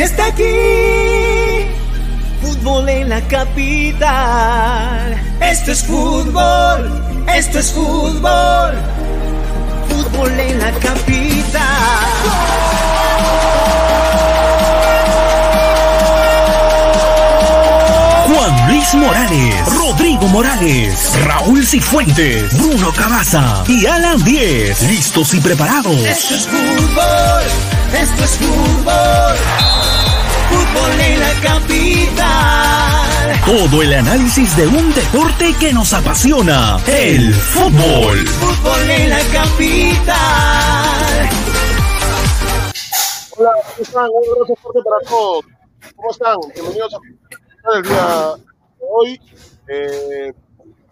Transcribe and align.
Ya 0.00 0.06
está 0.06 0.26
aquí, 0.28 1.66
fútbol 2.40 2.88
en 2.88 3.10
la 3.10 3.20
capital. 3.28 5.14
Esto 5.42 5.72
es 5.72 5.84
fútbol, 5.84 7.02
esto 7.34 7.58
es 7.58 7.70
fútbol, 7.70 8.78
fútbol 9.90 10.40
en 10.40 10.58
la 10.58 10.72
capital. 10.72 11.60
Juan 18.26 18.68
Luis 18.70 18.94
Morales, 18.94 19.66
Rodrigo 19.66 20.28
Morales, 20.28 21.12
Raúl 21.26 21.66
Cifuentes, 21.66 22.50
Bruno 22.56 22.90
Cabaza 22.94 23.64
y 23.68 23.84
Alan 23.84 24.24
Diez, 24.24 24.80
listos 24.84 25.34
y 25.34 25.40
preparados. 25.40 25.94
Esto 25.94 26.36
es 26.36 26.46
fútbol, 26.46 27.42
esto 27.92 28.24
es 28.24 28.38
fútbol, 28.38 29.36
fútbol 30.50 31.00
en 31.00 31.20
la 31.20 31.32
capital. 31.40 32.90
Todo 33.46 33.82
el 33.82 33.92
análisis 33.94 34.56
de 34.56 34.66
un 34.66 34.92
deporte 34.92 35.54
que 35.58 35.72
nos 35.72 35.92
apasiona, 35.92 36.78
el 36.86 37.32
fútbol. 37.34 38.26
Fútbol 38.26 38.90
en 38.90 39.10
la 39.10 39.20
capital. 39.32 40.16
Hola, 43.36 43.52
¿cómo 43.54 43.82
están? 43.82 44.08
Un 44.10 44.24
abrazo 44.32 44.54
fuerte 44.56 44.80
para 44.82 45.00
todos. 45.08 45.44
¿Cómo 45.96 46.10
están? 46.10 46.36
Bienvenidos 46.54 46.94
a 46.94 46.98
el 47.76 47.82
día 47.82 48.34
de 48.78 48.86
hoy. 48.90 49.20
Eh, 49.68 50.32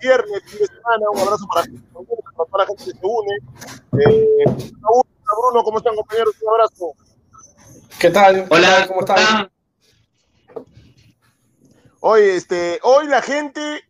viernes, 0.01 0.43
fin 0.47 0.59
de 0.61 0.67
semana. 0.67 1.11
Un 1.13 1.21
abrazo 1.21 1.47
para, 1.53 1.67
para 1.67 2.47
toda 2.51 2.59
la 2.59 2.67
gente 2.67 2.85
que 2.85 2.91
se 2.93 2.99
une. 3.03 3.35
Eh, 4.05 4.45
Raúl, 4.83 5.05
Bruno, 5.43 5.65
¿cómo 5.65 5.79
están, 5.79 5.95
compañeros? 5.97 6.35
Un 6.43 6.49
abrazo. 6.55 6.95
¿Qué 7.99 8.11
tal? 8.11 8.47
Hola, 8.49 8.87
¿cómo 8.87 9.01
están? 9.01 9.51
Hoy, 11.99 12.21
este, 12.23 12.79
hoy 12.85 13.09
la 13.09 13.21
gente 13.21 13.83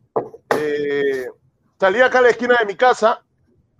eh, 0.56 1.26
salí 1.78 2.00
acá 2.00 2.20
a 2.20 2.22
la 2.22 2.30
esquina 2.30 2.56
de 2.58 2.64
mi 2.64 2.74
casa 2.74 3.22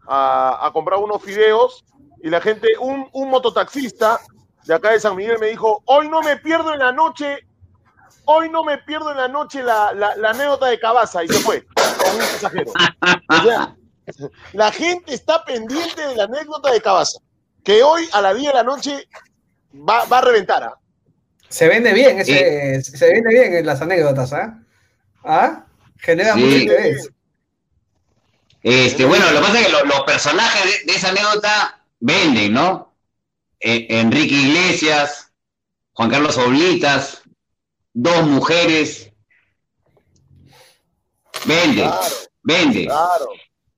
a, 0.07 0.67
a, 0.67 0.73
comprar 0.73 0.99
unos 0.99 1.23
fideos 1.23 1.83
y 2.23 2.29
la 2.29 2.43
gente, 2.43 2.69
un, 2.79 3.09
un 3.13 3.31
mototaxista 3.31 4.21
de 4.67 4.75
acá 4.75 4.91
de 4.91 5.01
San 5.01 5.17
Miguel 5.17 5.39
me 5.39 5.47
dijo, 5.47 5.83
hoy 5.87 6.11
no 6.11 6.21
me 6.21 6.37
pierdo 6.37 6.75
en 6.75 6.81
la 6.81 6.93
noche, 6.93 7.47
hoy 8.27 8.51
no 8.51 8.65
me 8.65 8.77
pierdo 8.77 9.11
en 9.11 9.17
la 9.17 9.29
noche 9.29 9.63
la, 9.63 9.95
la, 9.95 10.15
la 10.17 10.31
anécdota 10.31 10.67
de 10.67 10.79
Cabaza 10.79 11.25
y 11.25 11.29
se 11.29 11.39
fue 11.39 11.65
con 11.65 12.15
un 12.15 12.21
pasajero. 12.21 12.73
O 13.31 13.43
sea, 13.45 13.77
la 14.53 14.73
gente 14.73 15.15
está 15.15 15.43
pendiente 15.47 16.07
de 16.07 16.17
la 16.17 16.25
anécdota 16.25 16.71
de 16.71 16.83
Cabaza, 16.83 17.19
que 17.65 17.83
hoy 17.83 18.07
a 18.13 18.21
las 18.21 18.37
10 18.37 18.49
de 18.49 18.55
la 18.55 18.63
noche 18.63 19.09
va, 19.73 20.05
va 20.05 20.19
a 20.19 20.23
reventar. 20.23 20.63
¿ah? 20.63 20.79
Se 21.49 21.67
vende 21.69 21.93
bien, 21.93 22.19
ese, 22.19 22.83
sí. 22.83 22.97
se 22.97 23.13
vende 23.13 23.31
bien 23.31 23.55
en 23.55 23.67
las 23.67 23.81
anécdotas, 23.81 24.33
¿ah? 24.33 24.59
¿Ah? 25.25 25.65
Genera 25.97 26.35
sí. 26.35 26.41
mucho 26.41 26.57
interés. 26.57 27.11
Este, 28.63 29.05
bueno, 29.05 29.25
lo 29.31 29.41
que 29.41 29.47
pasa 29.47 29.61
es 29.61 29.67
que 29.67 29.73
los, 29.73 29.85
los 29.87 30.01
personajes 30.03 30.65
de, 30.65 30.93
de, 30.93 30.99
esa 30.99 31.09
anécdota 31.11 31.81
venden, 32.01 32.53
¿no? 32.53 32.95
Eh, 33.61 33.87
Enrique 33.89 34.35
Iglesias, 34.35 35.33
Juan 35.93 36.11
Carlos 36.11 36.37
Oblitas, 36.39 37.23
dos 37.93 38.27
mujeres. 38.27 39.11
Vende, 41.45 41.83
claro, 41.83 42.07
vende. 42.43 42.85
Claro, 42.87 43.29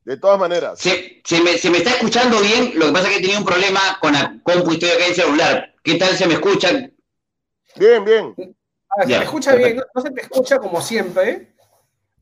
de 0.04 0.16
todas 0.16 0.38
maneras. 0.38 0.78
Se, 0.78 1.20
se, 1.24 1.40
me, 1.40 1.56
se, 1.58 1.70
me, 1.70 1.78
está 1.78 1.90
escuchando 1.90 2.40
bien, 2.40 2.72
lo 2.74 2.86
que 2.86 2.92
pasa 2.92 3.08
es 3.08 3.16
que 3.16 3.22
tenía 3.22 3.38
un 3.38 3.44
problema 3.44 3.98
con 4.00 4.12
la 4.12 4.38
compu 4.42 4.72
y 4.72 4.74
estoy 4.74 4.90
acá 4.90 5.06
en 5.06 5.14
celular. 5.14 5.69
¿Qué 5.82 5.94
tal 5.96 6.16
se 6.16 6.26
me 6.26 6.34
escucha? 6.34 6.70
Bien, 7.76 8.04
bien. 8.04 8.34
Ah, 8.90 9.02
se 9.02 9.08
me 9.08 9.24
escucha 9.24 9.54
bien, 9.54 9.76
no, 9.76 9.84
no, 9.94 10.02
se 10.02 10.10
te 10.10 10.20
escucha 10.20 10.58
como 10.58 10.80
siempre. 10.80 11.54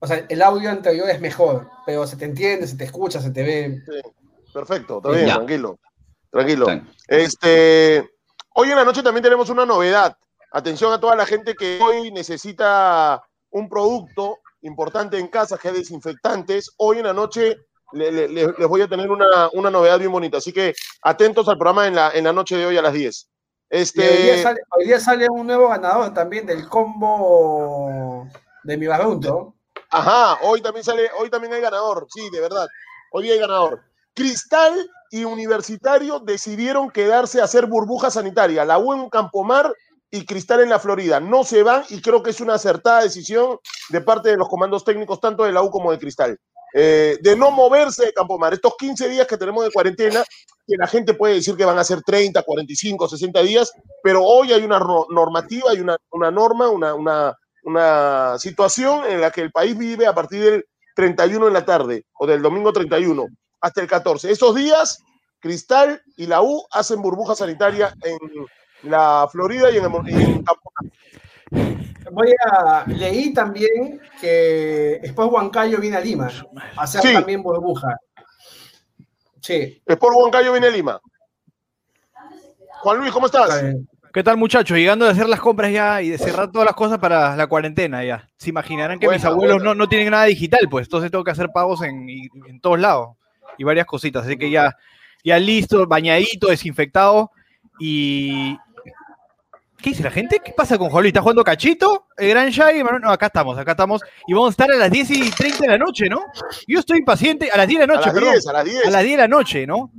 O 0.01 0.07
sea, 0.07 0.25
el 0.29 0.43
audio 0.43 0.71
anterior 0.71 1.09
es 1.11 1.21
mejor, 1.21 1.69
pero 1.85 2.07
se 2.07 2.17
te 2.17 2.25
entiende, 2.25 2.67
se 2.67 2.77
te 2.77 2.85
escucha, 2.85 3.21
se 3.21 3.31
te 3.31 3.43
ve. 3.43 3.83
Sí, 3.85 4.53
perfecto, 4.53 4.99
está 4.99 5.11
bien, 5.11 5.27
ya. 5.27 5.35
tranquilo. 5.37 5.79
Tranquilo. 6.31 6.67
Este, 7.09 8.09
hoy 8.55 8.71
en 8.71 8.77
la 8.77 8.85
noche 8.85 9.03
también 9.03 9.23
tenemos 9.23 9.49
una 9.51 9.65
novedad. 9.65 10.17
Atención 10.53 10.93
a 10.93 11.01
toda 11.01 11.17
la 11.17 11.27
gente 11.27 11.55
que 11.55 11.81
hoy 11.81 12.11
necesita 12.11 13.23
un 13.51 13.69
producto 13.69 14.39
importante 14.63 15.19
en 15.19 15.29
casa, 15.29 15.59
que 15.59 15.69
es 15.69 15.75
desinfectantes. 15.75 16.71
Hoy 16.77 16.99
en 16.99 17.05
la 17.05 17.13
noche 17.13 17.57
le, 17.93 18.13
le, 18.13 18.29
les 18.29 18.69
voy 18.69 18.83
a 18.83 18.89
tener 18.89 19.11
una, 19.11 19.49
una, 19.53 19.71
novedad 19.71 19.99
bien 19.99 20.13
bonita. 20.13 20.39
Así 20.39 20.53
que 20.53 20.75
atentos 21.03 21.49
al 21.49 21.59
programa 21.59 21.87
en 21.87 21.95
la, 21.95 22.11
en 22.11 22.25
la 22.25 22.33
noche 22.33 22.57
de 22.57 22.67
hoy 22.67 22.77
a 22.77 22.83
las 22.83 22.93
10. 22.93 23.29
Este... 23.71 24.01
Hoy 24.01 24.23
día, 24.23 24.43
sale, 24.43 24.61
hoy, 24.71 24.85
día 24.85 25.01
sale, 25.01 25.29
un 25.29 25.47
nuevo 25.47 25.69
ganador 25.69 26.15
también 26.15 26.47
del 26.47 26.69
combo 26.69 28.27
de 28.65 28.77
mi 28.77 28.87
barrunto. 28.87 29.55
Ajá, 29.91 30.39
hoy 30.43 30.61
también 30.61 30.85
sale, 30.85 31.11
hoy 31.19 31.31
también 31.31 31.53
hay 31.53 31.61
ganador, 31.61 32.07
sí, 32.11 32.29
de 32.31 32.41
verdad. 32.41 32.67
Hoy 33.13 33.25
día 33.25 33.35
hay 33.35 33.41
ganador. 33.41 33.83
Cristal 34.15 34.75
y 35.11 35.25
Universitario 35.25 36.19
decidieron 36.21 36.91
quedarse 36.91 37.41
a 37.41 37.45
hacer 37.45 37.67
burbuja 37.67 38.11
sanitaria. 38.11 38.65
La 38.65 38.79
U 38.79 38.93
en 38.93 39.09
Campomar 39.09 39.73
y 40.11 40.25
Cristal 40.25 40.61
en 40.61 40.71
la 40.71 40.79
Florida. 40.79 41.21
No 41.21 41.45
se 41.45 41.63
van 41.63 41.85
y 41.91 42.01
creo 42.01 42.23
que 42.23 42.31
es 42.31 42.41
una 42.41 42.55
acertada 42.55 43.03
decisión 43.03 43.59
de 43.91 44.01
parte 44.01 44.31
de 44.31 44.37
los 44.37 44.49
comandos 44.49 44.85
técnicos, 44.85 45.21
tanto 45.21 45.45
de 45.45 45.53
la 45.53 45.63
U 45.63 45.71
como 45.71 45.91
de 45.91 45.99
Cristal. 45.99 46.39
Eh, 46.75 47.19
de 47.23 47.37
no 47.37 47.51
moverse 47.51 48.07
de 48.07 48.13
Campomar. 48.13 48.53
Estos 48.53 48.75
15 48.79 49.09
días 49.09 49.27
que 49.27 49.39
tenemos 49.39 49.65
de 49.65 49.71
cuarentena, 49.71 50.23
que 50.67 50.77
la 50.77 50.87
gente 50.87 51.15
puede 51.15 51.35
decir 51.35 51.57
que 51.57 51.65
van 51.65 51.79
a 51.79 51.85
ser 51.85 52.03
30, 52.03 52.43
45, 52.43 53.09
60 53.09 53.43
días, 53.43 53.73
pero 54.03 54.23
hoy 54.23 54.53
hay 54.53 54.63
una 54.63 54.79
normativa, 54.79 55.71
hay 55.71 55.81
una, 55.81 55.97
una 56.11 56.31
norma, 56.31 56.69
una, 56.69 56.95
una, 56.95 57.35
una 57.63 58.39
situación 58.39 59.05
en 59.07 59.21
la 59.21 59.31
que 59.31 59.41
el 59.41 59.51
país 59.51 59.77
vive 59.77 60.07
a 60.07 60.15
partir 60.15 60.43
del 60.43 60.65
31 60.95 61.47
en 61.47 61.53
la 61.53 61.65
tarde 61.65 62.05
o 62.19 62.27
del 62.27 62.43
domingo 62.43 62.73
31 62.73 63.27
hasta 63.61 63.81
el 63.81 63.87
14. 63.87 64.31
Esos 64.31 64.55
días, 64.55 64.99
Cristal 65.41 66.03
y 66.17 66.27
la 66.27 66.43
U 66.43 66.67
hacen 66.71 67.01
burbuja 67.01 67.35
sanitaria 67.35 67.95
en 68.03 68.19
la 68.83 69.29
Florida 69.31 69.71
y 69.71 69.79
en, 69.79 69.85
el, 69.85 70.21
en 70.21 70.43
Campo. 70.43 70.73
Voy 72.11 72.35
a 72.51 72.85
leí 72.87 73.33
también 73.35 74.01
que 74.21 74.99
después 75.03 75.29
Huancayo 75.31 75.79
viene 75.79 75.97
a 75.97 76.01
Lima 76.01 76.31
a 76.77 76.83
hacer 76.83 77.03
sí. 77.03 77.13
también 77.13 77.43
burbuja. 77.43 77.99
Sí. 79.41 79.83
Después 79.87 80.13
Huancayo 80.17 80.53
viene 80.53 80.69
a 80.69 80.71
Lima. 80.71 81.01
Juan 82.81 82.99
Luis, 82.99 83.13
¿cómo 83.13 83.27
estás? 83.27 83.63
¿Qué 84.13 84.23
tal, 84.23 84.37
muchachos? 84.37 84.77
Llegando 84.77 85.07
a 85.07 85.11
hacer 85.11 85.29
las 85.29 85.41
compras 85.41 85.71
ya 85.71 86.01
y 86.01 86.11
de 86.11 86.19
cerrar 86.19 86.51
todas 86.51 86.65
las 86.65 86.75
cosas 86.75 86.99
para 86.99 87.37
la 87.37 87.47
cuarentena 87.47 88.03
ya. 88.05 88.29
Se 88.37 88.51
imaginarán 88.51 88.99
que 88.99 89.09
mis 89.09 89.25
abuelos 89.25 89.63
no, 89.63 89.75
no, 89.75 89.89
tienen 89.89 90.11
nada 90.11 90.25
digital, 90.25 90.67
pues 90.71 90.87
entonces 90.87 91.11
tengo 91.11 91.25
que 91.25 91.31
hacer 91.31 91.51
pagos 91.53 91.83
en, 91.83 92.09
en 92.09 92.61
todos 92.61 92.79
lados 92.79 93.17
y 93.59 93.65
varias 93.65 93.87
cositas. 93.87 94.25
Así 94.25 94.39
que 94.39 94.51
ya, 94.51 94.77
ya 95.23 95.39
listo, 95.39 95.87
bañadito, 95.87 96.49
desinfectado. 96.49 97.31
Y. 97.79 98.57
¿Qué 99.81 99.91
dice 99.91 100.03
la 100.03 100.11
gente? 100.11 100.41
¿Qué 100.45 100.53
pasa 100.53 100.77
con 100.77 100.91
Juan 100.91 101.07
¿Está 101.07 101.21
jugando 101.21 101.45
cachito? 101.45 102.07
¿El 102.17 102.31
Gran 102.31 102.51
Shai? 102.51 102.83
No, 102.83 103.11
acá 103.11 103.27
estamos, 103.27 103.57
acá 103.57 103.73
estamos. 103.73 104.03
Y 104.27 104.35
vamos 104.35 104.49
a 104.49 104.51
estar 104.51 104.71
a 104.73 104.77
las 104.77 104.91
10 104.91 105.11
y 105.11 105.31
30 105.31 105.59
de 105.59 105.69
la 105.69 105.79
noche, 105.79 106.09
¿no? 106.09 106.21
Yo 106.67 106.81
estoy 106.81 106.99
impaciente. 106.99 107.49
A 107.51 107.57
las 107.57 107.69
10 107.69 107.81
de 107.81 107.87
la 107.87 107.95
noche, 107.95 108.11
a 108.11 108.13
las 108.13 108.23
10, 108.23 108.47
a 108.49 108.53
las 108.53 108.65
10. 108.65 108.87
A 108.87 108.91
las 108.91 109.03
10 109.05 109.17
de 109.17 109.23
la 109.23 109.29
noche, 109.29 109.67
¿no? 109.67 109.93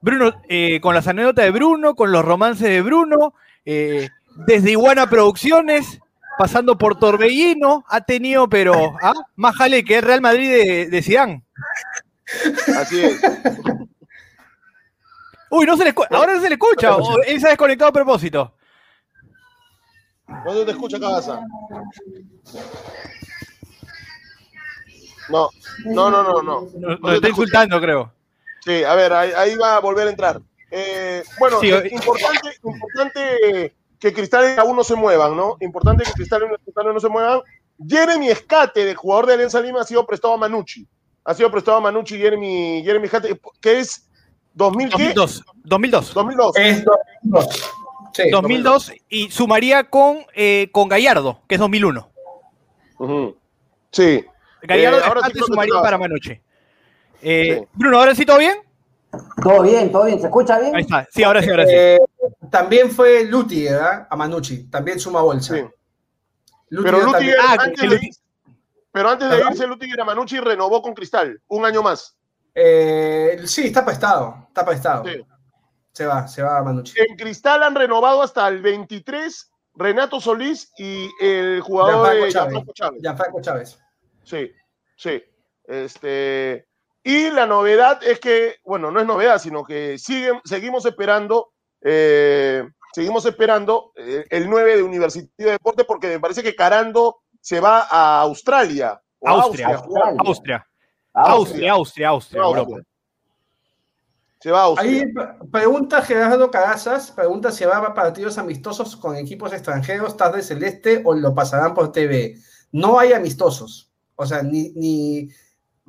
Bruno, 0.00 0.40
eh, 0.48 0.80
con 0.80 0.94
las 0.94 1.08
anécdotas 1.08 1.44
de 1.44 1.50
Bruno, 1.50 1.96
con 1.96 2.12
los 2.12 2.24
romances 2.24 2.68
de 2.68 2.82
Bruno, 2.82 3.34
eh, 3.64 4.08
desde 4.46 4.70
Iguana 4.70 5.10
Producciones, 5.10 5.98
pasando 6.38 6.78
por 6.78 6.98
Torbellino, 6.98 7.84
ha 7.88 8.02
tenido, 8.02 8.48
pero, 8.48 8.96
¿ah? 9.02 9.12
más 9.34 9.56
jale 9.56 9.84
que 9.84 9.98
el 9.98 10.02
Real 10.02 10.20
Madrid 10.20 10.50
de, 10.50 10.86
de 10.88 11.02
Zidane. 11.02 11.42
Así 12.78 13.00
es. 13.00 13.20
Uy, 15.50 15.66
no 15.66 15.76
se 15.76 15.84
le 15.84 15.92
ahora 16.10 16.34
no 16.34 16.40
se 16.40 16.48
le 16.48 16.54
escucha, 16.54 16.96
él 17.26 17.40
se 17.40 17.46
ha 17.46 17.50
desconectado 17.50 17.88
a 17.90 17.92
propósito. 17.92 18.54
No 20.44 20.54
se 20.54 20.64
te 20.64 20.70
escucha, 20.70 21.00
Cabeza. 21.00 21.40
No, 25.28 25.48
no, 25.84 26.10
no, 26.10 26.22
no, 26.22 26.42
no. 26.42 26.68
Nos 26.78 27.00
no 27.00 27.12
está 27.12 27.28
insultando, 27.28 27.80
creo. 27.80 28.12
Sí, 28.64 28.84
a 28.84 28.94
ver, 28.94 29.12
ahí, 29.12 29.30
ahí, 29.36 29.54
va 29.56 29.76
a 29.76 29.80
volver 29.80 30.06
a 30.06 30.10
entrar. 30.10 30.40
Eh, 30.70 31.22
bueno, 31.38 31.58
sí, 31.60 31.70
es 31.70 31.92
importante, 31.92 32.48
importante 32.62 33.74
que 33.98 34.12
Cristal 34.12 34.54
y 34.56 34.60
aún 34.60 34.76
no 34.76 34.84
se 34.84 34.94
muevan, 34.94 35.36
¿no? 35.36 35.56
Importante 35.60 36.04
que 36.04 36.12
Cristal 36.12 36.42
y 36.44 36.62
Cristal 36.64 36.94
no 36.94 37.00
se 37.00 37.08
muevan. 37.08 37.40
Jeremy 37.86 38.28
Escate, 38.28 38.84
de 38.84 38.94
jugador 38.94 39.26
de 39.26 39.34
Alianza 39.34 39.60
Lima, 39.60 39.80
ha 39.80 39.84
sido 39.84 40.06
prestado 40.06 40.34
a 40.34 40.36
Manucci. 40.36 40.86
Ha 41.24 41.34
sido 41.34 41.50
prestado 41.50 41.78
a 41.78 41.80
Manucci 41.80 42.18
Jeremy, 42.18 42.82
Jeremy 42.84 43.06
Escate, 43.06 43.40
que 43.60 43.80
es 43.80 44.08
2000 44.54 44.90
2002. 44.90 45.44
2002. 45.64 46.14
2002. 46.14 46.56
Es 46.56 46.84
2002. 46.84 47.79
Sí, 48.12 48.30
2002 48.30 48.64
2002. 48.88 48.92
y 49.08 49.30
sumaría 49.30 49.84
con, 49.88 50.18
eh, 50.34 50.68
con 50.72 50.88
Gallardo, 50.88 51.42
que 51.48 51.54
es 51.56 51.60
2001. 51.60 52.10
Uh 52.98 53.06
-huh. 53.06 53.36
Sí. 53.92 54.24
Gallardo 54.62 54.98
eh, 54.98 55.02
ahora 55.04 55.20
sí 55.32 55.38
sumaría 55.38 55.80
para 55.80 55.96
Manucci. 55.98 56.40
Eh, 57.22 57.58
sí. 57.60 57.66
Bruno, 57.74 57.98
¿ahora 57.98 58.14
sí 58.14 58.24
todo 58.26 58.38
bien? 58.38 58.58
Todo 59.42 59.62
bien, 59.62 59.90
todo 59.90 60.04
bien. 60.04 60.20
¿Se 60.20 60.26
escucha 60.26 60.58
bien? 60.58 60.74
Ahí 60.76 60.82
está. 60.82 61.06
Sí, 61.10 61.22
ahora 61.22 61.42
sí, 61.42 61.50
ahora 61.50 61.66
sí. 61.66 61.72
Eh, 61.74 61.98
también 62.50 62.90
fue 62.90 63.24
Luti, 63.24 63.64
¿verdad? 63.64 64.06
A 64.10 64.16
Manucci, 64.16 64.64
también 64.70 65.00
suma 65.00 65.22
bolsa. 65.22 65.54
Sí. 65.56 65.62
Pero 66.70 67.00
también- 67.00 67.06
Lutiger, 67.06 67.36
Ah, 67.40 67.56
antes 67.58 67.80
de 67.80 67.86
Luti- 67.88 68.06
irse- 68.08 68.20
pero 68.92 69.08
antes 69.10 69.28
de 69.30 69.36
¿Perdón? 69.36 69.52
irse, 69.52 69.66
Lutiger 69.66 70.00
a 70.00 70.04
Manucci 70.04 70.38
renovó 70.38 70.82
con 70.82 70.94
Cristal 70.94 71.40
un 71.48 71.64
año 71.64 71.82
más. 71.82 72.16
Eh, 72.54 73.40
sí, 73.44 73.66
está 73.66 73.84
prestado, 73.84 74.44
está 74.48 74.64
prestado. 74.64 75.04
Sí. 75.04 75.20
Se 75.92 76.06
va, 76.06 76.26
se 76.28 76.42
va 76.42 76.62
Manucci. 76.62 76.94
En 77.00 77.16
Cristal 77.16 77.62
han 77.62 77.74
renovado 77.74 78.22
hasta 78.22 78.46
el 78.48 78.62
23 78.62 79.50
Renato 79.74 80.20
Solís 80.20 80.72
y 80.78 81.08
el 81.20 81.60
jugador 81.60 82.06
Gianfranco 82.06 82.24
de 82.24 82.32
Chávez. 82.32 82.52
Gianfranco 82.52 82.72
Chávez. 82.72 83.00
Gianfranco 83.02 83.40
Chávez. 83.40 83.78
Sí, 84.24 84.52
sí. 84.96 85.22
Este, 85.64 86.66
y 87.02 87.30
la 87.30 87.46
novedad 87.46 88.02
es 88.02 88.20
que, 88.20 88.56
bueno, 88.64 88.90
no 88.90 89.00
es 89.00 89.06
novedad, 89.06 89.38
sino 89.38 89.64
que 89.64 89.98
siguen, 89.98 90.40
seguimos 90.44 90.84
esperando, 90.84 91.52
eh, 91.80 92.68
seguimos 92.92 93.24
esperando 93.24 93.92
eh, 93.96 94.26
el 94.30 94.50
9 94.50 94.76
de 94.76 94.82
Universitario 94.82 95.46
de 95.46 95.52
Deporte 95.52 95.84
porque 95.84 96.08
me 96.08 96.20
parece 96.20 96.42
que 96.42 96.54
Carando 96.54 97.20
se 97.40 97.60
va 97.60 97.86
a 97.90 98.20
Australia. 98.20 99.00
Austria. 99.22 99.82
Austria. 100.18 100.66
Ah, 101.12 101.32
Austria, 101.32 101.72
Austria, 101.72 102.08
Austria, 102.08 102.08
Austria. 102.08 102.42
Europa. 102.42 102.89
Se 104.40 104.50
va 104.50 104.60
a 104.60 104.64
Austria. 104.64 104.90
Ahí 104.90 105.12
pre- 105.12 105.26
pregunta 105.52 106.00
Gerardo 106.02 106.50
Carazas, 106.50 107.10
pregunta 107.10 107.52
si 107.52 107.64
va 107.64 107.76
a 107.76 107.94
partidos 107.94 108.38
amistosos 108.38 108.96
con 108.96 109.16
equipos 109.16 109.52
extranjeros, 109.52 110.08
¿estás 110.08 110.34
de 110.34 110.42
celeste 110.42 111.02
o 111.04 111.14
lo 111.14 111.34
pasarán 111.34 111.74
por 111.74 111.92
TV? 111.92 112.36
No 112.72 112.98
hay 112.98 113.12
amistosos. 113.12 113.90
O 114.16 114.24
sea, 114.24 114.42
ni, 114.42 114.70
ni 114.70 115.28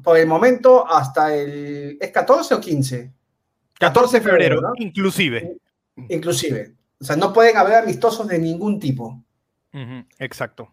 por 0.03 0.17
el 0.17 0.27
momento 0.27 0.85
hasta 0.87 1.33
el... 1.33 1.97
¿Es 2.01 2.11
14 2.11 2.55
o 2.55 2.59
15? 2.59 3.11
14 3.79 4.19
de 4.19 4.23
febrero, 4.23 4.61
¿no? 4.61 4.73
inclusive. 4.77 5.57
Inclusive. 6.09 6.73
O 6.99 7.03
sea, 7.03 7.15
no 7.15 7.31
pueden 7.33 7.57
haber 7.57 7.75
amistosos 7.75 8.27
de 8.27 8.37
ningún 8.37 8.79
tipo. 8.79 9.23
Exacto. 10.19 10.69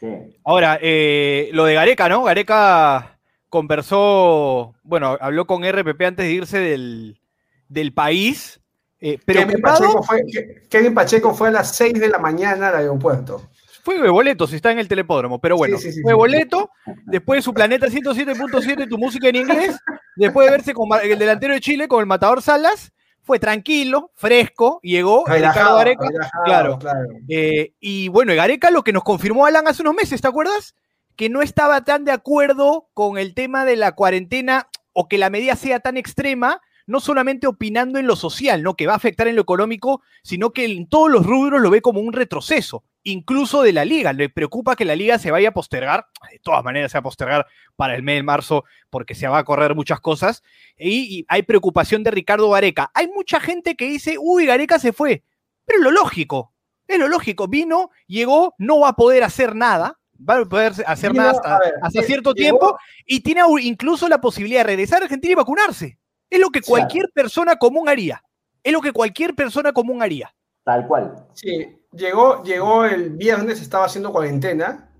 sí. 0.00 0.08
Ahora, 0.44 0.78
eh, 0.82 1.50
lo 1.52 1.64
de 1.64 1.74
Gareca, 1.74 2.08
¿no? 2.08 2.24
Gareca 2.24 3.19
conversó, 3.50 4.74
bueno, 4.82 5.16
habló 5.20 5.46
con 5.46 5.64
RPP 5.64 6.02
antes 6.02 6.26
de 6.26 6.32
irse 6.32 6.58
del, 6.58 7.20
del 7.68 7.92
país. 7.92 8.60
eh, 9.00 9.18
Kevin 9.26 9.46
preocupado, 9.48 9.78
Pacheco, 9.80 10.02
fue, 10.02 10.22
Ke- 10.24 10.68
Kevin 10.68 10.94
Pacheco 10.94 11.34
fue 11.34 11.48
a 11.48 11.50
las 11.52 11.74
6 11.76 11.94
de 11.94 12.08
la 12.08 12.18
mañana 12.18 12.68
al 12.68 12.76
aeropuerto. 12.76 13.48
fue 13.82 13.98
de 14.00 14.08
boleto, 14.10 14.46
si 14.46 14.56
está 14.56 14.70
en 14.72 14.78
el 14.78 14.88
telepódromo, 14.88 15.40
pero 15.40 15.56
bueno, 15.56 15.78
Sí, 15.78 15.84
sí, 15.88 15.92
sí, 15.92 16.02
fue 16.02 16.14
boleto, 16.14 16.70
después 17.06 17.38
de 17.38 17.42
su 17.42 17.52
planeta 17.54 17.86
107.7, 17.88 18.88
tu 18.88 18.98
música 18.98 19.28
en 19.28 19.36
inglés, 19.36 19.76
después 20.16 20.46
de 20.46 20.50
verse 20.52 20.74
con 20.74 20.88
el 21.02 21.18
delantero 21.18 21.54
de 21.54 21.60
Chile, 21.60 21.88
con 21.88 22.00
el 22.00 22.06
matador 22.06 22.42
Salas, 22.42 22.92
fue 23.22 23.38
tranquilo, 23.38 24.10
fresco, 24.14 24.80
llegó 24.82 25.24
Relajado, 25.26 25.76
Gareca, 25.76 26.06
relajado, 26.08 26.44
claro. 26.44 26.78
claro. 26.78 27.08
Eh, 27.28 27.72
y 27.80 28.08
bueno, 28.08 28.34
Gareca 28.34 28.70
lo 28.70 28.82
que 28.82 28.92
nos 28.92 29.02
confirmó 29.04 29.46
Alan 29.46 29.66
hace 29.68 29.82
unos 29.82 29.94
meses, 29.94 30.20
¿te 30.20 30.28
acuerdas? 30.28 30.74
Que 31.16 31.28
no 31.28 31.42
estaba 31.42 31.84
tan 31.84 32.04
de 32.04 32.12
acuerdo 32.12 32.88
con 32.94 33.18
el 33.18 33.34
tema 33.34 33.64
de 33.64 33.76
la 33.76 33.92
cuarentena 33.92 34.68
o 34.92 35.08
que 35.08 35.18
la 35.18 35.30
medida 35.30 35.56
sea 35.56 35.80
tan 35.80 35.96
extrema, 35.96 36.60
no 36.86 36.98
solamente 36.98 37.46
opinando 37.46 37.98
en 37.98 38.06
lo 38.08 38.16
social, 38.16 38.62
¿no? 38.62 38.74
Que 38.74 38.86
va 38.86 38.94
a 38.94 38.96
afectar 38.96 39.28
en 39.28 39.36
lo 39.36 39.42
económico, 39.42 40.02
sino 40.22 40.52
que 40.52 40.64
en 40.64 40.88
todos 40.88 41.08
los 41.08 41.24
rubros 41.24 41.60
lo 41.60 41.70
ve 41.70 41.80
como 41.82 42.00
un 42.00 42.12
retroceso, 42.12 42.84
incluso 43.04 43.62
de 43.62 43.72
la 43.72 43.84
liga. 43.84 44.12
Le 44.12 44.28
preocupa 44.28 44.74
que 44.74 44.84
la 44.84 44.96
liga 44.96 45.18
se 45.18 45.30
vaya 45.30 45.50
a 45.50 45.54
postergar, 45.54 46.08
de 46.30 46.40
todas 46.40 46.64
maneras 46.64 46.90
se 46.90 46.98
va 46.98 47.00
a 47.00 47.04
postergar 47.04 47.46
para 47.76 47.94
el 47.94 48.02
mes 48.02 48.16
de 48.16 48.22
marzo 48.24 48.64
porque 48.90 49.14
se 49.14 49.28
va 49.28 49.38
a 49.38 49.44
correr 49.44 49.76
muchas 49.76 50.00
cosas. 50.00 50.42
Y, 50.76 51.24
hay 51.28 51.42
preocupación 51.42 52.02
de 52.02 52.10
Ricardo 52.10 52.50
Gareca. 52.50 52.90
Hay 52.94 53.06
mucha 53.06 53.38
gente 53.38 53.76
que 53.76 53.86
dice, 53.86 54.16
uy, 54.18 54.46
Gareca 54.46 54.80
se 54.80 54.92
fue. 54.92 55.22
Pero 55.64 55.78
es 55.78 55.84
lo 55.84 55.92
lógico, 55.92 56.52
es 56.88 56.98
lo 56.98 57.06
lógico. 57.06 57.46
Vino, 57.46 57.90
llegó, 58.08 58.54
no 58.58 58.80
va 58.80 58.88
a 58.88 58.96
poder 58.96 59.22
hacer 59.22 59.54
nada. 59.54 59.99
Va 60.28 60.38
a 60.38 60.44
poder 60.44 60.72
hacer 60.86 61.14
nada 61.14 61.30
hasta, 61.30 61.56
a 61.56 61.58
ver, 61.58 61.74
hasta 61.82 62.00
lle- 62.02 62.04
cierto 62.04 62.32
llegó- 62.34 62.58
tiempo 62.58 62.78
y 63.06 63.20
tiene 63.20 63.42
incluso 63.62 64.08
la 64.08 64.20
posibilidad 64.20 64.60
de 64.60 64.64
regresar 64.64 65.00
a 65.00 65.04
Argentina 65.04 65.32
y 65.32 65.36
vacunarse. 65.36 65.98
Es 66.28 66.38
lo 66.40 66.50
que 66.50 66.60
Claro. 66.60 66.68
cualquier 66.82 67.10
persona 67.14 67.56
común 67.56 67.88
haría. 67.88 68.22
Es 68.62 68.72
lo 68.72 68.80
que 68.80 68.92
cualquier 68.92 69.34
persona 69.34 69.72
común 69.72 70.02
haría. 70.02 70.34
Tal 70.64 70.86
cual. 70.86 71.26
Sí, 71.32 71.66
llegó, 71.92 72.42
llegó 72.44 72.84
el 72.84 73.10
viernes, 73.10 73.60
estaba 73.62 73.86
haciendo 73.86 74.12
cuarentena 74.12 74.90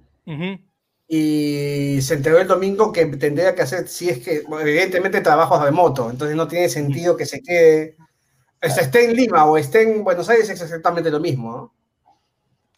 y 1.06 1.98
se 2.02 2.14
enteró 2.14 2.38
el 2.38 2.46
domingo 2.48 2.92
que 2.92 3.04
tendría 3.06 3.54
que 3.54 3.62
hacer, 3.62 3.88
si 3.88 4.08
es 4.08 4.20
que, 4.20 4.42
evidentemente, 4.60 5.20
trabajos 5.20 5.62
remoto, 5.62 6.08
entonces 6.10 6.36
no 6.36 6.46
tiene 6.48 6.68
sentido 6.68 7.16
que 7.16 7.26
se 7.26 7.42
quede, 7.42 7.96
o 8.62 8.68
sea, 8.68 8.84
esté 8.84 9.04
en 9.04 9.14
Lima 9.16 9.44
o 9.44 9.56
esté 9.56 9.82
en 9.82 10.04
Buenos 10.04 10.28
Aires, 10.28 10.48
es 10.48 10.60
exactamente 10.60 11.10
lo 11.10 11.18
mismo. 11.20 11.52
¿no? 11.52 11.74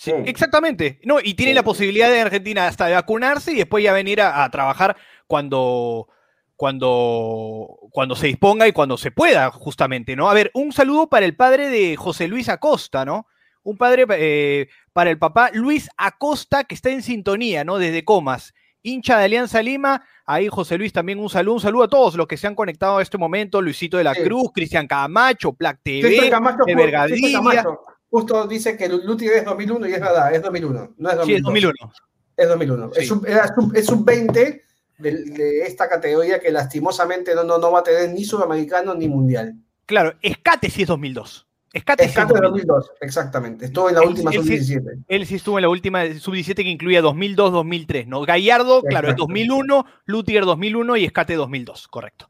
Sí. 0.03 0.13
Exactamente. 0.27 0.99
No, 1.05 1.19
y 1.23 1.35
tiene 1.35 1.53
Sí. 1.53 1.55
la 1.57 1.63
posibilidad 1.63 2.11
de 2.11 2.21
Argentina 2.23 2.67
hasta 2.67 2.87
de 2.87 2.95
vacunarse 2.95 3.53
y 3.53 3.57
después 3.57 3.85
ya 3.85 3.93
venir 3.93 4.21
a, 4.21 4.43
a 4.43 4.51
trabajar 4.51 4.97
cuando, 5.29 6.09
cuando, 6.57 7.79
cuando 7.91 8.15
se 8.17 8.27
disponga 8.27 8.67
y 8.67 8.73
cuando 8.73 8.97
se 8.97 9.11
pueda, 9.11 9.51
justamente, 9.51 10.17
¿no? 10.17 10.29
A 10.31 10.35
ver, 10.35 10.51
un 10.55 10.73
saludo 10.73 11.09
para 11.09 11.27
el 11.27 11.37
padre 11.37 11.69
de 11.69 11.97
José 11.97 12.27
Luis 12.29 12.49
Acosta, 12.49 13.05
¿no? 13.05 13.27
Un 13.63 13.77
padre 13.77 14.07
eh, 14.11 14.69
para 14.93 15.11
el 15.11 15.19
papá 15.19 15.51
Luis 15.53 15.89
Acosta, 15.97 16.65
que 16.65 16.75
está 16.75 16.91
en 16.91 17.03
sintonía, 17.03 17.63
¿no? 17.63 17.79
Desde 17.79 18.05
Comas. 18.05 18.55
Hincha 18.83 19.17
de 19.19 19.27
Alianza 19.27 19.63
Lima, 19.63 20.05
ahí 20.27 20.49
José 20.49 20.77
Luis 20.79 20.93
también 20.93 21.21
un 21.21 21.31
saludo, 21.31 21.55
un 21.55 21.61
saludo 21.61 21.85
a 21.85 21.89
todos 21.89 22.17
los 22.17 22.27
que 22.27 22.37
se 22.37 22.49
han 22.49 22.57
conectado 22.57 22.99
a 22.99 23.03
este 23.03 23.17
momento, 23.19 23.63
Luisito 23.63 23.97
de 23.97 24.03
la 24.05 24.15
Sí. 24.15 24.23
Cruz, 24.25 24.51
Cristian 24.53 24.89
Camacho, 24.89 25.53
Plac 25.53 25.79
TV, 25.85 26.29
Camacho, 26.29 26.65
de 26.67 26.75
Vergadilla. 26.75 27.65
Justo 28.13 28.47
dice 28.47 28.77
que 28.77 28.91
Luti 28.91 29.27
es 29.27 29.43
2001 29.43 29.89
y 29.89 29.95
es 29.95 30.01
verdad, 30.01 30.35
es 30.35 30.43
2001, 30.43 30.95
no 30.99 31.11
es 31.11 31.17
2002. 31.17 31.27
Sí, 31.27 31.35
es 31.35 31.43
2001. 31.43 31.93
Es 32.37 32.49
2001. 32.49 32.91
Sí. 32.93 33.01
Es, 33.01 33.11
un, 33.11 33.27
era 33.27 33.55
es 33.75 33.89
un 33.89 34.05
20 34.05 34.65
de, 34.99 35.13
de 35.25 35.63
esta 35.63 35.89
categoría 35.89 36.39
que 36.39 36.51
lastimosamente 36.53 37.35
no, 37.35 37.43
no, 37.43 37.57
no 37.57 37.73
va 37.73 37.79
a 37.79 37.83
tener 37.83 38.11
ni 38.11 38.23
sudamericano 38.25 38.95
ni 38.95 39.09
mundial. 39.09 39.55
Claro, 39.87 40.13
Escate 40.21 40.69
sí 40.69 40.83
es 40.83 40.89
2002. 40.89 41.47
Escate 41.73 42.05
es 42.05 42.11
Escate 42.11 42.35
de 42.35 42.41
2002. 42.43 42.67
2002, 42.77 42.91
exactamente. 43.01 43.65
Estuvo 43.65 43.89
en 43.89 43.95
la 43.95 44.03
Él- 44.03 44.09
última 44.09 44.31
él 44.31 44.43
sí- 44.45 44.59
sub-17. 44.59 45.05
Él 45.09 45.27
sí 45.27 45.35
estuvo 45.37 45.57
en 45.59 45.63
la 45.63 45.69
última 45.71 46.05
sub-17 46.05 46.55
que 46.57 46.69
incluía 46.69 47.01
2002-2003, 47.01 48.07
¿no? 48.09 48.21
Gallardo, 48.27 48.83
claro, 48.83 49.09
es 49.09 49.13
Exacto. 49.15 49.23
2001, 49.23 49.87
Lutiger 50.05 50.45
2001 50.45 50.97
y 50.99 51.05
Escate 51.07 51.35
2002, 51.35 51.89
correcto. 51.89 52.29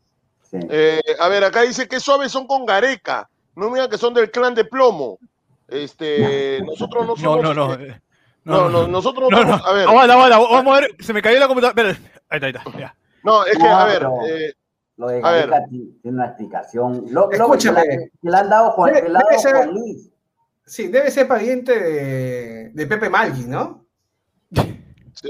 Sí. 0.48 0.58
Eh, 0.70 1.00
a 1.18 1.28
ver, 1.28 1.42
acá 1.42 1.62
dice 1.62 1.88
que 1.88 1.98
suaves 1.98 2.30
son 2.30 2.46
con 2.46 2.64
Gareca. 2.66 3.28
No 3.56 3.68
me 3.68 3.74
digan 3.78 3.90
que 3.90 3.98
son 3.98 4.14
del 4.14 4.30
clan 4.30 4.54
de 4.54 4.64
plomo. 4.64 5.18
Este, 5.72 6.60
nosotros 6.64 7.06
no 7.06 7.14
No, 7.14 7.16
somos. 7.16 7.42
no, 7.42 7.54
no. 7.54 7.72
este, 7.72 7.88
eh, 7.88 8.00
no, 8.44 8.68
no, 8.68 8.88
nosotros 8.88 9.30
no, 9.30 9.38
No, 9.38 9.44
no. 9.44 9.50
somos- 9.58 9.66
A 9.66 9.72
ver, 9.72 9.88
Aguanta, 9.88 10.14
aguanta, 10.14 10.38
vamos 10.38 10.76
a 10.76 10.80
ver, 10.80 10.96
se 11.00 11.12
me 11.12 11.22
cayó 11.22 11.38
la 11.38 11.46
computadora. 11.48 11.90
Ahí 12.28 12.40
está, 12.40 12.46
ahí 12.46 12.52
está. 12.56 12.78
ya. 12.78 12.96
no, 13.22 13.44
es 13.44 13.52
que, 13.52 13.58
No, 13.62 13.76
a 13.78 13.84
ver, 13.86 14.02
eh, 14.28 14.52
Lo 14.96 15.06
de. 15.08 15.20
Gareca 15.20 15.64
ti- 15.70 15.98
tiene 16.02 16.16
una 16.18 16.26
explicación. 16.26 17.04
Lo, 17.10 17.22
lo 17.22 17.28
que, 17.30 17.36
Escúchame. 17.36 17.80
le, 17.82 18.10
que 18.22 18.30
le 18.30 18.36
han 18.36 18.50
dado 18.50 18.70
Juan, 18.72 18.92
Debe- 18.94 19.08
debe 19.08 19.38
ser- 19.38 19.54
Juan 19.56 19.70
Luis. 19.72 20.08
Sí, 20.64 20.86
debe 20.88 21.10
ser 21.10 21.26
pariente 21.26 21.78
de, 21.78 22.70
de 22.70 22.86
Pepe 22.86 23.08
Malgui, 23.10 23.44
¿no? 23.44 23.84
sí, 24.54 25.28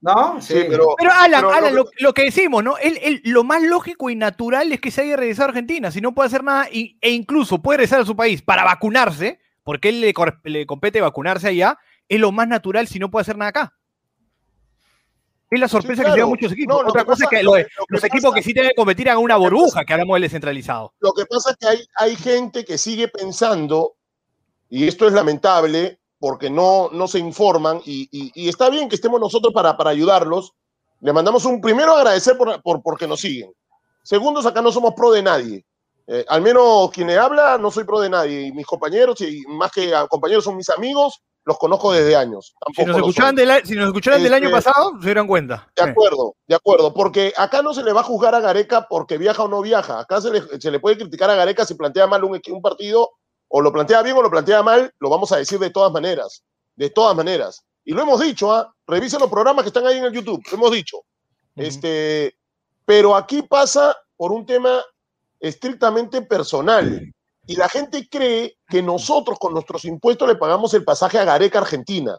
¿No? 0.00 0.40
sí, 0.40 0.64
pero. 0.68 0.94
Pero 0.98 1.10
Alan, 1.12 1.40
pero 1.42 1.52
Alan, 1.52 1.74
lo 1.74 1.84
lo, 1.84 1.90
lo 2.00 2.12
que 2.14 2.24
decimos, 2.24 2.64
¿no? 2.64 2.76
Él, 2.78 2.98
él- 3.02 3.20
lo 3.24 3.44
más 3.44 3.62
lógico 3.62 4.10
y 4.10 4.16
natural 4.16 4.72
es 4.72 4.80
que 4.80 4.90
se 4.90 5.02
haya 5.02 5.16
regresado 5.16 5.46
a 5.46 5.50
Argentina, 5.50 5.90
si 5.90 6.00
no 6.00 6.12
puede 6.14 6.26
hacer 6.28 6.42
nada 6.42 6.68
y- 6.70 6.98
e 7.00 7.10
incluso 7.10 7.60
puede 7.62 7.78
regresar 7.78 8.00
a 8.00 8.04
su 8.06 8.16
país 8.16 8.42
para 8.42 8.64
vacunarse, 8.64 9.38
porque 9.64 9.88
él 9.90 10.00
le, 10.00 10.12
le 10.44 10.66
compete 10.66 11.00
vacunarse 11.00 11.48
allá, 11.48 11.78
es 12.08 12.20
lo 12.20 12.32
más 12.32 12.48
natural 12.48 12.86
si 12.88 12.98
no 12.98 13.10
puede 13.10 13.22
hacer 13.22 13.36
nada 13.36 13.50
acá. 13.50 13.74
Es 15.50 15.60
la 15.60 15.68
sorpresa 15.68 15.96
Sí, 15.96 15.98
que 16.00 16.04
claro. 16.04 16.16
llevan 16.16 16.30
muchos 16.30 16.52
equipos. 16.52 16.76
No, 16.76 16.82
lo 16.82 16.88
Otra 16.88 17.02
que 17.02 17.06
cosa 17.06 17.24
pasa- 17.24 17.36
es 17.36 17.38
que 17.38 17.44
lo 17.44 17.50
lo- 17.50 17.56
que- 17.56 17.62
lo 17.76 17.84
que 17.86 17.94
los 17.94 18.04
equipos 18.04 18.34
que 18.34 18.42
sí 18.42 18.54
tienen 18.54 18.70
que 18.70 18.74
competir 18.76 19.10
hagan 19.10 19.22
una 19.22 19.36
burbuja, 19.36 19.84
que 19.84 19.92
hablamos 19.92 20.14
del 20.14 20.22
descentralizado. 20.22 20.94
Lo 21.00 21.12
que 21.12 21.26
pasa 21.26 21.50
es 21.50 21.56
que 21.58 21.66
hay, 21.68 21.86
hay 21.96 22.16
gente 22.16 22.64
que 22.64 22.78
sigue 22.78 23.08
pensando, 23.08 23.96
y 24.70 24.88
esto 24.88 25.06
es 25.06 25.12
lamentable, 25.12 26.00
porque 26.18 26.48
no, 26.48 26.88
no 26.92 27.06
se 27.06 27.18
informan, 27.18 27.80
y, 27.84 28.08
y- 28.10 28.32
y 28.34 28.48
está 28.48 28.70
bien 28.70 28.88
que 28.88 28.94
estemos 28.94 29.20
nosotros 29.20 29.52
para, 29.52 29.76
para 29.76 29.90
ayudarlos. 29.90 30.52
Le 31.00 31.12
mandamos 31.12 31.44
un 31.44 31.60
primero 31.60 31.94
agradecer 31.96 32.36
por, 32.38 32.62
por, 32.62 32.80
porque 32.82 33.06
nos 33.06 33.20
siguen. 33.20 33.52
Segundos, 34.04 34.46
acá 34.46 34.62
no 34.62 34.72
somos 34.72 34.94
pro 34.94 35.10
de 35.12 35.22
nadie. 35.22 35.66
Eh, 36.06 36.24
al 36.28 36.42
menos 36.42 36.90
quien 36.90 37.06
le 37.06 37.18
habla, 37.18 37.58
no 37.58 37.70
soy 37.70 37.84
pro 37.84 38.00
de 38.00 38.10
nadie. 38.10 38.48
Y 38.48 38.52
mis 38.52 38.66
compañeros, 38.66 39.20
y 39.20 39.42
más 39.48 39.70
que 39.70 39.92
compañeros, 40.08 40.44
son 40.44 40.56
mis 40.56 40.68
amigos, 40.70 41.22
los 41.44 41.58
conozco 41.58 41.92
desde 41.92 42.16
años. 42.16 42.54
Si 42.74 42.84
nos 42.84 42.96
del, 43.34 43.64
si 43.64 43.74
nos 43.74 43.86
escucharan 43.86 44.22
del 44.22 44.34
año 44.34 44.48
Este- 44.48 44.62
pasado, 44.62 44.92
se 45.00 45.06
dieran 45.06 45.26
cuenta. 45.26 45.68
De 45.74 45.82
acuerdo, 45.82 46.36
de 46.46 46.54
acuerdo, 46.54 46.94
porque 46.94 47.32
acá 47.36 47.62
no 47.62 47.74
se 47.74 47.82
le 47.82 47.92
va 47.92 48.00
a 48.00 48.04
juzgar 48.04 48.34
a 48.34 48.40
Gareca 48.40 48.86
porque 48.88 49.18
viaja 49.18 49.42
o 49.42 49.48
no 49.48 49.60
viaja. 49.60 50.00
Acá 50.00 50.20
se 50.20 50.30
le, 50.30 50.60
se 50.60 50.70
le 50.70 50.80
puede 50.80 50.98
criticar 50.98 51.30
a 51.30 51.34
Gareca 51.34 51.64
si 51.64 51.74
plantea 51.74 52.06
mal 52.06 52.22
un, 52.24 52.40
partido, 52.62 53.10
o 53.48 53.60
lo 53.60 53.72
plantea 53.72 54.02
bien 54.02 54.16
o 54.16 54.22
lo 54.22 54.30
plantea 54.30 54.62
mal, 54.62 54.92
lo 54.98 55.10
vamos 55.10 55.32
a 55.32 55.36
decir 55.36 55.58
de 55.58 55.70
todas 55.70 55.92
maneras. 55.92 56.44
De 56.76 56.90
todas 56.90 57.16
maneras. 57.16 57.64
Y 57.84 57.92
lo 57.92 58.02
hemos 58.02 58.20
dicho, 58.20 58.52
¿ah? 58.52 58.72
Revisen 58.86 59.20
los 59.20 59.30
programas 59.30 59.64
que 59.64 59.68
están 59.68 59.86
ahí 59.86 59.98
en 59.98 60.04
el 60.04 60.12
YouTube, 60.12 60.42
lo 60.50 60.56
hemos 60.56 60.70
dicho. 60.70 60.98
Este, 61.56 62.34
pero 62.84 63.16
aquí 63.16 63.42
pasa 63.42 63.96
por 64.16 64.32
un 64.32 64.46
tema 64.46 64.82
estrictamente 65.42 66.22
personal. 66.22 67.12
Y 67.46 67.56
la 67.56 67.68
gente 67.68 68.08
cree 68.08 68.56
que 68.68 68.80
nosotros 68.82 69.38
con 69.38 69.52
nuestros 69.52 69.84
impuestos 69.84 70.28
le 70.28 70.36
pagamos 70.36 70.72
el 70.74 70.84
pasaje 70.84 71.18
a 71.18 71.24
Gareca, 71.24 71.58
Argentina. 71.58 72.16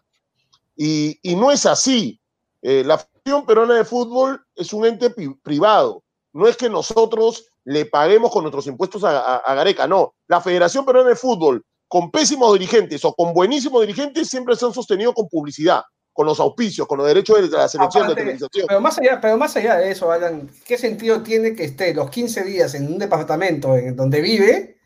Y, 0.75 1.17
y 1.21 1.35
no 1.35 1.49
es 1.51 1.65
así. 1.65 2.19
Eh, 2.61 2.83
la 2.85 2.97
Federación 2.97 3.45
Peruana 3.45 3.75
de 3.75 3.85
Fútbol 3.85 4.43
es 4.55 4.73
un 4.73 4.85
ente 4.85 5.09
privado. 5.41 6.03
No 6.33 6.47
es 6.47 6.57
que 6.57 6.69
nosotros 6.69 7.45
le 7.63 7.85
paguemos 7.85 8.31
con 8.31 8.43
nuestros 8.43 8.67
impuestos 8.67 9.03
a, 9.03 9.17
a- 9.19 9.37
a 9.37 9.55
Gareca, 9.55 9.87
no. 9.87 10.13
La 10.27 10.41
Federación 10.41 10.85
Peruana 10.85 11.09
de 11.09 11.15
Fútbol, 11.15 11.63
con 11.87 12.11
pésimos 12.11 12.51
dirigentes 12.53 13.05
o 13.05 13.13
con 13.13 13.33
buenísimos 13.33 13.81
dirigentes, 13.81 14.27
siempre 14.27 14.55
se 14.55 14.65
han 14.65 14.73
sostenido 14.73 15.13
con 15.13 15.29
publicidad, 15.29 15.83
con 16.13 16.27
los 16.27 16.39
auspicios, 16.39 16.87
con 16.87 16.99
los 16.99 17.07
derechos 17.07 17.41
de 17.49 17.57
la 17.57 17.67
selección 17.67 18.03
de 18.03 18.13
Aparte, 18.13 18.21
televisación. 18.21 18.67
Pero 18.67 18.79
más, 18.79 18.99
allá, 18.99 19.19
pero 19.19 19.35
más 19.37 19.55
allá 19.57 19.77
de 19.77 19.91
eso, 19.91 20.11
Alan, 20.11 20.49
¿qué 20.65 20.77
sentido 20.77 21.23
tiene 21.23 21.55
que 21.55 21.63
esté 21.63 21.93
los 21.93 22.09
15 22.11 22.43
días 22.43 22.75
en 22.75 22.85
un 22.87 22.99
departamento 22.99 23.75
en 23.75 23.95
donde 23.95 24.21
vive 24.21 24.77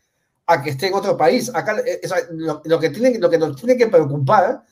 a 0.46 0.62
que 0.62 0.70
esté 0.70 0.86
en 0.86 0.94
otro 0.94 1.16
país? 1.18 1.50
Acá 1.54 1.76
eh, 1.84 2.00
o 2.02 2.08
sea, 2.08 2.18
lo, 2.30 2.62
lo 2.64 2.80
que 2.80 2.88
tiene, 2.90 3.18
lo 3.18 3.28
que 3.28 3.36
nos 3.36 3.56
tiene 3.56 3.76
que 3.76 3.88
preocupar 3.88 4.62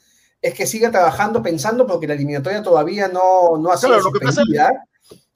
es 0.40 0.54
que 0.54 0.66
siga 0.66 0.90
trabajando 0.90 1.42
pensando 1.42 1.86
porque 1.86 2.06
la 2.06 2.14
eliminatoria 2.14 2.62
todavía 2.62 3.08
no, 3.08 3.58
no 3.58 3.70
ha 3.70 3.76
sido 3.76 3.90
Claro, 3.90 4.04
lo 4.04 4.12
que 4.12 4.24
pasa-. 4.24 4.42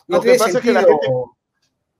No 0.08 0.16
lo 0.16 0.20
que 0.22 0.34
pasa 0.36 0.58
es 0.58 0.64
que 0.64 0.72
la 0.72 0.80
gente- 0.80 1.08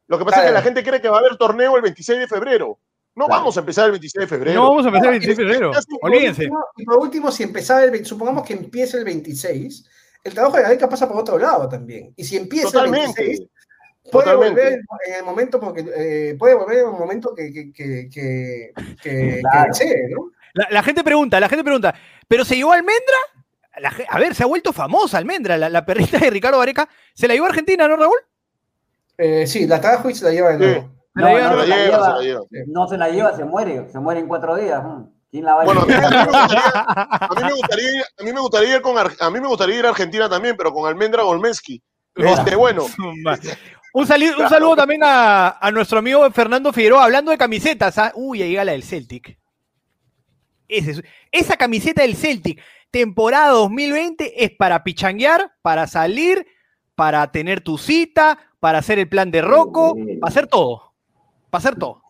Lo 0.07 0.19
que 0.19 0.25
pasa 0.25 0.41
es 0.41 0.47
que 0.47 0.53
la 0.53 0.63
gente 0.63 0.83
cree 0.83 1.01
que 1.01 1.09
va 1.09 1.19
a 1.19 1.21
haber 1.21 1.37
torneo 1.37 1.77
el 1.77 1.83
26 1.83 2.21
de 2.21 2.27
febrero. 2.27 2.79
No 3.21 3.27
Claro. 3.27 3.41
vamos 3.43 3.57
a 3.57 3.61
empezar 3.61 3.85
el 3.87 3.91
26 3.93 4.21
de 4.23 4.27
febrero. 4.27 4.61
No 4.63 4.69
vamos 4.71 4.85
a 4.85 4.89
empezar 4.89 5.09
el 5.09 5.15
Es- 5.21 5.27
26 5.27 5.37
de 5.37 5.45
febrero. 5.55 5.73
Olvídense. 6.03 6.43
último- 6.45 6.65
y 6.77 6.85
por 6.85 6.99
último, 6.99 7.31
si 7.31 7.43
empezara 7.43 7.85
el, 7.85 7.91
ve- 7.91 8.05
supongamos 8.05 8.45
que 8.47 8.55
empiece 8.55 8.97
el 8.97 9.05
26, 9.05 9.85
el 10.25 10.35
trabajo 10.35 10.57
de 10.57 10.63
Gareca 10.63 10.89
pasa 10.89 11.07
por 11.09 11.19
otro 11.19 11.39
lado 11.39 11.69
también. 11.69 12.13
Y 12.17 12.25
si 12.25 12.37
empieza 12.37 12.67
el 12.69 12.73
Totalmente. 12.73 13.23
26, 13.23 13.49
puede 14.11 14.25
Totalmente. 14.27 14.61
volver 14.61 14.81
en 15.09 15.15
el 15.17 15.25
momento 15.25 15.61
porque 15.61 15.85
eh, 15.97 16.37
puede 16.39 16.55
volver 16.55 16.79
en 16.79 16.87
un 16.89 16.99
momento 16.99 17.35
que, 17.35 17.53
que, 17.53 17.73
que, 17.73 18.09
que, 18.11 18.73
que- 19.03 19.41
Claro. 19.43 19.73
que 19.73 19.85
desee, 19.85 20.09
¿no? 20.11 20.31
La, 20.55 20.67
la 20.71 20.83
gente 20.83 21.05
pregunta, 21.05 21.39
la 21.39 21.49
gente 21.49 21.63
pregunta, 21.63 21.95
¿pero 22.27 22.45
se 22.45 22.57
llevó 22.57 22.73
Almendra? 22.73 23.17
La 23.79 23.95
a 24.09 24.19
ver, 24.19 24.35
se 24.35 24.43
ha 24.43 24.47
vuelto 24.47 24.73
famosa 24.73 25.17
Almendra, 25.19 25.57
la, 25.57 25.69
la 25.69 25.85
perrita 25.87 26.19
de 26.19 26.29
Ricardo 26.31 26.59
Vareca. 26.59 26.89
¿Se 27.15 27.29
la 27.29 27.35
llevó 27.35 27.47
a 27.47 27.51
Argentina, 27.51 27.87
no, 27.87 27.97
Raúl? 27.97 28.17
Eh, 29.17 29.47
sí, 29.47 29.67
la 29.67 29.81
trajo 29.81 30.09
y 30.11 30.15
se 30.15 30.25
la 30.25 30.33
lleva 30.33 30.51
de 30.53 30.59
nuevo. 30.59 30.91
No, 31.21 31.27
Se 31.27 31.43
no 31.43 31.57
la 31.57 31.65
lleva, 31.67 31.85
lleva. 31.85 32.05
se 32.07 32.13
la 32.13 32.21
lleva. 32.23 32.41
No 32.67 32.89
se 32.89 32.97
la 32.99 33.09
lleva, 33.09 33.37
se 33.37 33.45
muere. 33.45 33.89
Se 33.91 33.99
muere 34.01 34.21
en 34.21 34.29
cuatro 34.29 34.57
días. 34.57 34.83
¿no? 34.83 35.11
¿Quién 35.31 35.45
la 35.45 35.55
va 35.55 35.63
a 35.63 35.65
Bueno, 35.65 35.83
a 35.83 35.87
mí, 35.87 35.93
llevar? 35.93 36.15
a 37.21 37.29
mí 37.37 37.43
me 37.45 37.53
gustaría, 37.53 38.03
a 38.19 38.23
mí 38.25 38.33
me 38.33 38.41
gustaría 38.41 38.77
ir- 38.77 38.83
con 38.83 38.97
a 38.99 39.31
mí 39.31 39.41
me 39.41 39.47
gustaría 39.49 39.79
ir 39.79 39.87
a 39.87 39.91
Argentina 39.91 40.29
también, 40.29 40.57
pero 40.57 40.73
con 40.73 40.89
Almendra 40.89 41.23
Golmensky. 41.23 41.81
Este, 42.17 42.57
bueno, 42.57 42.87
Un, 43.93 44.07
sali- 44.07 44.29
un 44.31 44.49
saludo 44.49 44.77
también 44.77 45.03
a, 45.05 45.59
a 45.61 45.71
nuestro 45.73 45.99
amigo 45.99 46.29
Fernando 46.31 46.73
Figueroa, 46.73 47.05
hablando 47.05 47.31
de 47.33 47.39
camisetas. 47.39 47.99
¿ah? 47.99 48.13
Uy, 48.15 48.41
ahí 48.43 48.51
llega 48.51 48.65
la 48.65 48.73
del 48.73 48.85
Celtic. 48.85 49.37
Ese 50.69 51.03
esa 51.33 51.57
camiseta 51.57 52.03
del 52.03 52.15
Celtic, 52.17 52.61
temporada 52.93 53.49
2020, 53.51 54.45
es 54.45 54.53
para 54.57 54.85
pichanguear, 54.85 55.53
para 55.63 55.87
salir, 55.89 56.47
para 56.95 57.31
tener 57.33 57.61
tu 57.61 57.79
cita, 57.79 58.39
para 58.61 58.79
hacer 58.79 58.99
el 59.01 59.09
plan 59.09 59.31
de 59.33 59.43
Rocco, 59.43 59.97
para 60.21 60.31
hacer 60.31 60.47
todo. 60.47 60.90
Para 61.51 61.59
hacer 61.59 61.77
todo. 61.77 62.03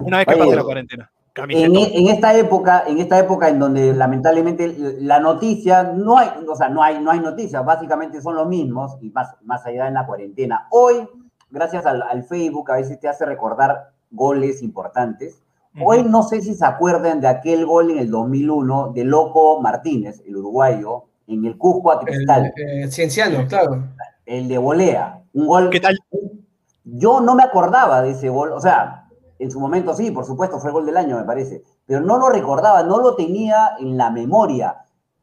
Una 0.00 0.18
vez 0.18 0.26
que 0.26 0.34
Oye, 0.34 0.44
pase 0.44 0.56
la 0.56 0.64
cuarentena. 0.64 1.10
En, 1.36 2.08
esta 2.08 2.36
época, 2.36 2.84
en 2.86 2.98
esta 2.98 3.18
época 3.18 3.48
en 3.48 3.58
donde 3.58 3.92
lamentablemente 3.92 4.72
la 5.00 5.18
noticia 5.18 5.82
no 5.82 6.16
hay, 6.16 6.28
o 6.46 6.54
sea, 6.54 6.68
no 6.68 6.80
hay, 6.80 7.00
no 7.00 7.10
hay 7.10 7.18
noticias, 7.18 7.64
básicamente 7.64 8.22
son 8.22 8.36
los 8.36 8.46
mismos 8.46 8.96
y 9.00 9.10
más, 9.10 9.34
más 9.42 9.66
allá 9.66 9.88
en 9.88 9.94
la 9.94 10.06
cuarentena. 10.06 10.68
Hoy, 10.70 11.08
gracias 11.50 11.86
al, 11.86 12.02
al 12.02 12.22
Facebook, 12.22 12.70
a 12.70 12.76
veces 12.76 13.00
te 13.00 13.08
hace 13.08 13.26
recordar 13.26 13.90
goles 14.12 14.62
importantes. 14.62 15.42
Hoy 15.82 16.04
no 16.04 16.22
sé 16.22 16.40
si 16.40 16.54
se 16.54 16.64
acuerdan 16.64 17.20
de 17.20 17.26
aquel 17.26 17.66
gol 17.66 17.90
en 17.90 17.98
el 17.98 18.10
2001 18.10 18.92
de 18.94 19.04
Loco 19.04 19.60
Martínez, 19.60 20.22
el 20.24 20.36
uruguayo, 20.36 21.06
en 21.26 21.44
el 21.44 21.58
Cusco 21.58 21.90
a 21.90 22.00
El, 22.00 22.06
Cristal, 22.06 22.52
eh, 22.56 22.86
Cienciano, 22.88 23.46
claro. 23.48 23.82
el 24.24 24.46
de 24.46 24.58
volea. 24.58 25.20
Un 25.32 25.48
gol 25.48 25.70
¿Qué 25.70 25.80
tal? 25.80 25.98
Yo 26.96 27.20
no 27.20 27.34
me 27.34 27.42
acordaba 27.42 28.02
de 28.02 28.10
ese 28.10 28.28
gol, 28.28 28.52
o 28.52 28.60
sea, 28.60 29.06
en 29.38 29.50
su 29.50 29.58
momento 29.60 29.94
sí, 29.94 30.10
por 30.10 30.24
supuesto, 30.24 30.58
fue 30.60 30.70
el 30.70 30.74
gol 30.74 30.86
del 30.86 30.96
año, 30.96 31.16
me 31.16 31.24
parece, 31.24 31.62
pero 31.86 32.00
no 32.00 32.18
lo 32.18 32.28
recordaba, 32.30 32.82
no 32.82 32.98
lo 32.98 33.14
tenía 33.16 33.72
en 33.80 33.96
la 33.96 34.10
memoria. 34.10 34.76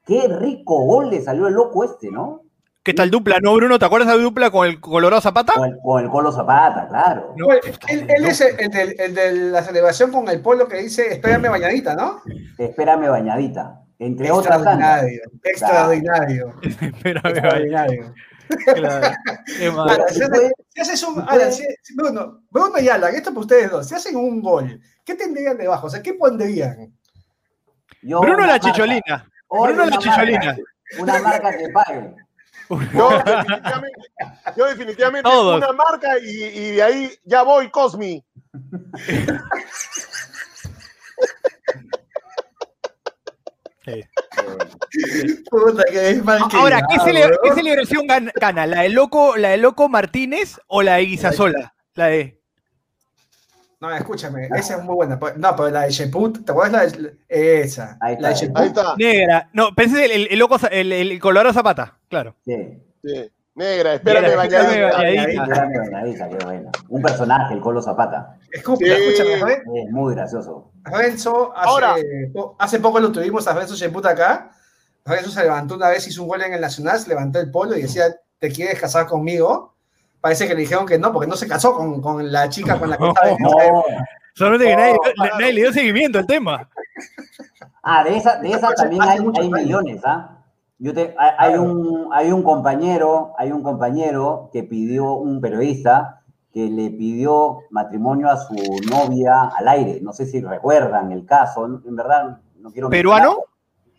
Qué 0.06 0.28
rico 0.28 0.84
gol 0.86 1.10
le 1.10 1.22
salió 1.22 1.48
el 1.48 1.54
loco 1.54 1.84
este, 1.84 2.10
¿no? 2.12 2.42
¿Qué 2.84 2.96
tal 2.96 3.12
dupla? 3.12 3.38
¿No, 3.42 3.54
Bruno? 3.54 3.78
¿Te 3.78 3.86
acuerdas 3.86 4.10
de 4.10 4.18
la 4.18 4.24
dupla 4.24 4.50
con 4.50 4.66
el 4.68 4.82
Colorado 4.82 5.22
Zapata? 5.22 5.54
Con 5.54 5.70
el, 5.70 5.78
con 5.84 6.04
el 6.04 6.10
Colo 6.10 6.32
Zapata, 6.32 6.88
claro. 6.88 7.34
No, 7.38 7.46
Bueno, 7.46 7.62
él, 7.88 8.08
él 8.10 8.26
es 8.26 8.42
el, 8.42 8.60
el 8.60 8.70
del- 8.72 8.96
el 9.00 9.14
de 9.16 9.32
la 9.52 9.62
celebración 9.62 10.12
con 10.12 10.28
el 10.30 10.42
polo 10.42 10.68
que 10.68 10.78
dice 10.78 11.14
espérame 11.14 11.50
bañadita, 11.52 11.94
¿no? 11.96 12.22
Espérame 12.58 13.08
bañadita. 13.10 13.82
Entre 14.00 14.32
otras 14.32 14.64
tantas. 14.64 15.04
Extraordinario. 15.44 16.54
Extraordinario. 16.64 18.04
Espérame. 18.04 18.14
Claro. 18.76 19.18
Ahora, 19.80 20.06
si, 20.10 20.20
haces- 20.22 20.52
si 20.70 20.82
haces 20.82 21.04
un. 21.04 21.20
ahora, 21.22 21.52
si- 21.52 21.64
Bruno, 21.96 22.44
Bruno 22.50 22.80
y 22.80 22.90
Alan, 22.90 23.14
esto 23.16 23.30
para 23.32 23.42
ustedes 23.42 23.72
dos. 23.72 23.88
Si 23.88 23.96
hacen 23.96 24.16
un 24.16 24.42
gol, 24.42 24.80
¿qué 25.06 25.16
tendrían 25.16 25.58
debajo? 25.58 25.88
O 25.88 25.90
sea, 25.90 26.02
¿qué 26.02 26.14
pondrían? 26.14 26.94
Yo 28.02 28.20
Bruno 28.22 28.40
la 28.42 28.48
marca. 28.54 28.72
chicholina. 28.72 29.30
Hoy 29.48 29.68
Bruno 29.74 29.86
la 29.86 29.98
una 29.98 29.98
chicholina. 30.00 30.46
marca. 30.46 30.62
Una 31.00 31.20
marca 31.20 31.58
que 31.58 31.70
pague. 31.70 32.16
yo 32.94 33.10
definitivamente, 33.10 34.02
yo 34.58 34.66
definitivamente 34.66 35.30
Todos. 35.30 35.58
una 35.58 35.74
marca 35.74 36.18
y, 36.20 36.30
y 36.44 36.72
de 36.72 36.84
ahí 36.84 37.12
ya 37.26 37.44
voy, 37.44 37.70
Cosmi. 37.70 38.24
Sí. 43.86 44.04
Puta, 45.50 45.84
que 45.92 46.10
es 46.10 46.24
mal 46.24 46.42
Ahora, 46.54 46.82
¿qué, 46.90 46.98
qué 47.44 47.54
celebración 47.54 48.08
gan- 48.08 48.32
gana? 48.40 48.66
¿La 48.66 48.82
de 48.82 48.90
Loco, 48.90 49.38
la 49.38 49.50
de 49.50 49.58
Loco 49.58 49.90
Martínez 49.90 50.60
o 50.68 50.82
la 50.82 50.96
de 50.96 51.06
Guisasola? 51.06 51.74
La 51.96 52.08
de. 52.08 52.40
No, 53.80 53.92
escúchame, 53.96 54.48
esa 54.56 54.78
es 54.78 54.84
muy 54.84 54.94
buena. 54.96 55.18
Pues, 55.20 55.36
No, 55.38 55.56
pero 55.56 55.70
la 55.72 55.82
de 55.84 55.92
Sheput, 55.92 56.46
¿te 56.46 56.52
acuerdas 56.52 56.96
la 56.98 57.10
de 57.30 57.62
esa? 57.62 57.98
Ahí 58.00 58.16
la 58.20 58.30
de. 58.30 58.36
Sheput. 58.36 58.58
Ahí 58.58 58.68
está. 58.68 58.96
Negra. 58.98 59.50
No, 59.54 59.74
pensé 59.74 60.06
el, 60.06 60.12
el, 60.12 60.28
el 60.32 60.40
loco, 60.40 60.58
el, 60.70 60.92
el 60.92 61.20
Colorado 61.20 61.52
Zapata, 61.54 61.98
claro. 62.08 62.36
Sí. 62.46 62.56
Sí. 63.04 63.32
Negra, 63.54 63.96
espérame, 63.96 64.22
Negra, 64.24 64.38
bañadita. 64.38 64.88
espérame, 64.90 64.98
bañadita. 64.98 65.44
Espérame 65.44 65.92
bañadita, 65.92 66.30
qué 66.30 66.46
buena. 66.46 66.72
Un 66.88 67.02
personaje, 67.02 67.54
el 67.54 67.60
Colo 67.60 67.82
Zapata. 67.82 68.38
Escúchame, 68.52 68.96
Sí. 68.96 69.04
escúchame, 69.10 69.36
Ren- 69.44 69.62
Es 69.76 69.92
muy 69.92 70.16
gracioso. 70.16 70.72
Renzo, 70.84 71.54
hace, 71.56 71.70
Ahora. 71.70 71.96
hace 72.60 72.80
poco 72.80 73.00
lo 73.00 73.12
tuvimos 73.12 73.46
a 73.48 73.54
Renzo 73.54 73.76
Sheput 73.76 74.06
acá. 74.06 74.52
Renzo 75.06 75.32
se 75.32 75.44
levantó 75.44 75.76
una 75.76 75.90
vez, 75.90 76.08
hizo 76.08 76.22
un 76.22 76.30
gol 76.30 76.42
en 76.44 76.54
el 76.54 76.62
Nacional, 76.62 76.98
se 77.00 77.10
levantó 77.10 77.40
el 77.40 77.52
polo 77.52 77.76
y 77.78 77.82
decía, 77.82 78.06
¿te 78.40 78.50
quieres 78.52 78.80
casar 78.80 79.06
conmigo? 79.06 79.76
Parece 80.22 80.48
que 80.48 80.54
le 80.54 80.62
dijeron 80.62 80.86
que 80.86 80.98
no, 81.00 81.12
porque 81.12 81.28
no 81.28 81.36
se 81.36 81.48
casó 81.48 81.74
con, 81.76 82.00
con 82.02 82.32
la 82.32 82.48
chica 82.50 82.78
con 82.80 82.90
la 82.90 82.98
que 82.98 83.08
estaba. 83.08 83.36
No. 83.40 83.60
época. 83.62 84.06
Solamente 84.34 84.66
que 84.68 84.76
nadie, 84.78 84.96
Oh, 85.34 85.40
le 85.40 85.52
dio 85.52 85.74
seguimiento 85.74 86.20
al 86.20 86.26
tema. 86.28 86.70
Ah, 87.84 88.04
de 88.04 88.16
esa, 88.16 88.38
de 88.38 88.50
esa 88.52 88.70
también 88.76 89.02
hay, 89.02 89.18
hay 89.20 89.50
millones, 89.50 90.00
¿ah? 90.06 90.38
Yo 90.84 90.96
te, 90.96 91.14
hay, 91.38 91.54
un, 91.54 92.10
hay 92.12 92.32
un 92.32 92.42
compañero, 92.42 93.34
hay 93.38 93.52
un 93.52 93.62
compañero 93.62 94.50
que 94.52 94.64
pidió, 94.64 95.14
un 95.14 95.40
periodista, 95.40 96.24
que 96.52 96.72
le 96.72 96.90
pidió 96.90 97.60
matrimonio 97.70 98.28
a 98.32 98.38
su 98.38 98.56
novia 98.90 99.44
al 99.56 99.68
aire. 99.68 100.00
No 100.02 100.12
sé 100.12 100.26
si 100.26 100.42
recuerdan 100.42 101.12
el 101.12 101.24
caso, 101.28 101.66
en 101.66 101.96
verdad 101.96 102.40
no 102.56 102.72
quiero... 102.72 102.90
¿Peruano? 102.90 103.44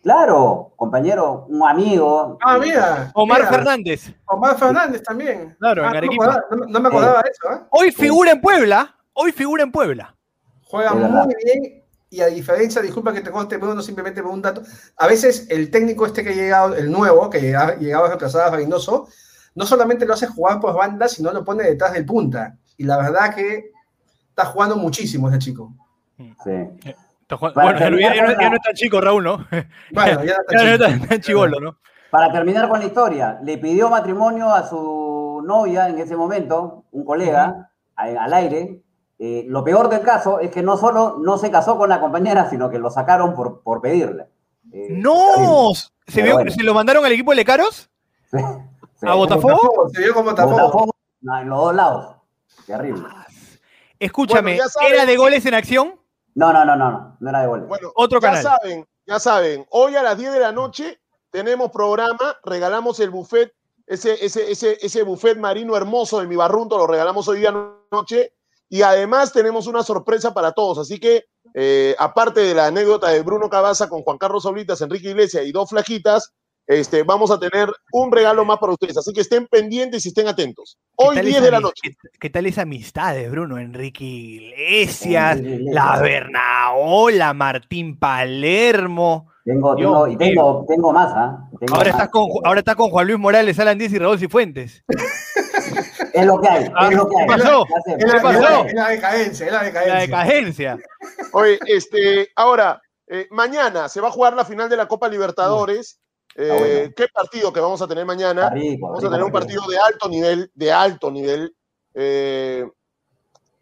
Claro, 0.01 0.73
compañero, 0.75 1.45
un 1.47 1.65
amigo. 1.65 2.37
Ah, 2.43 2.57
mira. 2.57 3.11
Omar 3.13 3.39
mira, 3.39 3.49
Fernández. 3.49 4.13
Omar 4.25 4.57
Fernández 4.57 5.01
también. 5.03 5.55
Claro, 5.57 5.85
Ah, 5.85 5.91
en 5.91 5.95
Arequipa. 5.95 6.25
acordaba, 6.25 6.45
no, 6.51 6.65
no 6.65 6.79
me 6.81 6.87
acordaba 6.89 7.21
de 7.21 7.29
eso, 7.29 7.53
¿eh? 7.53 7.65
Hoy 7.69 7.91
figura 7.93 8.31
en 8.31 8.41
Puebla. 8.41 8.93
Hoy 9.13 9.31
figura 9.31 9.63
en 9.63 9.71
Puebla. 9.71 10.13
Juega 10.69 10.93
muy 10.93 11.33
bien 11.45 11.82
y 12.13 12.21
a 12.21 12.27
diferencia, 12.27 12.79
disculpa 12.79 13.11
que 13.11 13.21
te 13.21 13.31
conste, 13.31 13.57
Bruno, 13.57 13.81
simplemente 13.81 14.21
por 14.21 14.31
un 14.31 14.41
dato, 14.41 14.61
a 14.97 15.07
veces 15.07 15.47
el 15.49 15.71
técnico 15.71 16.05
este 16.05 16.23
que 16.23 16.29
ha 16.29 16.33
llegado, 16.35 16.75
el 16.75 16.91
nuevo, 16.91 17.27
que 17.27 17.55
ha 17.55 17.75
llegado 17.75 18.05
a 18.05 18.07
reemplazar 18.09 18.47
a 18.47 18.55
Reynoso, 18.55 19.07
no 19.55 19.65
solamente 19.65 20.05
lo 20.05 20.13
hace 20.13 20.27
jugar 20.27 20.59
por 20.59 20.75
banda, 20.75 21.07
sino 21.07 21.31
lo 21.33 21.43
pone 21.43 21.63
detrás 21.63 21.93
del 21.93 22.05
punta. 22.05 22.55
Y 22.77 22.83
la 22.83 22.97
verdad 22.97 23.33
que 23.33 23.71
está 24.29 24.45
jugando 24.45 24.75
muchísimo 24.75 25.27
este 25.27 25.39
chico. 25.39 25.73
Sí. 26.17 26.93
Para 27.27 27.51
Bueno, 27.53 27.79
ya, 27.79 27.89
no- 27.89 27.97
ya 27.99 28.09
no- 28.09 28.15
terminar 28.15 28.41
ya 28.41 28.49
no 28.49 28.55
es 28.57 28.61
tan 28.61 28.73
chico, 28.75 29.01
Raúl, 29.01 29.23
¿no? 29.23 29.37
Bueno, 29.91 30.23
ya 30.23 30.33
está 30.33 30.43
Ya 30.57 30.63
no 30.63 30.69
es 30.69 30.79
tan, 30.79 31.07
tan 31.07 31.19
chivolo, 31.19 31.59
¿no? 31.59 31.77
Para 32.11 32.31
terminar 32.31 32.69
con 32.69 32.79
la 32.79 32.85
historia, 32.85 33.39
le 33.43 33.57
pidió 33.57 33.89
matrimonio 33.89 34.53
a 34.53 34.67
su 34.69 35.41
novia 35.43 35.89
en 35.89 35.97
ese 35.97 36.15
momento, 36.15 36.83
un 36.91 37.03
colega, 37.05 37.71
al 37.95 38.33
aire. 38.35 38.82
Eh, 39.19 39.45
lo 39.47 39.63
peor 39.63 39.89
del 39.89 40.01
caso 40.01 40.39
es 40.39 40.51
que 40.51 40.61
no 40.63 40.75
solo 40.77 41.17
no 41.19 41.37
se 41.37 41.51
casó 41.51 41.77
con 41.77 41.87
la 41.89 42.01
compañera, 42.01 42.49
sino 42.49 42.69
que 42.69 42.79
lo 42.79 42.89
sacaron 42.89 43.35
por, 43.35 43.61
por 43.61 43.79
pedirle. 43.81 44.25
Eh, 44.71 44.87
¡No! 44.89 45.73
¿Se, 45.75 45.89
Pero 46.15 46.25
vio- 46.25 46.33
bueno. 46.35 46.51
¿Se 46.51 46.63
lo 46.63 46.73
mandaron 46.73 47.05
al 47.05 47.11
equipo 47.11 47.31
de 47.31 47.37
Lecaros? 47.37 47.89
sí, 48.31 48.37
sí. 48.95 49.07
¿A 49.07 49.13
Botafogo? 49.13 49.89
Se 49.93 50.01
vio 50.01 50.13
como 50.13 50.31
Botafogo. 50.31 50.55
Botafogo, 50.57 50.95
no, 51.21 51.39
en 51.39 51.49
los 51.49 51.59
dos 51.59 51.75
lados. 51.75 52.15
Terrible. 52.65 53.03
Escúchame, 53.99 54.51
Bueno, 54.53 54.63
ya 54.63 54.69
saben- 54.69 54.93
¿era 54.93 55.05
de 55.05 55.17
goles 55.17 55.45
en 55.45 55.53
acción? 55.53 55.99
No, 56.35 56.51
no, 56.51 56.65
no, 56.65 56.75
no, 56.75 56.91
no, 56.91 57.17
no 57.19 57.29
era 57.29 57.41
de 57.41 57.47
goles. 57.47 57.67
Bueno, 57.67 57.91
Otro 57.95 58.19
ya 58.19 58.27
canal. 58.29 58.43
saben, 58.43 58.87
ya 59.05 59.19
saben, 59.19 59.65
hoy 59.69 59.95
a 59.95 60.03
las 60.03 60.17
10 60.17 60.33
de 60.33 60.39
la 60.39 60.51
noche 60.51 60.99
tenemos 61.29 61.71
programa, 61.71 62.37
regalamos 62.43 62.99
el 62.99 63.11
buffet, 63.11 63.53
ese, 63.85 64.23
ese, 64.25 64.51
ese, 64.51 64.77
ese 64.81 65.03
buffet 65.03 65.37
marino 65.37 65.75
hermoso 65.77 66.19
de 66.19 66.27
mi 66.27 66.35
barrunto, 66.35 66.77
lo 66.77 66.87
regalamos 66.87 67.27
hoy 67.27 67.39
día 67.39 67.53
noche, 67.91 68.33
y 68.69 68.81
además 68.81 69.31
tenemos 69.31 69.67
una 69.67 69.83
sorpresa 69.83 70.33
para 70.33 70.51
todos, 70.51 70.77
así 70.77 70.99
que 70.99 71.25
eh, 71.53 71.95
aparte 71.99 72.41
de 72.41 72.55
la 72.55 72.67
anécdota 72.67 73.09
de 73.09 73.21
Bruno 73.21 73.49
Cabaza 73.49 73.89
con 73.89 74.01
Juan 74.01 74.17
Carlos 74.17 74.45
Oblitas, 74.45 74.81
Enrique 74.81 75.09
Iglesias 75.09 75.45
y 75.45 75.51
dos 75.51 75.69
flaquitas, 75.69 76.33
este, 76.65 77.03
vamos 77.03 77.29
a 77.29 77.39
tener 77.39 77.69
un 77.91 78.11
regalo 78.11 78.45
más 78.45 78.57
para 78.57 78.71
ustedes, 78.71 78.97
así 78.97 79.11
que 79.11 79.21
estén 79.21 79.47
pendientes 79.47 80.05
y 80.05 80.09
estén 80.09 80.27
atentos. 80.27 80.77
¿Qué 80.97 81.05
Hoy 81.05 81.15
tal 81.15 81.25
10 81.25 81.35
esa 81.35 81.45
de 81.45 81.51
la 81.51 81.59
noche. 81.59 81.81
¿Qué, 81.83 82.09
qué 82.19 82.29
tal 82.29 82.45
esa 82.45 82.61
amistades, 82.61 83.29
Bruno? 83.29 83.57
Enrique 83.57 84.05
Iglesias, 84.05 85.39
Iglesias. 85.39 85.73
la 85.73 85.99
Bernaola, 85.99 87.33
Martín 87.33 87.99
Palermo. 87.99 89.27
Tengo, 89.43 89.75
tengo, 89.75 90.07
y 90.07 90.15
tengo, 90.15 90.65
tengo 90.65 90.93
más, 90.93 91.11
¿ah? 91.13 91.49
Tengo 91.59 91.75
Ahora 91.75 91.91
más. 91.91 91.99
estás, 91.99 92.09
con, 92.09 92.27
ahora 92.45 92.59
estás 92.59 92.75
con 92.77 92.89
Juan 92.89 93.07
Luis 93.07 93.19
Morales, 93.19 93.59
Alan 93.59 93.77
Díaz 93.77 93.91
y 93.91 93.99
Raúl 93.99 94.17
Cifuentes. 94.17 94.85
Es 96.13 96.25
lo 96.25 96.39
que 96.39 96.47
hay, 96.47 96.71
Ah, 96.75 96.89
es 96.91 96.95
lo 96.97 97.07
que 97.09 97.15
hay. 97.17 97.27
¿qué 97.27 97.33
pasó? 97.35 97.65
Es 97.97 98.05
la, 98.05 98.13
¿Qué 98.13 98.21
pasó? 98.21 98.29
es 98.37 98.41
la- 98.41 98.67
es 98.67 98.73
la 98.73 98.89
decadencia, 98.89 99.51
la 99.51 99.63
decadencia. 99.63 99.99
decadencia. 99.99 100.77
Oye, 101.33 101.59
este, 101.65 102.29
ahora, 102.35 102.81
eh, 103.07 103.27
mañana 103.31 103.89
se 103.89 103.99
va 103.99 104.07
a 104.09 104.11
jugar 104.11 104.33
la 104.35 104.45
final 104.45 104.69
de 104.69 104.77
la 104.77 104.87
Copa 104.87 105.09
Libertadores. 105.09 105.99
Eh, 106.35 106.49
Ah, 106.51 106.55
bueno. 106.59 106.93
¿Qué 106.95 107.07
partido 107.13 107.51
que 107.53 107.59
vamos 107.59 107.81
a 107.81 107.87
tener 107.87 108.05
mañana? 108.05 108.49
Rico, 108.49 108.87
Vamos 108.87 109.03
a 109.03 109.07
tener 109.09 109.23
un 109.23 109.31
partido. 109.31 109.63
de 109.67 109.77
alto 109.77 110.07
nivel, 110.09 110.51
de 110.55 110.71
alto 110.71 111.11
nivel. 111.11 111.55
Eh, 111.95 112.65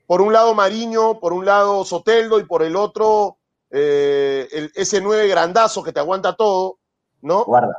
por 0.08 0.22
un 0.22 0.32
lado 0.34 0.54
Mariño, 0.54 1.20
por 1.20 1.32
un 1.34 1.46
lado 1.46 1.84
Soteldo 1.86 2.40
y 2.40 2.44
por 2.46 2.64
el 2.64 2.76
otro 2.76 3.38
eh, 3.70 4.48
el, 4.52 4.72
ese 4.76 5.00
nueve 5.00 5.28
grandazo 5.30 5.82
que 5.84 5.94
te 5.94 6.00
aguanta 6.02 6.36
todo, 6.36 6.80
¿no? 7.22 7.46
Guarda. 7.46 7.74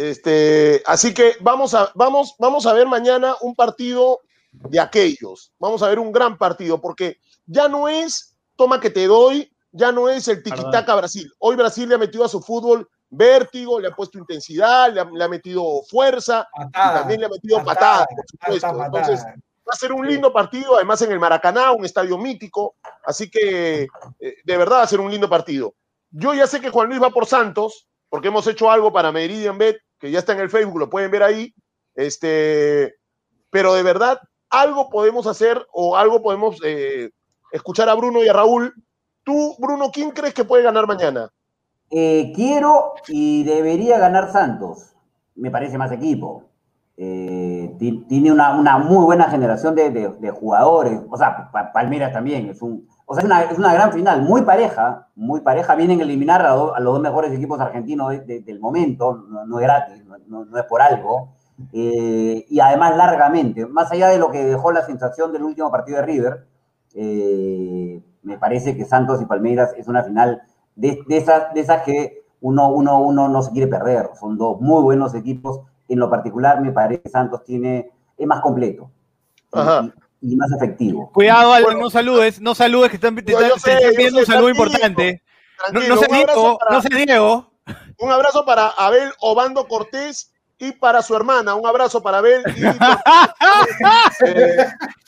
Este, 0.00 0.82
así 0.86 1.12
que 1.12 1.34
vamos 1.40 1.74
a, 1.74 1.92
vamos, 1.94 2.34
vamos 2.38 2.66
a 2.66 2.72
ver 2.72 2.86
mañana 2.86 3.34
un 3.42 3.54
partido 3.54 4.20
de 4.52 4.80
aquellos. 4.80 5.52
Vamos 5.58 5.82
a 5.82 5.88
ver 5.88 5.98
un 5.98 6.10
gran 6.10 6.38
partido, 6.38 6.80
porque 6.80 7.18
ya 7.46 7.68
no 7.68 7.88
es 7.88 8.36
toma 8.56 8.80
que 8.80 8.90
te 8.90 9.06
doy, 9.06 9.50
ya 9.72 9.92
no 9.92 10.08
es 10.08 10.28
el 10.28 10.42
tiquitaca 10.42 10.94
Brasil. 10.94 11.30
Hoy 11.38 11.56
Brasil 11.56 11.88
le 11.88 11.94
ha 11.94 11.98
metido 11.98 12.24
a 12.24 12.28
su 12.28 12.40
fútbol 12.40 12.88
vértigo, 13.08 13.80
le 13.80 13.88
ha 13.88 13.94
puesto 13.94 14.18
intensidad, 14.18 14.92
le 14.92 15.00
ha, 15.00 15.04
le 15.04 15.24
ha 15.24 15.28
metido 15.28 15.82
fuerza, 15.88 16.48
y 16.58 16.70
también 16.72 17.20
le 17.20 17.26
ha 17.26 17.30
metido 17.30 17.62
patada, 17.64 18.06
por 18.06 18.24
supuesto. 18.26 18.68
patada, 18.68 18.86
Entonces, 18.86 19.24
va 19.24 19.72
a 19.72 19.76
ser 19.76 19.92
un 19.92 20.06
lindo 20.06 20.32
partido, 20.32 20.76
además 20.76 21.02
en 21.02 21.12
el 21.12 21.18
Maracaná, 21.18 21.72
un 21.72 21.84
estadio 21.84 22.18
mítico, 22.18 22.76
así 23.04 23.30
que 23.30 23.88
eh, 24.18 24.34
de 24.44 24.56
verdad 24.56 24.78
va 24.78 24.82
a 24.82 24.86
ser 24.86 25.00
un 25.00 25.10
lindo 25.10 25.28
partido. 25.28 25.74
Yo 26.10 26.34
ya 26.34 26.46
sé 26.46 26.60
que 26.60 26.70
Juan 26.70 26.88
Luis 26.88 27.02
va 27.02 27.10
por 27.10 27.26
Santos, 27.26 27.88
porque 28.08 28.28
hemos 28.28 28.46
hecho 28.46 28.70
algo 28.70 28.92
para 28.92 29.12
Meridian 29.12 29.56
Bet, 29.56 29.78
que 30.00 30.10
ya 30.10 30.18
está 30.18 30.32
en 30.32 30.40
el 30.40 30.50
Facebook, 30.50 30.78
lo 30.78 30.90
pueden 30.90 31.10
ver 31.10 31.22
ahí, 31.22 31.54
este, 31.94 32.94
pero 33.50 33.74
de 33.74 33.82
verdad 33.82 34.18
algo 34.48 34.90
podemos 34.90 35.26
hacer 35.26 35.64
o 35.72 35.96
algo 35.96 36.22
podemos 36.22 36.58
eh, 36.64 37.10
escuchar 37.52 37.88
a 37.88 37.94
Bruno 37.94 38.24
y 38.24 38.28
a 38.28 38.32
Raúl. 38.32 38.74
Tú, 39.22 39.54
Bruno, 39.58 39.90
¿quién 39.92 40.10
crees 40.10 40.34
que 40.34 40.44
puede 40.44 40.62
ganar 40.64 40.86
mañana? 40.86 41.30
Eh, 41.90 42.32
quiero 42.34 42.94
y 43.08 43.44
debería 43.44 43.98
ganar 43.98 44.32
Santos. 44.32 44.94
Me 45.34 45.50
parece 45.50 45.78
más 45.78 45.92
equipo. 45.92 46.44
Eh, 46.96 47.74
ti- 47.78 48.04
tiene 48.08 48.32
una, 48.32 48.58
una 48.58 48.78
muy 48.78 49.04
buena 49.04 49.30
generación 49.30 49.74
de, 49.74 49.90
de- 49.90 50.30
jugadores. 50.30 51.00
O 51.10 51.16
sea, 51.16 51.50
Pa- 51.52 51.72
Palmeiras 51.72 52.12
también. 52.12 52.48
Es, 52.50 52.60
un, 52.62 52.88
o 53.10 53.14
sea, 53.14 53.22
es, 53.22 53.26
una, 53.26 53.42
es 53.42 53.58
una 53.58 53.74
gran 53.74 53.92
final. 53.92 54.22
Muy 54.22 54.42
pareja. 54.42 55.08
Muy 55.16 55.40
pareja. 55.40 55.74
Vienen 55.74 55.98
a 56.00 56.04
eliminar 56.04 56.46
a, 56.46 56.50
do- 56.50 56.74
a 56.74 56.78
los 56.80 56.92
dos 56.94 57.02
mejores 57.02 57.32
equipos 57.32 57.58
argentinos 57.60 58.10
de- 58.10 58.20
de- 58.20 58.40
del 58.40 58.60
momento. 58.60 59.14
No, 59.28 59.44
no 59.46 59.58
es 59.58 59.62
gratis. 59.64 60.04
No, 60.28 60.46
es 60.56 60.64
por 60.66 60.80
algo. 60.80 61.30
Eh, 61.72 62.46
y 62.48 62.60
además 62.60 62.96
largamente. 62.96 63.66
Más 63.66 63.90
allá 63.90 64.08
de 64.08 64.18
lo 64.18 64.30
que 64.30 64.44
dejó 64.44 64.70
la 64.70 64.82
sensación 64.86 65.32
del 65.32 65.42
último 65.42 65.70
partido 65.70 65.98
de 65.98 66.06
River. 66.06 66.46
eh, 66.94 68.00
me 68.22 68.38
parece 68.38 68.76
que 68.76 68.84
Santos 68.84 69.20
y 69.22 69.24
Palmeiras 69.26 69.72
es 69.76 69.88
una 69.88 70.02
final 70.04 70.42
de, 70.76 70.98
de 71.08 71.16
esas, 71.16 71.52
de 71.54 71.60
esas 71.60 71.82
que 71.82 72.22
uno, 72.42 72.68
uno, 72.70 73.00
uno 73.00 73.28
no 73.28 73.42
se 73.42 73.50
quiere 73.50 73.66
perder. 73.66 74.10
Son 74.20 74.36
dos 74.38 74.60
muy 74.60 74.82
buenos 74.82 75.14
equipos. 75.14 75.60
En 75.88 75.98
lo 75.98 76.08
particular, 76.10 76.60
me 76.60 76.70
parece 76.72 77.02
que 77.02 77.08
Santos 77.08 77.42
tiene, 77.44 77.90
es 78.16 78.26
más 78.26 78.40
completo 78.40 78.90
Ajá. 79.52 79.92
Y, 80.22 80.36
más 80.36 80.50
efectivo. 80.52 81.10
Cuidado, 81.12 81.50
Bueno. 81.62 81.80
no 81.80 81.90
saludes, 81.90 82.40
no 82.40 82.54
saludes, 82.54 82.90
que 82.90 82.96
están, 82.96 83.14
te, 83.16 83.32
están- 83.32 83.50
te 83.80 83.88
pidiendo 83.92 84.18
sé, 84.18 84.24
un 84.24 84.26
saludo 84.26 84.48
importante. 84.50 85.22
No, 85.72 85.80
Tranquilo, 85.80 85.94
no 85.94 86.00
seas 86.00 86.10
un 86.10 86.16
abrazo 86.16 86.34
Diego, 86.42 86.58
para- 86.58 86.70
no 86.76 86.82
seas 86.82 87.06
Diego. 87.06 87.52
Un 87.98 88.10
abrazo 88.12 88.44
para 88.46 88.66
Abel 88.68 89.12
Obando 89.20 89.66
Cortés 89.68 90.32
y 90.58 90.72
para 90.72 91.02
su 91.02 91.14
hermana. 91.16 91.54
Un 91.54 91.66
abrazo 91.66 92.02
para 92.02 92.18
Abel. 92.18 92.42
y- 92.56 92.62
Eh, 94.26 94.66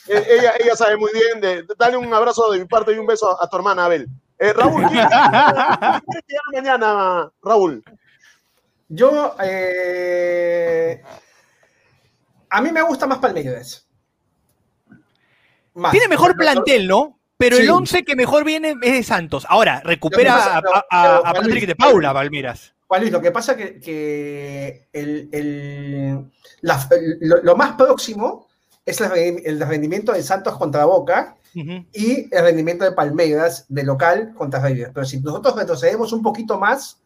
eh, 0.09 0.27
ella, 0.31 0.53
ella 0.59 0.75
sabe 0.77 0.97
muy 0.97 1.11
bien. 1.13 1.41
De, 1.41 1.65
dale 1.79 1.97
un 1.97 2.13
abrazo 2.13 2.51
de 2.51 2.59
mi 2.59 2.65
parte 2.65 2.93
y 2.93 2.99
un 2.99 3.07
beso 3.07 3.31
a, 3.41 3.45
a 3.45 3.49
tu 3.49 3.57
hermana, 3.57 3.85
Abel. 3.85 4.09
Eh, 4.39 4.53
Raúl, 4.53 4.83
¿quién, 4.89 5.07
quién 5.09 6.01
crees 6.09 6.25
que 6.27 6.35
gana 6.35 6.51
mañana, 6.53 7.31
Raúl? 7.43 7.85
Yo, 8.89 9.37
eh, 9.43 11.03
a 12.51 12.61
mí 12.61 12.73
me 12.73 12.83
gusta 12.83 13.07
más 13.07 13.19
Palmeiras. 13.19 13.87
Más. 15.75 15.93
Tiene 15.93 16.09
mejor 16.09 16.37
plantel, 16.37 16.87
¿no? 16.89 17.19
Pero 17.39 17.57
el 17.57 17.63
Sí. 17.65 17.69
11 17.69 18.05
que 18.05 18.15
mejor 18.15 18.45
viene 18.45 18.75
es 18.83 18.93
de 18.93 19.03
Santos. 19.03 19.47
Ahora, 19.49 19.81
recupera 19.85 20.35
pasa- 20.35 20.57
a, 20.59 20.63
pero- 20.63 20.75
a- 20.75 20.79
a- 20.79 20.83
pero, 20.91 21.13
a 21.15 21.21
Juan 21.21 21.33
Patrick 21.35 21.51
Luis, 21.55 21.67
de 21.67 21.77
Paula, 21.77 22.13
Palmeras. 22.15 22.75
Juan 22.87 23.01
Luis, 23.01 23.13
lo 23.13 23.21
que 23.23 23.31
pasa 23.33 23.57
que, 23.57 23.81
que 23.81 24.87
el, 24.93 25.29
el- 25.33 26.31
la- 26.61 26.89
lo, 27.21 27.43
lo 27.43 27.57
más 27.57 27.73
próximo 27.75 28.49
es 28.85 29.01
el, 29.01 29.11
rendi- 29.11 29.43
el 29.45 29.61
rendimiento 29.61 30.13
de 30.13 30.23
Santos 30.23 30.57
contra 30.59 30.85
Boca 30.85 31.37
y 31.55 32.35
el 32.35 32.43
rendimiento 32.45 32.85
de 32.85 32.93
Palmeiras 32.93 33.67
de 33.69 33.83
local 33.83 34.33
contra 34.35 34.61
River. 34.65 34.91
Pero 34.95 35.05
si 35.07 35.21
nosotros 35.21 35.55
retrocedemos 35.57 36.13
un 36.13 36.23
poquito 36.23 36.59
más 36.59 36.99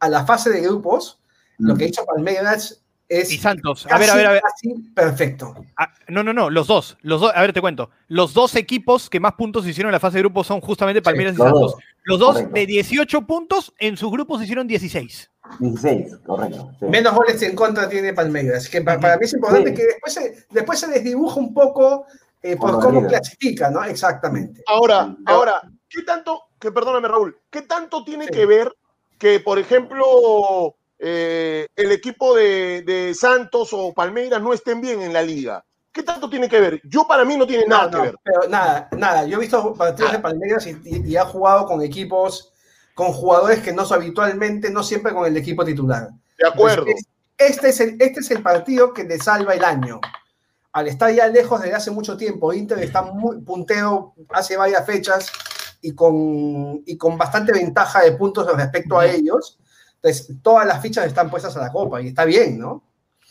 a 0.00 0.08
la 0.08 0.24
fase 0.26 0.50
de 0.50 0.60
grupos, 0.62 1.18
lo 1.58 1.76
que 1.76 1.86
hizo 1.86 2.04
Palmeiras 2.04 2.82
es 3.10 3.30
Y 3.32 3.36
Santos. 3.38 3.86
A 3.90 3.98
ver, 3.98 4.08
a 4.08 4.14
ver, 4.14 4.26
a 4.26 4.32
ver. 4.32 4.40
casi 4.42 4.72
perfecto. 4.94 5.54
Ah, 5.76 5.92
no, 6.08 6.22
no, 6.22 6.32
no, 6.32 6.48
los 6.48 6.66
dos. 6.66 6.96
Los 7.02 7.20
dos, 7.20 7.32
a 7.34 7.40
ver, 7.42 7.52
te 7.52 7.60
cuento. 7.60 7.90
Los 8.08 8.32
dos 8.32 8.54
equipos 8.54 9.10
que 9.10 9.20
más 9.20 9.34
puntos 9.34 9.66
hicieron 9.66 9.90
en 9.90 9.94
la 9.94 10.00
fase 10.00 10.16
de 10.18 10.22
grupos 10.22 10.46
son 10.46 10.60
justamente 10.60 11.02
Palmeiras 11.02 11.34
y 11.34 11.38
los 11.38 11.44
Santos. 11.46 11.72
dos. 11.72 11.82
Los 12.04 12.18
dos 12.18 12.32
Correcto. 12.36 12.54
de 12.54 12.66
18 12.66 13.26
puntos, 13.26 13.74
en 13.78 13.96
sus 13.98 14.10
grupos 14.10 14.42
hicieron 14.42 14.66
16. 14.66 15.30
16, 15.58 16.16
correcto. 16.24 16.70
sí. 16.78 16.86
Menos 16.86 17.14
goles 17.14 17.42
en 17.42 17.54
contra 17.56 17.88
tiene 17.88 18.14
Palmeiras. 18.14 18.68
Que 18.68 18.80
pa- 18.80 18.98
para, 18.98 19.16
mí 19.18 19.24
es 19.24 19.34
importante 19.34 19.70
Sí. 19.70 19.76
que 19.76 19.82
después 19.84 20.14
se, 20.14 20.46
después 20.50 20.78
se 20.78 20.86
desdibuja 20.86 21.38
un 21.40 21.52
poco 21.52 22.06
eh, 22.42 22.56
por 22.56 22.70
Por 22.72 22.84
cómo 22.84 23.06
clasifica, 23.06 23.68
¿no? 23.70 23.84
Exactamente. 23.84 24.62
Ahora, 24.66 25.14
ahora, 25.26 25.60
¿qué 25.88 26.02
tanto, 26.04 26.44
que 26.58 26.72
perdóname, 26.72 27.06
Raúl, 27.08 27.36
qué 27.50 27.62
tanto 27.62 28.02
tiene 28.02 28.26
Sí. 28.26 28.30
que 28.32 28.46
ver 28.46 28.72
que, 29.18 29.40
por 29.40 29.58
ejemplo, 29.58 30.74
eh, 31.00 31.66
el 31.74 31.92
equipo 31.92 32.34
de, 32.36 32.82
de 32.82 33.14
Santos 33.14 33.70
o 33.72 33.92
Palmeiras 33.94 34.40
no 34.42 34.52
estén 34.52 34.80
bien 34.80 35.00
en 35.02 35.12
la 35.12 35.22
liga? 35.22 35.64
¿Qué 35.92 36.02
tanto 36.04 36.30
tiene 36.30 36.48
que 36.48 36.60
ver? 36.60 36.80
Yo 36.84 37.06
para 37.08 37.24
mí 37.24 37.36
no 37.36 37.46
tiene 37.46 37.64
nada 37.66 37.84
No, 37.86 37.90
que 37.90 38.02
ver. 38.02 38.14
pero 38.22 38.48
nada, 38.48 38.88
nada. 38.96 39.24
Yo 39.26 39.38
he 39.38 39.40
visto 39.40 39.74
partidos 39.74 40.12
de 40.12 40.18
Palmeiras 40.20 40.66
y, 40.66 40.78
y- 40.84 41.02
y 41.12 41.16
ha 41.16 41.24
jugado 41.24 41.66
con 41.66 41.82
equipos, 41.82 42.52
con 42.94 43.12
jugadores 43.12 43.60
que 43.60 43.72
no 43.72 43.84
son 43.84 44.00
habitualmente, 44.02 44.70
no 44.70 44.82
siempre 44.84 45.12
con 45.12 45.26
el 45.26 45.36
equipo 45.36 45.64
titular. 45.64 46.10
De 46.38 46.46
acuerdo. 46.46 46.82
Entonces, 46.86 47.06
Este 47.38 47.68
es, 47.70 47.80
el, 47.80 47.96
este 47.98 48.20
es 48.20 48.30
el 48.30 48.42
partido 48.42 48.92
que 48.92 49.04
le 49.04 49.18
salva 49.18 49.54
el 49.54 49.64
año. 49.64 50.00
Al 50.72 50.86
estar 50.86 51.10
ya 51.12 51.26
lejos 51.26 51.60
desde 51.62 51.74
hace 51.74 51.90
mucho 51.90 52.16
tiempo, 52.16 52.52
Inter 52.52 52.78
está 52.80 53.02
muy 53.02 53.40
puntero 53.40 54.14
hace 54.28 54.56
varias 54.56 54.84
fechas 54.86 55.32
y 55.80 55.94
con, 55.94 56.82
y 56.86 56.96
con 56.96 57.16
bastante 57.18 57.50
ventaja 57.52 58.02
de 58.02 58.12
puntos 58.12 58.46
respecto 58.54 58.98
a 58.98 59.06
ellos. 59.06 59.58
Entonces, 60.02 60.36
todas 60.42 60.66
las 60.66 60.80
fichas 60.80 61.06
están 61.06 61.30
puestas 61.30 61.56
a 61.56 61.60
la 61.60 61.70
copa 61.70 62.00
y 62.00 62.08
está 62.08 62.24
bien, 62.24 62.58
¿no? 62.58 62.82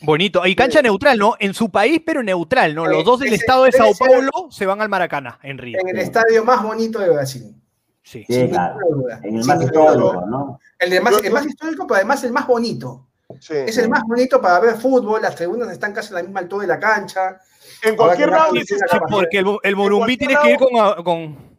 Bonito. 0.02 0.46
Y 0.46 0.54
cancha 0.54 0.80
neutral, 0.80 1.18
¿no? 1.18 1.34
En 1.38 1.52
su 1.52 1.68
país, 1.70 2.00
pero 2.06 2.22
neutral, 2.22 2.74
¿no? 2.74 2.86
Los 2.86 3.00
Eh, 3.00 3.04
dos 3.04 3.20
del 3.20 3.32
estado 3.34 3.64
de 3.64 3.72
Sao 3.72 3.92
ser- 3.92 4.06
Paulo 4.08 4.30
se 4.50 4.64
van 4.64 4.80
al 4.80 4.88
Maracaná, 4.88 5.38
en 5.42 5.58
Río. 5.58 5.78
En 5.80 5.88
el 5.88 5.98
estadio 5.98 6.44
más 6.44 6.62
bonito 6.62 6.98
de 7.00 7.10
Brasil. 7.10 7.54
Sí. 8.02 8.24
Sí, 8.26 8.34
sin 8.34 8.48
claro. 8.48 8.76
ninguna 8.80 8.96
duda. 8.96 9.20
En 9.24 9.36
el 9.36 9.44
más 9.44 9.62
histórico, 9.62 10.12
duda. 10.12 10.24
¿no? 10.26 10.58
El, 10.78 10.90
de 10.90 11.00
más, 11.00 11.12
Yo- 11.12 11.18
el 11.24 11.32
más 11.32 11.46
histórico, 11.46 11.86
pero 11.86 11.96
además 11.96 12.24
el 12.24 12.32
más 12.32 12.46
bonito. 12.46 13.06
Sí. 13.40 13.54
Es 13.54 13.76
el 13.78 13.88
más 13.88 14.02
bonito 14.06 14.40
para 14.40 14.58
ver 14.60 14.76
fútbol, 14.76 15.20
las 15.22 15.34
tribunas 15.34 15.70
están 15.70 15.92
casi 15.92 16.12
a 16.12 16.16
la 16.16 16.22
misma 16.22 16.40
altura 16.40 16.62
de 16.62 16.68
la 16.68 16.80
cancha. 16.80 17.38
En 17.82 17.94
cualquier 17.94 18.30
lado 18.30 18.52
la 18.54 18.58
de 18.58 18.60
ese 18.60 18.74
policía 18.76 18.86
estadio- 18.86 19.06
la- 19.06 19.16
Porque 19.16 19.38
el, 19.38 19.56
el 19.70 19.76
Morumbí 19.76 20.16
tiene 20.16 20.36
que 20.42 20.50
ir 20.52 20.58
lado- 20.60 20.94
con, 20.96 21.04
con- 21.04 21.50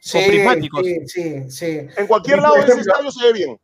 Sí, 0.00 0.18
prismáticos. 0.28 0.82
sí, 0.86 0.96
sí, 1.08 1.50
sí. 1.50 1.86
en 1.96 2.06
cualquier 2.06 2.38
Y, 2.38 2.40
lado 2.40 2.54
de 2.54 2.60
ese 2.60 2.80
estadio 2.80 3.10
se 3.10 3.24
ve 3.26 3.32
bien. 3.32 3.60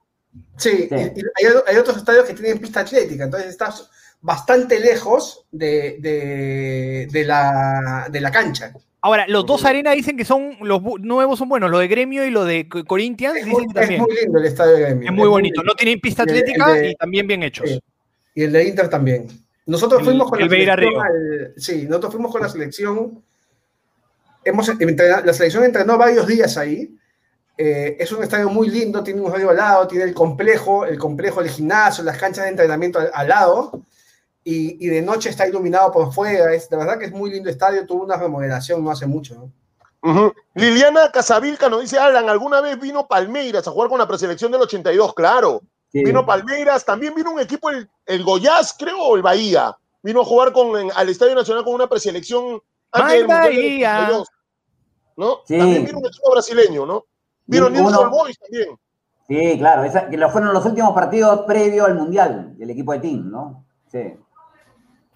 Sí, 0.57 0.89
Sí. 0.89 0.95
y- 0.95 1.21
y 1.21 1.47
hay, 1.47 1.53
hay 1.67 1.77
otros 1.77 1.97
estadios 1.97 2.25
que 2.25 2.35
tienen 2.35 2.59
pista 2.59 2.81
atlética, 2.81 3.25
entonces 3.25 3.51
estás 3.51 3.91
bastante 4.21 4.81
lejos 4.81 5.45
de, 5.53 5.97
de- 6.01 7.09
de 7.11 7.25
la, 7.25 8.09
de 8.11 8.21
la 8.21 8.31
cancha. 8.31 8.73
Ahora, 9.03 9.27
los 9.29 9.47
dos 9.47 9.65
arenas 9.65 9.95
dicen 9.95 10.17
que 10.17 10.25
son 10.25 10.57
los 10.63 10.83
nuevos 11.01 11.39
son 11.39 11.49
buenos, 11.49 11.71
lo 11.71 11.79
de 11.79 11.87
Gremio 11.87 12.25
y 12.25 12.31
lo 12.31 12.45
de 12.45 12.69
Co- 12.69 12.85
Corinthians 12.85 13.37
Es 13.37 13.47
muy, 13.47 13.63
dicen 13.63 13.69
es 13.71 13.75
también. 13.75 14.01
muy 14.03 14.17
lindo 14.17 14.39
el 14.39 14.45
estadio 14.47 14.73
de 14.73 14.81
Gremio. 14.81 15.11
Es 15.11 15.15
muy 15.17 15.29
bonito. 15.29 15.63
No 15.63 15.75
tienen 15.75 16.01
pista 16.01 16.25
Y 16.27 16.31
el- 16.31 16.35
el 16.37 16.41
atlética 16.43 16.73
de- 16.73 16.91
y 16.91 16.95
también 16.97 17.27
bien 17.27 17.43
hechos. 17.45 17.69
Sí. 17.71 17.81
Y 18.35 18.43
el 18.45 18.53
de 18.53 18.65
Inter 18.65 18.89
también. 18.89 19.29
Nosotros 19.67 20.01
El- 20.01 20.07
fuimos 20.07 20.29
con 20.31 20.41
el 20.41 20.47
la 20.49 20.51
selección. 20.75 21.03
Al- 21.03 21.53
sí, 21.57 21.87
nosotros 21.89 22.13
fuimos 22.15 22.33
con 22.33 22.43
la 22.43 22.49
selección. 22.49 23.23
Hemos 24.45 24.69
entrenado- 24.69 25.25
la 25.25 25.33
selección 25.33 25.65
entrenó 25.65 25.99
varios 25.99 26.27
días 26.27 26.57
ahí. 26.57 26.97
Eh, 27.59 27.97
es 27.99 28.13
un 28.13 28.23
estadio 28.23 28.49
muy 28.51 28.69
lindo, 28.69 29.03
tiene 29.03 29.21
un 29.21 29.27
estadio 29.29 29.51
al 29.51 29.57
lado, 29.57 29.89
tiene 29.89 30.05
el 30.05 30.15
complejo, 30.15 30.85
el 30.85 30.99
complejo 30.99 31.43
del 31.43 31.51
gimnasio, 31.51 32.05
las 32.05 32.19
canchas 32.19 32.45
de 32.45 32.51
entrenamiento 32.51 32.99
al, 32.99 33.11
al 33.15 33.29
lado. 33.29 33.81
Y, 34.45 34.85
y 34.85 34.89
de 34.89 35.03
noche 35.03 35.31
está 35.31 35.47
iluminado 35.49 35.91
por 35.91 36.13
fuera. 36.13 36.53
Es, 36.55 36.69
de 36.69 36.77
verdad 36.77 36.99
que 36.99 37.07
es 37.07 37.13
muy 37.13 37.31
lindo 37.31 37.51
estadio. 37.51 37.85
Tuvo 37.87 38.05
una 38.05 38.17
remodelación 38.17 38.85
no 38.85 38.91
hace 38.91 39.07
mucho. 39.07 39.35
¿no? 39.35 40.33
Liliana 40.55 41.11
Casavilca 41.11 41.69
nos 41.69 41.81
dice, 41.81 41.99
Alan, 41.99 42.29
¿alguna 42.29 42.61
vez 42.61 42.79
vino 42.79 43.09
Palmeiras 43.09 43.67
a 43.67 43.71
jugar 43.73 43.89
con 43.89 43.99
la 43.99 44.07
preselección 44.07 44.53
del 44.53 44.61
82? 44.63 45.15
Claro. 45.15 45.63
Sí. 45.91 46.05
Vino 46.05 46.25
Palmeiras, 46.27 46.85
también 46.85 47.15
vino 47.15 47.31
un 47.33 47.41
equipo, 47.41 47.71
el, 47.71 47.89
el 48.05 48.23
Goiás, 48.23 48.75
creo, 48.79 48.99
o 49.01 49.17
el 49.17 49.23
Bahía. 49.23 49.77
Vino 50.03 50.21
a 50.21 50.25
jugar 50.25 50.53
con, 50.53 50.79
en- 50.79 50.93
al 50.95 51.09
Estadio 51.09 51.35
Nacional 51.35 51.65
con 51.65 51.75
una 51.75 51.89
preselección 51.89 52.61
antes 52.93 53.13
del 53.13 53.21
del 53.21 53.27
Bahía. 53.27 53.97
82, 54.03 54.29
¿no? 55.17 55.39
Sí. 55.47 55.59
También 55.59 55.85
vino 55.87 55.99
un 55.99 56.07
equipo 56.07 56.31
brasileño, 56.31 56.87
¿no? 56.87 57.05
Vino 57.47 57.69
Y 57.69 57.73
Newell's 57.73 58.11
Boys 58.11 58.39
también. 58.39 58.69
Sí, 59.29 59.59
claro, 59.59 59.85
esa- 59.85 60.09
que 60.09 60.17
fueron 60.29 60.53
los 60.53 60.65
últimos 60.65 60.95
partidos 60.95 61.41
previo 61.47 61.85
al 61.85 61.95
Mundial 61.95 62.57
del 62.57 62.71
equipo 62.71 62.93
de 62.93 63.01
Team, 63.01 63.31
¿no? 63.31 63.65
Sí. 63.91 64.15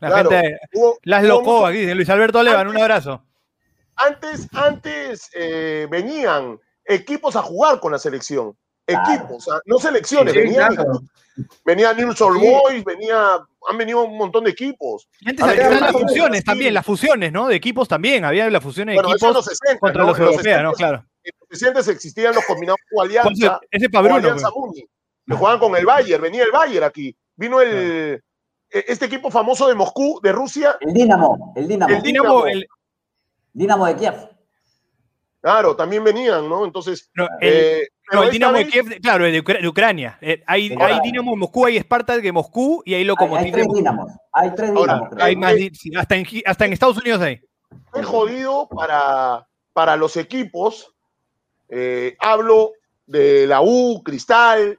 La 0.00 0.08
Claro. 0.08 0.30
gente, 0.30 0.58
Hubo- 0.72 0.98
las 1.04 1.22
locó 1.24 1.66
aquí, 1.66 1.86
Luis 1.94 2.08
Alberto 2.08 2.42
Levan, 2.42 2.68
un 2.68 2.78
abrazo. 2.78 3.22
Antes, 3.96 4.48
antes 4.54 5.28
eh, 5.34 5.86
venían 5.90 6.58
equipos 6.84 7.36
a 7.36 7.42
jugar 7.42 7.78
con 7.80 7.92
la 7.92 7.98
selección. 7.98 8.56
Claro. 8.86 9.12
Equipos, 9.12 9.46
no 9.66 9.78
selecciones, 9.78 10.32
Sí, 10.32 10.40
venían 10.40 10.74
claro. 10.74 11.00
Venía 11.64 11.90
Old 11.90 12.16
Sí. 12.16 12.24
Boys, 12.24 12.84
venía, 12.84 13.34
han 13.70 13.78
venido 13.78 14.02
un 14.04 14.16
montón 14.18 14.44
de 14.44 14.50
equipos. 14.50 15.08
Y 15.20 15.30
antes 15.30 15.44
había 15.44 15.68
¿qué 15.68 15.80
las 15.80 15.92
fusiones 15.92 16.44
también, 16.44 16.74
las 16.74 16.84
fusiones, 16.84 17.32
¿no? 17.32 17.46
De 17.46 17.54
equipos 17.54 17.86
también, 17.86 18.24
había 18.24 18.50
las 18.50 18.62
fusiones 18.62 18.94
de 18.96 19.02
Bueno, 19.02 19.14
equipos 19.14 19.34
los 19.34 19.44
60, 19.44 19.78
contra 19.78 20.02
¿no? 20.02 20.08
los 20.08 20.18
europeos, 20.18 20.36
¿no? 20.62 20.72
60, 20.72 20.72
Claro. 20.76 21.04
60 21.50 21.80
existían 21.90 22.34
los 22.34 22.44
combinados 22.44 22.78
eso, 22.90 23.00
Alianza, 23.02 23.60
ese 23.70 23.84
es 23.84 23.88
o 23.88 23.92
para 23.92 24.02
Bruno. 24.02 24.16
Alianza 24.18 24.48
pues. 24.50 24.66
Muni, 24.66 24.86
que 25.26 25.34
jugaban 25.34 25.58
con 25.58 25.76
el 25.76 25.84
Bayern, 25.86 26.22
venía 26.22 26.44
el 26.44 26.50
Bayern 26.52 26.84
aquí. 26.84 27.16
Vino 27.36 27.60
el, 27.60 27.68
eh, 27.72 28.20
este 28.88 29.06
equipo 29.06 29.30
famoso 29.30 29.66
de 29.68 29.74
Moscú, 29.74 30.20
de 30.22 30.32
Rusia, 30.32 30.76
El 30.80 30.92
Dinamo, 30.94 31.52
el 31.56 31.66
Dinamo. 31.68 31.94
El 31.94 32.02
Dinamo, 32.02 32.46
el, 32.46 32.66
Dinamo 33.52 33.86
de 33.86 33.96
Kiev. 33.96 34.14
claro, 35.40 35.74
también 35.74 36.04
venían, 36.04 36.48
¿no? 36.48 36.64
Entonces, 36.64 37.10
no, 37.14 37.26
el- 37.40 37.48
eh, 37.82 37.88
no, 38.12 38.22
el 38.24 38.30
Dinamo 38.30 38.56
de 38.58 38.66
Kiev, 38.68 39.00
claro, 39.00 39.24
el 39.26 39.32
de, 39.32 39.42
Ucra- 39.42 39.60
de 39.60 39.68
Ucrania. 39.68 40.18
Eh, 40.20 40.42
hay, 40.46 40.68
De 40.68 40.76
hay. 40.82 41.00
Dinamo 41.00 41.32
en 41.32 41.38
Moscú, 41.40 41.64
hay 41.66 41.78
Spartak 41.80 42.20
de 42.22 42.32
Moscú 42.32 42.82
y 42.84 42.94
hay 42.94 43.00
Hay, 43.00 43.04
Lokomotiv 43.06 43.38
hay 43.46 43.50
de 43.50 43.52
tres. 43.52 43.68
Dinamos. 43.74 44.12
Hay 44.32 44.54
tres 44.54 44.70
Ahora, 44.70 44.94
Dinamos. 44.94 45.18
Hay 45.22 45.36
más, 45.36 45.54
hasta, 45.98 46.16
en, 46.16 46.26
hasta 46.44 46.64
en 46.66 46.72
Estados 46.72 46.98
Unidos 46.98 47.20
hay. 47.22 47.40
es 47.94 48.06
jodido 48.06 48.68
para, 48.68 49.46
para 49.72 49.96
los 49.96 50.16
equipos. 50.16 50.94
Eh, 51.70 52.16
hablo 52.18 52.72
de 53.06 53.46
la 53.46 53.62
U, 53.62 54.02
Cristal, 54.04 54.78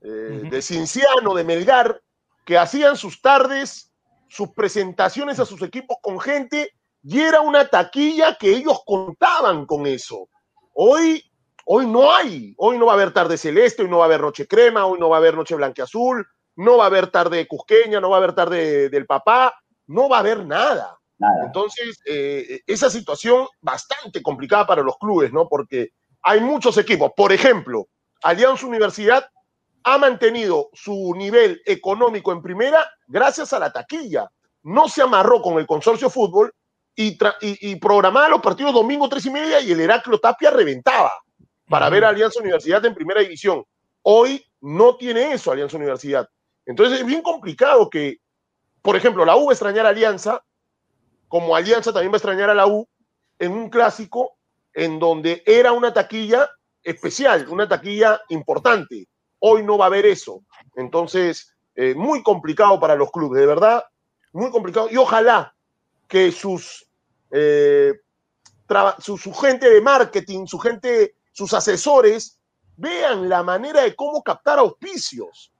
eh, 0.00 0.42
de 0.50 0.62
Cinciano, 0.62 1.34
de 1.34 1.44
Melgar, 1.44 2.00
que 2.44 2.58
hacían 2.58 2.96
sus 2.96 3.20
tardes, 3.20 3.92
sus 4.28 4.50
presentaciones 4.50 5.40
a 5.40 5.46
sus 5.46 5.62
equipos 5.62 5.96
con 6.02 6.20
gente 6.20 6.72
y 7.02 7.20
era 7.20 7.40
una 7.40 7.66
taquilla 7.66 8.36
que 8.38 8.50
ellos 8.50 8.82
contaban 8.84 9.64
con 9.64 9.86
eso. 9.86 10.28
Hoy, 10.74 11.24
hoy 11.64 11.86
no 11.86 12.14
hay, 12.14 12.54
hoy 12.58 12.78
no 12.78 12.86
va 12.86 12.92
a 12.92 12.94
haber 12.94 13.12
tarde 13.12 13.38
celeste, 13.38 13.82
hoy 13.82 13.88
no 13.88 13.98
va 13.98 14.04
a 14.04 14.06
haber 14.06 14.20
noche 14.20 14.46
crema, 14.46 14.86
hoy 14.86 14.98
no 14.98 15.08
va 15.08 15.16
a 15.16 15.18
haber 15.18 15.34
noche 15.34 15.54
blanqueazul, 15.54 16.26
no 16.56 16.76
va 16.76 16.84
a 16.84 16.88
haber 16.88 17.10
tarde 17.10 17.46
cusqueña, 17.46 18.00
no 18.00 18.10
va 18.10 18.16
a 18.16 18.18
haber 18.18 18.34
tarde 18.34 18.88
del 18.90 19.06
papá, 19.06 19.54
no 19.86 20.08
va 20.08 20.18
a 20.18 20.20
haber 20.20 20.44
nada. 20.44 20.98
Nada. 21.18 21.46
Entonces, 21.46 22.00
eh, 22.04 22.60
esa 22.66 22.90
situación 22.90 23.48
bastante 23.60 24.22
complicada 24.22 24.66
para 24.66 24.82
los 24.82 24.96
clubes, 24.98 25.32
¿no? 25.32 25.48
Porque 25.48 25.90
hay 26.28 26.40
muchos 26.42 26.76
equipos. 26.76 27.10
Por 27.16 27.32
ejemplo, 27.32 27.88
Alianza 28.22 28.66
Universidad 28.66 29.24
ha 29.84 29.96
mantenido 29.96 30.68
su 30.74 31.14
nivel 31.16 31.62
económico 31.64 32.32
en 32.32 32.42
primera 32.42 32.86
gracias 33.06 33.54
a 33.54 33.58
la 33.58 33.72
taquilla. 33.72 34.28
No 34.62 34.88
se 34.88 35.00
amarró 35.00 35.40
con 35.40 35.58
el 35.58 35.66
consorcio 35.66 36.10
fútbol 36.10 36.52
y, 36.94 37.16
tra- 37.16 37.36
y- 37.40 37.70
y 37.70 37.76
programaba 37.76 38.28
los 38.28 38.42
partidos 38.42 38.74
domingo 38.74 39.08
tres 39.08 39.24
y 39.24 39.30
media 39.30 39.60
y 39.60 39.72
el 39.72 39.80
Heraclio 39.80 40.18
Tapia 40.18 40.50
reventaba 40.50 41.12
para 41.66 41.88
ver 41.88 42.04
a 42.04 42.10
Alianza 42.10 42.40
Universidad 42.40 42.84
en 42.84 42.94
primera 42.94 43.20
división. 43.22 43.64
Hoy 44.02 44.44
no 44.60 44.96
tiene 44.96 45.32
eso 45.32 45.50
Alianza 45.50 45.76
Universidad. 45.78 46.28
Entonces 46.66 47.00
es 47.00 47.06
bien 47.06 47.22
complicado 47.22 47.88
que, 47.88 48.18
por 48.82 48.96
ejemplo, 48.96 49.24
la 49.24 49.36
U 49.36 49.46
va 49.46 49.52
a 49.52 49.54
extrañar 49.54 49.86
a 49.86 49.90
Alianza, 49.90 50.42
como 51.28 51.56
Alianza 51.56 51.90
también 51.92 52.12
va 52.12 52.16
a 52.16 52.18
extrañar 52.18 52.50
a 52.50 52.54
la 52.54 52.66
U 52.66 52.86
en 53.38 53.52
un 53.52 53.70
clásico 53.70 54.37
en 54.78 55.00
donde 55.00 55.42
era 55.44 55.72
una 55.72 55.92
taquilla 55.92 56.48
especial, 56.84 57.48
una 57.48 57.68
taquilla 57.68 58.20
importante. 58.28 59.08
Hoy 59.40 59.64
no 59.64 59.76
va 59.76 59.86
a 59.86 59.88
haber 59.88 60.06
eso. 60.06 60.44
Entonces, 60.76 61.52
eh, 61.74 61.96
muy 61.96 62.22
complicado 62.22 62.78
para 62.78 62.94
los 62.94 63.10
clubes, 63.10 63.40
de 63.40 63.46
verdad, 63.46 63.82
muy 64.32 64.52
complicado. 64.52 64.88
Y 64.88 64.96
ojalá 64.96 65.52
que 66.06 66.30
sus, 66.30 66.86
eh, 67.32 67.92
su, 69.00 69.18
su 69.18 69.34
gente 69.34 69.68
de 69.68 69.80
marketing, 69.80 70.46
su 70.46 70.60
gente, 70.60 71.16
sus 71.32 71.52
asesores, 71.54 72.38
vean 72.76 73.28
la 73.28 73.42
manera 73.42 73.82
de 73.82 73.96
cómo 73.96 74.22
captar 74.22 74.60
auspicios. 74.60 75.52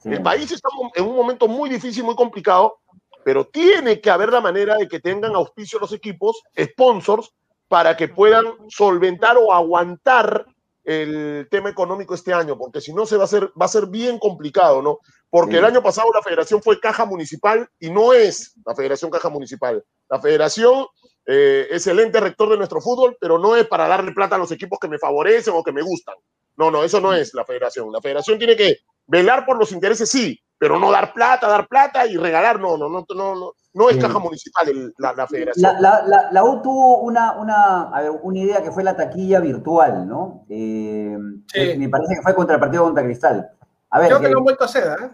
Sí. 0.00 0.10
El 0.10 0.22
país 0.22 0.52
está 0.52 0.68
en 0.94 1.04
un 1.04 1.16
momento 1.16 1.48
muy 1.48 1.68
difícil, 1.68 2.04
muy 2.04 2.14
complicado, 2.14 2.78
pero 3.24 3.48
tiene 3.48 4.00
que 4.00 4.10
haber 4.10 4.30
la 4.30 4.40
manera 4.40 4.76
de 4.76 4.86
que 4.86 5.00
tengan 5.00 5.34
auspicio 5.34 5.80
los 5.80 5.92
equipos, 5.92 6.40
sponsors, 6.56 7.32
para 7.74 7.96
que 7.96 8.06
puedan 8.06 8.44
solventar 8.68 9.36
o 9.36 9.52
aguantar 9.52 10.46
el 10.84 11.48
tema 11.50 11.70
económico 11.70 12.14
este 12.14 12.32
año, 12.32 12.56
porque 12.56 12.80
si 12.80 12.94
no 12.94 13.04
se 13.04 13.16
va 13.16 13.22
a 13.22 13.24
hacer, 13.24 13.50
va 13.60 13.64
a 13.66 13.68
ser 13.68 13.86
bien 13.86 14.20
complicado, 14.20 14.80
¿no? 14.80 15.00
Porque 15.28 15.54
Sí. 15.54 15.58
el 15.58 15.64
año 15.64 15.82
pasado 15.82 16.06
la 16.14 16.22
federación 16.22 16.62
fue 16.62 16.78
caja 16.78 17.04
municipal 17.04 17.68
y 17.80 17.90
no 17.90 18.12
es 18.12 18.54
la 18.64 18.76
federación 18.76 19.10
caja 19.10 19.28
municipal. 19.28 19.84
La 20.08 20.20
federación 20.20 20.86
eh, 21.26 21.66
es 21.68 21.84
el 21.88 21.98
ente 21.98 22.20
rector 22.20 22.48
de 22.48 22.58
nuestro 22.58 22.80
fútbol, 22.80 23.16
pero 23.20 23.40
no 23.40 23.56
es 23.56 23.66
para 23.66 23.88
darle 23.88 24.12
plata 24.12 24.36
a 24.36 24.38
los 24.38 24.52
equipos 24.52 24.78
que 24.78 24.86
me 24.86 25.00
favorecen 25.00 25.54
o 25.56 25.64
que 25.64 25.72
me 25.72 25.82
gustan. 25.82 26.14
No, 26.56 26.70
no, 26.70 26.84
eso 26.84 27.00
no 27.00 27.12
es 27.12 27.34
la 27.34 27.44
federación. 27.44 27.90
La 27.90 28.00
federación 28.00 28.38
tiene 28.38 28.54
que 28.54 28.76
velar 29.08 29.44
por 29.44 29.58
los 29.58 29.72
intereses, 29.72 30.08
sí, 30.08 30.38
pero 30.58 30.78
no 30.78 30.92
dar 30.92 31.12
plata, 31.12 31.48
dar 31.48 31.66
plata 31.66 32.06
y 32.06 32.16
regalar, 32.16 32.60
no, 32.60 32.76
no, 32.76 32.88
no, 32.88 33.04
no, 33.16 33.34
no, 33.34 33.52
no 33.74 33.88
es 33.90 33.96
Sí. 33.96 34.02
caja 34.02 34.18
municipal 34.18 34.68
el- 34.68 34.94
la, 34.98 35.12
la 35.12 35.26
federación. 35.26 35.62
La, 35.62 35.80
la, 35.80 36.06
la, 36.06 36.28
la 36.32 36.44
U 36.44 36.62
tuvo 36.62 36.98
una, 37.00 37.32
una, 37.38 37.82
a 37.90 38.00
ver, 38.02 38.12
una 38.22 38.38
idea 38.38 38.62
que 38.62 38.70
fue 38.70 38.82
la 38.84 38.96
taquilla 38.96 39.40
virtual, 39.40 40.08
¿no? 40.08 40.44
Eh, 40.48 41.18
Sí. 41.52 41.74
Me 41.78 41.88
parece 41.88 42.14
que 42.16 42.22
fue 42.22 42.34
contra 42.34 42.54
el 42.56 42.60
partido 42.60 42.84
contra 42.84 43.04
Cristal. 43.04 43.50
A 43.90 43.98
ver, 43.98 44.08
Creo 44.08 44.20
que 44.20 44.26
eh, 44.26 44.30
lo 44.30 44.38
han 44.38 44.44
vuelto 44.44 44.64
a 44.64 44.66
hacer, 44.66 44.84
¿eh? 44.84 45.10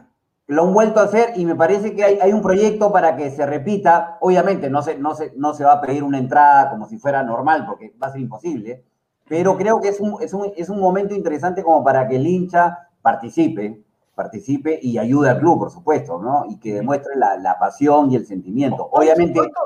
lo 0.47 0.65
han 0.65 0.73
vuelto 0.75 1.01
a 1.01 1.05
hacer 1.05 1.33
y 1.37 1.45
me 1.47 1.55
parece 1.55 1.95
que 1.95 2.03
hay, 2.05 2.19
hay 2.21 2.33
un 2.33 2.43
proyecto 2.43 2.91
para 2.93 3.17
que 3.17 3.31
se 3.31 3.45
repita. 3.47 4.17
Obviamente 4.21 4.69
no 4.71 4.83
se, 4.83 4.99
no, 4.99 5.15
se, 5.15 5.33
no 5.37 5.55
se 5.55 5.65
va 5.65 5.75
a 5.75 5.81
pedir 5.81 6.03
una 6.03 6.19
entrada 6.19 6.71
como 6.71 6.87
si 6.89 6.99
fuera 6.99 7.23
normal, 7.23 7.67
porque 7.67 7.95
va 8.03 8.09
a 8.09 8.13
ser 8.13 8.21
imposible, 8.21 8.85
pero 9.29 9.57
creo 9.57 9.81
que 9.81 9.89
es 9.89 10.01
un, 10.01 10.17
es 10.21 10.33
un, 10.35 10.51
es 10.57 10.69
un 10.69 10.81
momento 10.81 11.15
interesante 11.15 11.63
como 11.63 11.85
para 11.85 12.09
que 12.09 12.17
el 12.17 12.27
hincha 12.27 12.89
participe, 13.01 13.81
participe 14.23 14.79
y 14.83 14.99
ayude 14.99 15.31
al 15.31 15.39
club, 15.39 15.59
por 15.61 15.71
supuesto, 15.71 16.21
¿no? 16.21 16.45
Y 16.51 16.59
que 16.59 16.75
demuestre 16.75 17.17
la, 17.17 17.37
la 17.37 17.59
pasión 17.59 18.11
y 18.11 18.17
el 18.17 18.27
sentimiento. 18.27 18.89
Obviamente 18.93 19.39
¿Cuánto- 19.39 19.61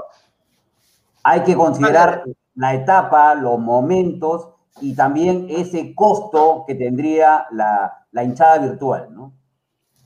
hay 1.24 1.42
que 1.42 1.54
considerar 1.56 2.22
la 2.54 2.74
etapa, 2.74 3.34
los 3.34 3.58
momentos 3.58 4.50
y 4.80 4.94
también 4.94 5.46
ese 5.48 5.94
costo 5.94 6.64
que 6.66 6.74
tendría 6.74 7.46
la, 7.50 8.06
la 8.12 8.22
hinchada 8.22 8.58
virtual, 8.58 9.08
¿no? 9.12 9.32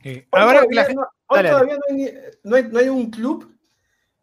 Sí. 0.03 0.11
Hoy 0.31 0.41
Ahora 0.41 0.61
todavía, 0.61 0.81
la 0.81 0.87
gente- 0.87 1.01
no, 1.03 1.07
hoy 1.27 1.37
dale, 1.37 1.49
dale. 1.51 1.51
todavía 1.51 1.75
no, 1.77 1.83
hay, 1.89 1.95
ni- 1.97 2.11
no 2.45 2.57
hay- 2.57 2.69
no 2.73 2.79
hay 2.79 2.89
un 2.89 3.11
club 3.11 3.55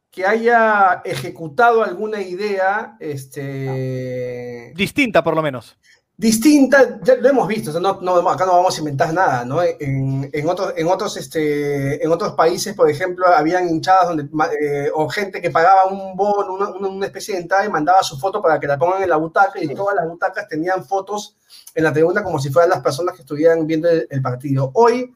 que 0.10 0.26
haya 0.26 1.02
ejecutado 1.04 1.84
alguna 1.84 2.22
idea 2.22 2.96
este, 3.02 4.72
distinta 4.76 5.22
por 5.24 5.36
lo 5.36 5.42
menos. 5.42 5.78
Distinta, 6.18 7.00
ya 7.04 7.16
lo 7.16 7.28
hemos 7.28 7.48
visto, 7.48 7.70
o 7.72 7.74
sea, 7.74 7.82
no, 7.82 8.00
no, 8.02 8.30
acá 8.30 8.46
no 8.46 8.54
vamos 8.54 8.76
a 8.76 8.80
inventar 8.80 9.14
nada, 9.14 9.44
¿no? 9.44 9.62
En, 9.62 10.30
en 10.32 10.50
otros, 10.50 10.74
en, 10.78 10.88
otros, 10.88 11.18
este, 11.18 12.02
en 12.04 12.10
otros 12.12 12.34
países, 12.36 12.74
por 12.74 12.90
ejemplo, 12.90 13.28
habían 13.28 13.68
hinchadas 13.68 14.08
donde, 14.08 14.24
eh, 14.62 14.90
o 14.94 15.10
gente 15.10 15.42
que 15.42 15.52
pagaba 15.52 15.86
un 15.88 16.16
bono, 16.16 16.54
una, 16.54 16.70
una- 16.70 16.88
una 16.88 17.06
especie 17.08 17.36
de 17.36 17.42
entrada 17.42 17.66
y 17.66 17.70
mandaba 17.70 18.02
su 18.02 18.18
foto 18.18 18.42
para 18.42 18.60
que 18.60 18.68
la 18.68 18.78
pongan 18.78 19.04
en 19.04 19.10
la 19.10 19.18
butaca 19.18 19.62
y 19.62 19.68
todas 19.76 19.96
las 19.96 20.08
butacas 20.08 20.48
tenían 20.48 20.86
fotos 20.86 21.36
en 21.74 21.84
la 21.84 21.92
tribuna 21.92 22.24
como 22.24 22.40
si 22.40 22.50
fueran 22.50 22.70
las 22.70 22.82
personas 22.82 23.14
que 23.16 23.22
estuvieran 23.24 23.68
viendo 23.68 23.90
el, 23.90 24.08
el 24.10 24.22
partido. 24.22 24.72
Hoy, 24.74 25.14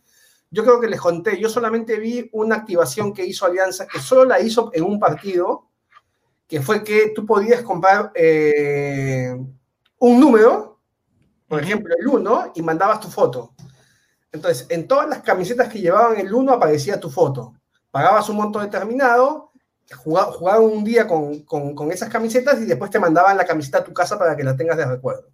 yo 0.51 0.63
creo 0.63 0.81
que 0.81 0.87
les 0.89 0.99
conté, 0.99 1.39
yo 1.39 1.47
solamente 1.47 1.97
vi 1.97 2.29
una 2.33 2.55
activación 2.57 3.13
que 3.13 3.25
hizo 3.25 3.45
Alianza, 3.45 3.87
que 3.87 3.99
solo 3.99 4.25
la 4.25 4.41
hizo 4.41 4.69
en 4.73 4.83
un 4.83 4.99
partido, 4.99 5.63
que 6.47 6.61
fue 6.61 6.83
que 6.83 7.13
tú 7.15 7.25
podías 7.25 7.61
comprar 7.61 8.11
eh, 8.15 9.33
un 9.99 10.19
número, 10.19 10.68
por 11.49 11.61
ejemplo 11.61 11.93
el 11.99 12.07
1, 12.07 12.53
y 12.55 12.61
mandabas 12.61 13.01
tu 13.01 13.09
foto. 13.09 13.53
Entonces, 14.31 14.67
en 14.69 14.87
todas 14.87 15.09
las 15.09 15.19
camisetas 15.21 15.67
que 15.67 15.79
llevaban 15.81 16.19
el 16.19 16.33
1 16.33 16.53
aparecía 16.53 16.99
tu 16.99 17.09
foto. 17.09 17.53
Pagabas 17.91 18.29
un 18.29 18.37
monto 18.37 18.59
determinado, 18.59 19.51
jugaba- 20.03 20.31
jugaban 20.31 20.61
un 20.63 20.83
día 20.83 21.07
con, 21.07 21.39
con- 21.43 21.73
con 21.73 21.91
esas 21.91 22.09
camisetas 22.09 22.61
y 22.61 22.65
después 22.65 22.91
te 22.91 22.99
mandaban 22.99 23.35
la 23.35 23.45
camiseta 23.45 23.79
a 23.79 23.83
tu 23.83 23.91
casa 23.93 24.17
para 24.19 24.37
que 24.37 24.43
la 24.43 24.55
tengas 24.55 24.77
de 24.77 24.85
recuerdo. 24.85 25.27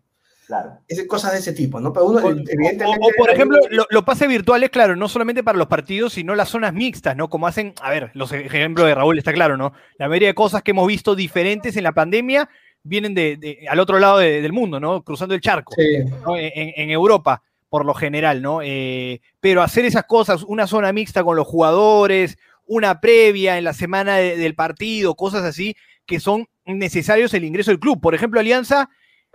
Claro. 0.47 0.77
Es 0.87 1.05
cosas 1.07 1.31
de 1.33 1.39
ese 1.39 1.53
tipo, 1.53 1.79
¿no? 1.81 1.91
Pero 1.91 2.05
uno, 2.05 2.19
O, 2.19 2.29
evidentemente. 2.29 2.85
o- 2.85 2.91
o, 2.91 3.09
por 3.17 3.29
ejemplo, 3.31 3.57
lo- 3.71 3.87
los 3.89 4.03
pases 4.03 4.27
virtuales, 4.29 4.69
claro, 4.69 4.95
no 4.95 5.09
solamente 5.09 5.43
para 5.43 5.57
los 5.57 5.67
partidos, 5.67 6.13
sino 6.13 6.35
las 6.35 6.49
zonas 6.49 6.71
mixtas, 6.71 7.17
¿no? 7.17 7.29
Como 7.31 7.47
hacen, 7.47 7.73
a 7.81 7.89
ver, 7.89 8.11
los 8.13 8.31
ejemplos 8.31 8.85
de 8.87 8.93
Raúl 8.95 9.17
está 9.17 9.33
claro, 9.33 9.57
¿no? 9.57 9.73
La 9.97 10.07
mayoría 10.07 10.27
de 10.29 10.35
cosas 10.35 10.61
que 10.61 10.71
hemos 10.71 10.87
visto 10.87 11.15
diferentes 11.15 11.75
en 11.77 11.83
la 11.83 11.93
pandemia 11.93 12.47
vienen 12.87 13.13
de, 13.13 13.35
de- 13.37 13.65
al 13.69 13.79
otro 13.79 13.99
lado 13.99 14.19
de- 14.19 14.41
del 14.41 14.53
mundo, 14.53 14.79
¿no? 14.79 15.01
Cruzando 15.03 15.33
el 15.35 15.41
charco. 15.41 15.73
Sí. 15.75 16.03
¿no? 16.25 16.37
en, 16.37 16.51
en 16.75 16.89
Europa, 16.91 17.41
por 17.69 17.83
lo 17.85 17.93
general, 17.93 18.41
¿no? 18.41 18.61
Eh, 18.63 19.21
pero 19.39 19.61
hacer 19.63 19.83
esas 19.85 20.05
cosas, 20.05 20.43
una 20.43 20.67
zona 20.67 20.93
mixta 20.93 21.23
con 21.23 21.35
los 21.35 21.47
jugadores, 21.47 22.37
una 22.67 23.01
previa 23.01 23.57
en 23.57 23.63
la 23.63 23.73
semana 23.73 24.17
de- 24.17 24.37
del 24.37 24.55
partido, 24.55 25.15
cosas 25.15 25.43
así, 25.43 25.75
que 26.05 26.19
son 26.19 26.47
necesarios 26.65 27.33
el 27.33 27.43
ingreso 27.43 27.71
del 27.71 27.79
club. 27.79 27.99
Por 27.99 28.13
ejemplo, 28.15 28.39
Alianza, 28.39 28.89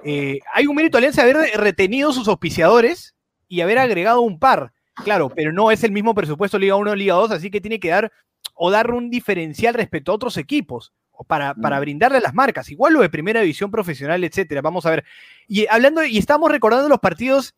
eh, 0.05 0.39
hay 0.55 0.67
un 0.67 0.77
mérito 0.77 0.97
a 0.97 0.99
Alianza 0.99 1.25
de 1.25 1.33
haber 1.33 1.61
retenido 1.61 2.13
sus 2.13 2.29
auspiciadores 2.29 3.15
y 3.49 3.61
haber 3.63 3.79
agregado 3.79 4.21
un 4.21 4.39
par, 4.39 4.73
claro, 5.05 5.29
pero 5.29 5.53
no 5.53 5.71
es 5.73 5.83
el 5.85 5.91
mismo 5.93 6.15
presupuesto 6.15 6.59
Liga 6.59 6.77
1 6.77 6.95
Liga 6.95 7.15
2, 7.15 7.33
así 7.33 7.51
que 7.51 7.61
tiene 7.61 7.81
que 7.81 7.89
dar 7.91 8.13
o 8.55 8.71
dar 8.71 8.91
un 8.93 9.11
diferencial 9.11 9.75
respecto 9.75 10.13
a 10.13 10.15
otros 10.15 10.37
equipos 10.37 10.93
para, 11.27 11.55
para 11.55 11.79
Mm. 11.79 11.81
brindarle 11.81 12.19
a 12.19 12.21
las 12.21 12.35
marcas. 12.35 12.71
Igual 12.71 12.95
lo 12.95 13.01
de 13.01 13.09
primera 13.11 13.41
división 13.41 13.71
profesional, 13.71 14.23
etcétera. 14.25 14.61
Vamos 14.63 14.87
a 14.87 14.91
ver. 14.91 15.05
Y 15.49 15.67
hablando, 15.69 16.05
y 16.05 16.19
estamos 16.19 16.51
recordando 16.51 16.89
los 16.89 16.99
partidos 17.01 17.55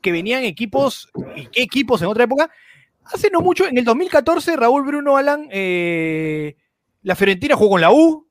que 0.00 0.12
venían 0.12 0.44
equipos, 0.44 1.08
y 1.36 1.46
qué 1.46 1.62
equipos 1.62 2.02
en 2.02 2.08
otra 2.08 2.24
época. 2.24 2.50
Hace 3.04 3.30
no 3.30 3.40
mucho, 3.40 3.66
en 3.66 3.76
el 3.78 3.84
2014, 3.84 4.56
Raúl 4.56 4.84
Bruno 4.86 5.16
Alan, 5.16 5.48
eh, 5.50 6.56
la 7.02 7.14
Fiorentina 7.14 7.54
jugó 7.56 7.70
con 7.72 7.80
la 7.80 7.90
U, 7.92 8.26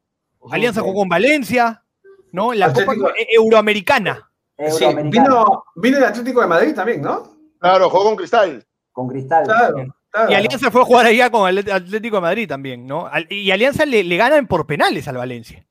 Alianza 0.52 0.82
jugó 0.82 1.00
con 1.02 1.10
Valencia, 1.10 1.84
¿no? 2.32 2.54
La 2.54 2.68
Copa 2.74 2.92
Atlético- 2.94 3.10
eh, 3.10 3.28
Euroamericana. 3.32 4.30
Sí, 4.70 4.86
vino, 5.06 5.64
vino 5.76 5.98
el 5.98 6.04
Atlético 6.04 6.42
de 6.42 6.48
Madrid 6.48 6.74
también, 6.76 7.02
¿no? 7.02 7.36
Claro, 7.60 7.90
jugó 7.90 8.04
con 8.06 8.16
Cristal. 8.16 8.66
con 8.92 9.08
Cristal. 9.08 9.44
Claro. 9.46 9.96
Claro. 10.14 10.32
Y 10.32 10.36
Alianza 10.36 10.72
fue 10.72 10.82
a 10.82 10.86
jugar 10.86 11.06
allá 11.08 11.30
con 11.30 11.50
el 11.50 11.58
Atlético 11.72 12.16
de 12.18 12.22
Madrid 12.22 12.48
también, 12.48 12.86
¿no? 12.88 13.10
Y 13.30 13.52
Alianza 13.52 13.86
le, 13.86 14.04
le 14.04 14.16
ganan 14.18 14.48
por 14.48 14.66
penales 14.68 15.08
al 15.08 15.18
Valencia. 15.18 15.66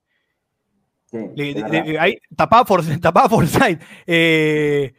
Sí, 1.10 1.18
Le- 1.36 1.54
de- 1.54 1.98
ahí, 1.98 2.18
tapaba. 2.36 2.64
Eh, 4.06 4.92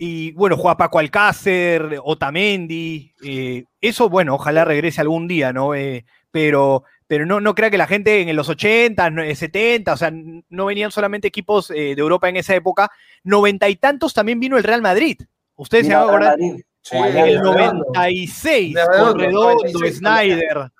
y 0.00 0.32
bueno, 0.32 0.56
juega 0.56 0.76
Paco 0.76 0.98
Alcácer, 0.98 1.98
Otamendi. 2.02 3.12
eh, 3.24 3.64
eso, 3.80 4.08
bueno, 4.08 4.34
ojalá 4.34 4.64
regrese 4.64 5.00
algún 5.00 5.26
día, 5.28 5.52
¿no? 5.52 5.74
Eh, 5.74 6.04
pero 6.30 6.84
pero 7.06 7.24
no, 7.24 7.40
no 7.40 7.54
crea 7.54 7.70
que 7.70 7.78
la 7.78 7.86
gente 7.86 8.20
en 8.20 8.36
los 8.36 8.48
80, 8.50 9.08
no- 9.10 9.22
eh, 9.22 9.34
70, 9.34 9.94
o 9.94 9.96
sea, 9.96 10.12
no 10.12 10.66
venían 10.66 10.90
solamente 10.90 11.26
equipos 11.28 11.70
eh, 11.70 11.94
de 11.94 12.00
Europa 12.00 12.28
en 12.28 12.36
esa 12.36 12.54
época. 12.54 12.90
Noventa 13.24 13.66
y 13.68 13.76
tantos 13.76 14.12
también 14.12 14.38
vino 14.40 14.58
el 14.58 14.64
Real 14.64 14.82
Madrid. 14.82 15.18
Ustedes 15.56 15.86
se 15.86 15.92
Vino 15.94 16.06
van 16.06 16.14
a 16.14 16.18
Real 16.18 16.32
acordar. 16.32 16.38
Madrid, 16.50 16.64
Sí, 16.90 16.96
el 16.96 17.12
de 17.14 17.22
Redondo. 17.22 17.84
96, 17.94 18.74
De 18.74 18.80
con 18.82 18.92
Redondo, 18.92 19.18
Redondo, 19.18 19.54
96, 19.64 19.98
Snyder. 19.98 20.70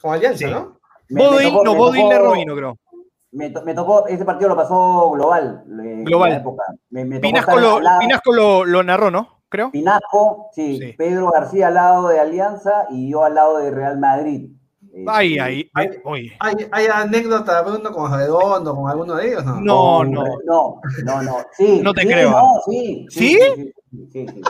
Con 0.00 0.14
Alianza, 0.14 0.38
Sí. 0.38 0.44
¿no? 0.46 0.60
Tocó- 0.60 1.64
no, 1.64 1.72
me 1.72 1.78
Bodil 1.78 2.02
tocó- 2.02 2.18
no 2.24 2.32
vino, 2.32 2.54
creo. 2.56 2.78
Me, 3.32 3.50
to- 3.50 3.62
me 3.64 3.74
tocó, 3.74 4.06
ese 4.08 4.24
partido 4.24 4.48
lo 4.48 4.56
pasó 4.56 5.10
global. 5.10 5.62
en 5.68 6.04
Global. 6.04 6.30
la 6.30 6.36
época. 6.36 6.62
Me, 6.90 7.04
me 7.04 7.16
tocó 7.16 7.28
Pinasco, 7.28 7.58
lo, 7.60 7.80
Pinasco 8.00 8.32
lo, 8.32 8.64
lo 8.64 8.82
narró, 8.82 9.10
¿no? 9.10 9.40
Creo. 9.48 9.70
Pinasco, 9.70 10.48
sí, 10.52 10.78
Sí. 10.78 10.92
Pedro 10.96 11.30
García 11.30 11.68
al 11.68 11.74
lado 11.74 12.08
de 12.08 12.20
Alianza 12.20 12.86
y 12.90 13.10
yo 13.10 13.24
al 13.24 13.34
lado 13.34 13.58
de 13.58 13.70
Real 13.70 13.98
Madrid. 13.98 14.50
Eh, 14.92 15.04
Ay, 15.06 15.38
ay, 15.38 15.70
Ay. 15.74 15.88
oye. 16.04 16.32
¿Hay, 16.40 16.54
hay 16.72 16.86
anécdota, 16.92 17.62
Bruno, 17.62 17.92
con 17.92 18.12
Redondo, 18.12 18.74
con 18.74 18.90
alguno 18.90 19.14
de 19.14 19.28
ellos? 19.28 19.44
No. 19.44 19.60
No, 19.60 20.04
no. 20.04 20.24
No, 20.44 20.80
no, 21.04 21.22
no. 21.22 21.36
Sí, 21.56 21.80
No 21.82 21.92
te 21.94 22.02
sí, 22.02 22.08
creo. 22.08 22.30
No, 22.30 22.52
sí, 22.68 23.06
¿Sí? 23.10 23.28
Sí, 23.30 23.38
sí, 23.38 23.72
sí, 23.90 24.08
sí, 24.12 24.26
sí. 24.28 24.40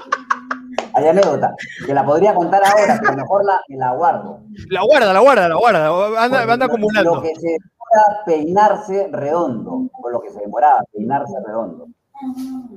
Hay 0.94 1.07
anécdota. 1.09 1.55
Que 1.87 1.94
la 1.94 2.05
podría 2.05 2.35
contar 2.35 2.62
ahora, 2.64 2.98
pero 3.00 3.16
mejor 3.16 3.44
la, 3.44 3.61
la 3.68 3.92
guardo. 3.94 4.40
La 4.68 4.83
guarda, 4.83 5.12
la 5.12 5.20
guarda, 5.20 5.48
la 5.48 5.55
guarda. 5.57 5.87
Anda, 6.24 6.38
Porque 6.38 6.53
anda 6.53 6.66
acumulando. 6.66 7.14
Lo 7.16 7.22
que 7.22 7.35
se 7.37 7.48
demora 7.48 8.22
peinarse 8.26 9.09
redondo, 9.12 9.90
o 9.92 10.11
lo 10.11 10.20
que 10.20 10.31
se 10.31 10.40
demoraba 10.40 10.85
peinarse 10.92 11.35
redondo. 11.46 11.88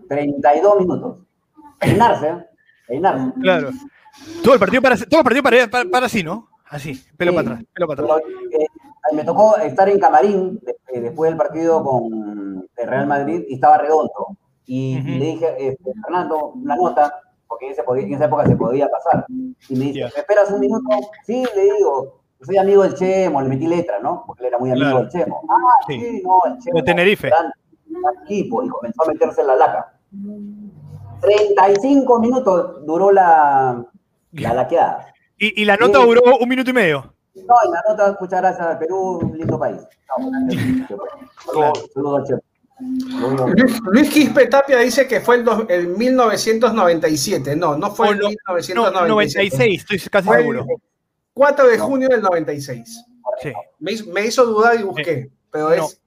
32 0.09 0.79
minutos. 0.79 1.17
Peinarse, 1.79 2.27
¿eh? 2.29 2.45
peinarse. 2.87 3.33
Claro. 3.41 3.69
Todo 4.43 4.53
el 4.53 4.59
partido 4.59 4.81
para, 4.81 4.95
todo 4.97 5.19
el 5.19 5.23
partido 5.23 5.43
para, 5.43 5.67
para, 5.67 5.89
para 5.89 6.05
así, 6.05 6.23
¿no? 6.23 6.47
Así, 6.69 7.03
pelo 7.17 7.31
Sí. 7.31 7.35
para 7.37 7.49
atrás, 7.49 7.65
pelo 7.73 7.87
para 7.87 8.03
atrás. 8.03 8.19
Pero, 8.49 8.63
eh, 8.63 8.67
me 9.13 9.23
tocó 9.23 9.57
estar 9.57 9.89
en 9.89 9.99
camarín 9.99 10.59
eh, 10.93 11.01
después 11.01 11.29
del 11.29 11.37
partido 11.37 11.83
con 11.83 12.67
el 12.75 12.87
Real 12.87 13.07
Madrid 13.07 13.43
y 13.47 13.55
estaba 13.55 13.77
redondo. 13.77 14.37
Y, 14.65 14.99
le 15.01 15.25
dije, 15.25 15.55
este, 15.59 15.91
Fernando, 16.03 16.53
una 16.55 16.75
nota, 16.75 17.13
porque 17.53 17.65
en, 17.67 18.13
esa 18.13 18.25
época 18.25 18.45
se 18.45 18.55
podía 18.55 18.89
pasar. 18.89 19.25
Y 19.29 19.75
me 19.75 19.85
dice, 19.85 19.99
Ya. 19.99 20.05
¿me 20.05 20.19
esperas 20.21 20.51
un 20.51 20.59
minuto? 20.59 20.89
Sí, 21.25 21.43
le 21.55 21.63
digo, 21.75 22.21
soy 22.41 22.57
amigo 22.57 22.83
del 22.83 22.93
Chemo, 22.95 23.41
le 23.41 23.49
metí 23.49 23.67
letra, 23.67 23.99
¿no? 23.99 24.23
Porque 24.27 24.43
él 24.43 24.47
era 24.49 24.57
muy 24.59 24.71
amigo 24.71 24.85
Claro. 24.89 24.99
del 25.01 25.09
Chemo. 25.09 25.41
Ah, 25.49 25.83
Sí. 25.87 25.99
sí, 25.99 26.21
no, 26.23 26.39
el 26.45 26.57
Chemo. 26.59 26.77
De 26.77 26.83
Tenerife. 26.83 27.31
equipo, 28.25 28.63
y 28.63 28.69
comenzó 28.69 29.03
a 29.03 29.07
meterse 29.07 29.41
en 29.41 29.47
la 29.47 29.55
laca. 29.55 29.93
35 31.21 32.19
minutos 32.19 32.85
duró 32.85 33.11
la, 33.11 33.85
la 34.31 34.53
laqueada. 34.53 35.07
Y, 35.37 35.61
y 35.61 35.65
la 35.65 35.77
nota 35.77 35.99
Sí. 35.99 36.05
duró 36.05 36.21
un 36.39 36.49
minuto 36.49 36.69
y 36.69 36.73
medio. 36.73 37.13
No, 37.35 37.55
y 37.67 37.71
la 37.71 37.83
nota, 37.89 38.17
muchas 38.19 38.41
gracias 38.41 38.77
Perú, 38.77 39.19
un 39.23 39.37
lindo 39.37 39.57
país. 39.57 39.81
No, 40.17 40.29
gracias. 40.29 40.89
Saludos 41.45 41.89
saludos 41.93 42.19
al 42.19 42.25
Chepo. 42.27 42.41
Luis, 42.79 43.79
Luis 43.91 44.09
Quispe 44.09 44.47
Tapia 44.47 44.79
dice 44.79 45.07
que 45.07 45.21
fue 45.21 45.35
el, 45.37 45.43
dos- 45.45 45.65
el 45.69 45.87
1997. 45.89 47.55
No, 47.55 47.77
no 47.77 47.91
fue 47.91 48.09
O 48.09 48.11
el 48.11 48.17
no- 48.19 48.23
No, 48.29 48.29
1997. 48.31 49.07
96, 49.09 49.81
estoy 49.81 49.99
casi 50.11 50.27
Fue 50.27 50.37
seguro. 50.37 50.61
el 50.61 50.67
4 51.33 51.67
de 51.67 51.77
junio 51.79 52.07
del 52.09 52.21
96. 52.21 53.05
Sí. 53.41 53.53
Me, 53.79 53.91
hizo- 53.93 54.11
me 54.11 54.25
hizo 54.25 54.45
dudar 54.45 54.79
y 54.79 54.83
busqué, 54.83 55.29
pero 55.51 55.69
No. 55.75 55.85
es 55.85 56.01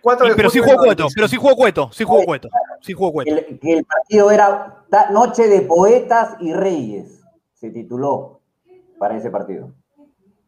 4 0.00 0.26
Y- 0.26 0.30
de 0.30 0.36
pero 0.36 0.50
sí 0.50 0.58
junio 0.58 0.74
jugó 0.74 0.82
del 0.86 0.96
cueto, 0.96 1.08
pero 1.14 1.28
sí 1.28 1.36
jugó 1.36 1.56
cueto, 1.56 1.90
sí 1.92 2.04
jugó 2.04 2.22
cueto, 2.24 2.48
sí 2.80 2.92
jugó 2.92 3.12
cueto. 3.12 3.30
el, 3.36 3.58
que 3.58 3.72
el 3.78 3.84
partido 3.84 4.30
era 4.30 4.84
Noche 5.12 5.48
de 5.48 5.60
Poetas 5.62 6.36
y 6.40 6.52
Reyes, 6.52 7.20
se 7.54 7.70
tituló 7.70 8.40
para 8.98 9.16
ese 9.16 9.30
partido. 9.30 9.72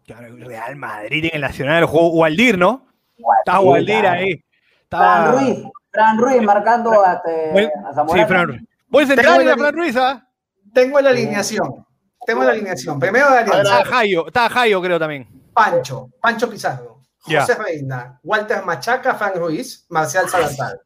Claro, 0.07 0.37
Real 0.37 0.77
Madrid 0.77 1.25
en 1.27 1.37
el 1.37 1.41
Nacional 1.41 1.85
jugó 1.87 2.11
Waldir, 2.11 2.59
¿no? 2.59 2.87
Estaba 3.39 3.61
Sí, 3.61 3.67
Waldir 3.67 4.01
claro. 4.01 4.21
Fran. 4.99 5.33
Ruiz, 5.33 5.59
Fran 5.91 6.19
Ruiz 6.19 6.43
marcando 6.43 6.93
a, 7.05 7.23
Bueno, 7.53 7.71
a 7.87 7.95
Zamorano. 7.95 8.23
Sí, 8.23 8.29
Fran 8.29 8.49
Ruiz. 8.49 8.63
Puedes 8.91 9.11
entrar 9.11 9.27
Tengo 9.27 9.41
en 9.41 9.47
la 9.49 9.57
Fran 9.57 9.75
Ruiz, 9.75 9.97
¿ah? 9.97 10.29
Tengo 10.73 11.01
la 11.01 11.11
alineación. 11.11 11.87
Tengo 12.27 12.45
la 12.45 12.51
alineación. 12.53 12.99
Primero 12.99 13.31
de 13.31 13.39
Alianza. 13.39 13.63
Estaba 13.63 13.85
Jairo, 13.85 14.27
estaba 14.27 14.49
Jairo 14.49 14.83
creo 14.83 14.99
también. 14.99 15.29
Pancho, 15.53 16.11
Pancho 16.21 16.49
Pizarro. 16.51 16.95
José 17.21 17.55
Reina, 17.55 18.21
Walter 18.23 18.63
Machaca, 18.65 19.15
Fran 19.15 19.35
Ruiz, 19.35 19.87
Marcial 19.89 20.29
Salazar, 20.29 20.79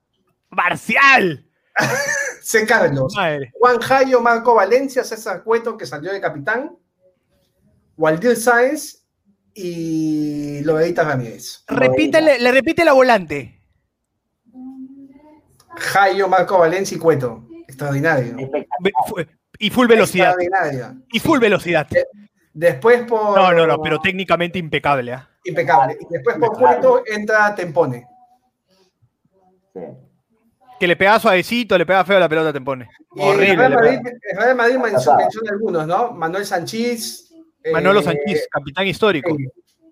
¡Marcial! 0.51 1.45
C. 2.43 2.65
Carlos, 2.65 3.13
Madre. 3.15 3.51
Juan 3.55 3.79
Jayo, 3.79 4.21
Marco 4.21 4.55
Valencia, 4.55 5.05
César 5.05 5.43
Cueto, 5.43 5.77
que 5.77 5.85
salió 5.85 6.13
de 6.13 6.21
capitán, 6.21 6.77
Waldir 7.97 8.37
Sáenz 8.37 9.05
y 9.53 10.63
Loredita 10.63 11.05
Ramírez. 11.05 11.65
Repítele, 11.67 12.39
le 12.39 12.53
repite 12.53 12.85
la 12.85 12.93
volante. 12.93 13.58
Jayo, 15.79 16.29
Marco 16.29 16.59
Valencia 16.59 16.97
y 16.97 16.99
Cueto. 17.01 17.45
Extraordinario. 17.67 18.37
Y 19.59 19.71
full 19.71 19.87
velocidad. 19.87 20.35
Extraordinario. 20.39 21.03
Y 21.13 21.21
full 21.21 21.39
velocidad. 21.39 21.87
Después 22.53 23.03
por. 23.07 23.37
No, 23.39 23.53
no, 23.53 23.67
no, 23.67 23.81
pero 23.83 24.01
técnicamente 24.01 24.59
impecable. 24.59 25.13
¿ah? 25.13 25.29
Impecable. 25.45 25.97
Y 26.01 26.07
después 26.13 26.37
por. 26.39 26.57
Cueto 26.57 27.03
entra 27.07 27.55
Tempone. 27.55 28.07
Sí. 29.75 29.81
Que 30.81 30.87
le 30.87 30.97
pegaba 30.97 31.19
suavecito, 31.19 31.77
le 31.77 31.85
pegaba 31.85 32.05
feo 32.05 32.21
la 32.21 32.29
pelota, 32.29 32.53
te 32.53 32.61
pone. 32.61 32.89
Y 33.17 33.21
el 33.21 33.29
Horrible. 33.29 33.57
Real 33.57 33.75
Madrid, 33.75 33.99
el 34.31 34.39
Real 34.39 34.57
Madrid 34.57 34.77
menciona, 34.77 35.51
algunos, 35.51 35.87
¿no? 35.87 36.13
Manuel 36.13 36.47
Sanchís. 36.47 37.33
eh, 37.65 37.73
Manolo 37.73 38.01
Sanchís, 38.01 38.47
capitán 38.51 38.87
histórico. 38.87 39.37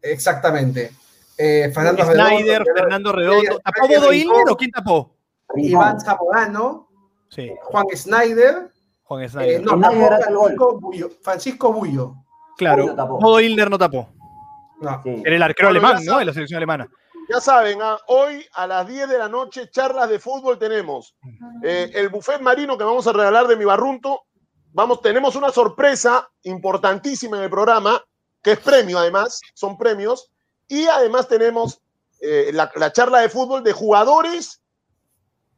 exactamente. 0.01 0.93
Eh, 1.37 1.71
Fernando 1.75 2.05
Snyder, 2.05 2.63
Redondo, 2.63 2.75
Fernando 2.75 3.13
Redondo. 3.13 3.59
¿Tapó 3.59 3.89
Bodo 3.89 4.53
o 4.53 4.57
quién 4.57 4.71
tapó? 4.71 5.16
Iván 5.59 6.01
Zamorano, 6.01 6.87
Sí, 7.29 7.53
Juan 7.63 7.87
Snyder. 7.95 8.71
Juan 9.05 9.23
eh, 9.23 9.29
Snyder. 9.29 9.63
no. 9.63 9.79
Francisco 9.79 10.81
Bullo. 10.81 11.11
Francisco 11.23 11.73
Bullo. 11.73 12.15
claro, 12.57 13.41
Hilner 13.41 13.71
no 13.71 13.79
tapó. 13.79 14.09
No. 14.81 15.01
Sí. 15.03 15.23
Era 15.25 15.37
el 15.37 15.43
arquero 15.43 15.69
alemán. 15.69 16.05
¿no? 16.05 16.19
De 16.19 16.25
la 16.25 16.33
selección 16.33 16.59
alemana. 16.59 16.89
Ya 17.29 17.41
saben, 17.41 17.79
ah, 17.83 17.99
hoy 18.07 18.45
a 18.55 18.67
las 18.67 18.87
10 18.87 19.09
de 19.09 19.19
la 19.19 19.29
noche, 19.29 19.69
charlas 19.71 20.09
de 20.09 20.21
fútbol 20.21 20.59
tenemos. 20.59 21.17
Eh, 21.63 21.91
el 21.95 22.09
buffet 22.09 22.41
marino 22.41 22.79
que 22.79 22.85
vamos 22.85 23.07
a 23.07 23.13
regalar 23.13 23.49
de 23.49 23.57
mi 23.57 23.65
barrunto. 23.65 24.23
Vamos, 24.73 25.01
tenemos 25.01 25.35
una 25.35 25.51
sorpresa 25.51 26.29
importantísima 26.43 27.39
en 27.39 27.45
el 27.45 27.51
programa, 27.51 28.01
que 28.43 28.53
es 28.53 28.61
premio 28.61 28.99
además, 28.99 29.41
son 29.55 29.77
premios. 29.77 30.31
Y 30.69 30.87
además 30.87 31.27
tenemos 31.27 31.81
eh, 32.21 32.51
la, 32.53 32.71
la 32.77 32.93
charla 32.93 33.21
de 33.21 33.29
fútbol 33.29 33.65
de 33.65 33.73
jugadores 33.73 34.63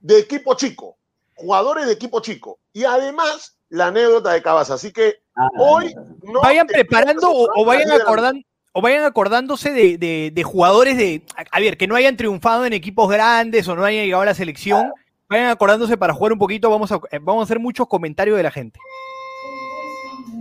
de 0.00 0.18
equipo 0.18 0.54
chico. 0.54 0.96
Jugadores 1.34 1.86
de 1.86 1.92
equipo 1.92 2.20
chico. 2.20 2.58
Y 2.72 2.84
además 2.84 3.56
la 3.68 3.86
anécdota 3.88 4.32
de 4.32 4.42
Cabas. 4.42 4.70
Así 4.70 4.92
que 4.92 5.16
Ah, 5.36 5.48
hoy 5.58 5.94
no 6.24 6.40
vayan 6.40 6.66
preparando 6.66 7.30
o, 7.30 7.64
vayan 7.64 7.84
10 7.86 7.92
de 7.92 7.98
la 7.98 8.04
acordando. 8.04 8.40
O 8.72 8.82
vayan 8.82 9.04
acordándose 9.04 9.72
de, 9.72 9.96
de- 9.98 10.30
de 10.34 10.42
jugadores 10.42 10.96
de. 10.96 11.22
A 11.52 11.60
ver, 11.60 11.76
que 11.76 11.86
no 11.86 11.94
hayan 11.94 12.16
triunfado 12.16 12.66
en 12.66 12.72
equipos 12.72 13.08
grandes 13.08 13.66
o 13.68 13.76
no 13.76 13.84
hayan 13.84 14.04
llegado 14.04 14.22
a 14.22 14.26
la 14.26 14.34
selección. 14.34 14.92
Vayan 15.28 15.48
acordándose 15.50 15.96
para 15.96 16.12
jugar 16.12 16.32
un 16.32 16.38
poquito. 16.38 16.70
Vamos 16.70 16.90
a, 16.92 16.96
eh, 17.12 17.18
vamos 17.20 17.42
a 17.42 17.44
hacer 17.44 17.58
muchos 17.60 17.86
comentarios 17.86 18.36
de 18.36 18.42
la 18.42 18.50
gente. 18.50 18.80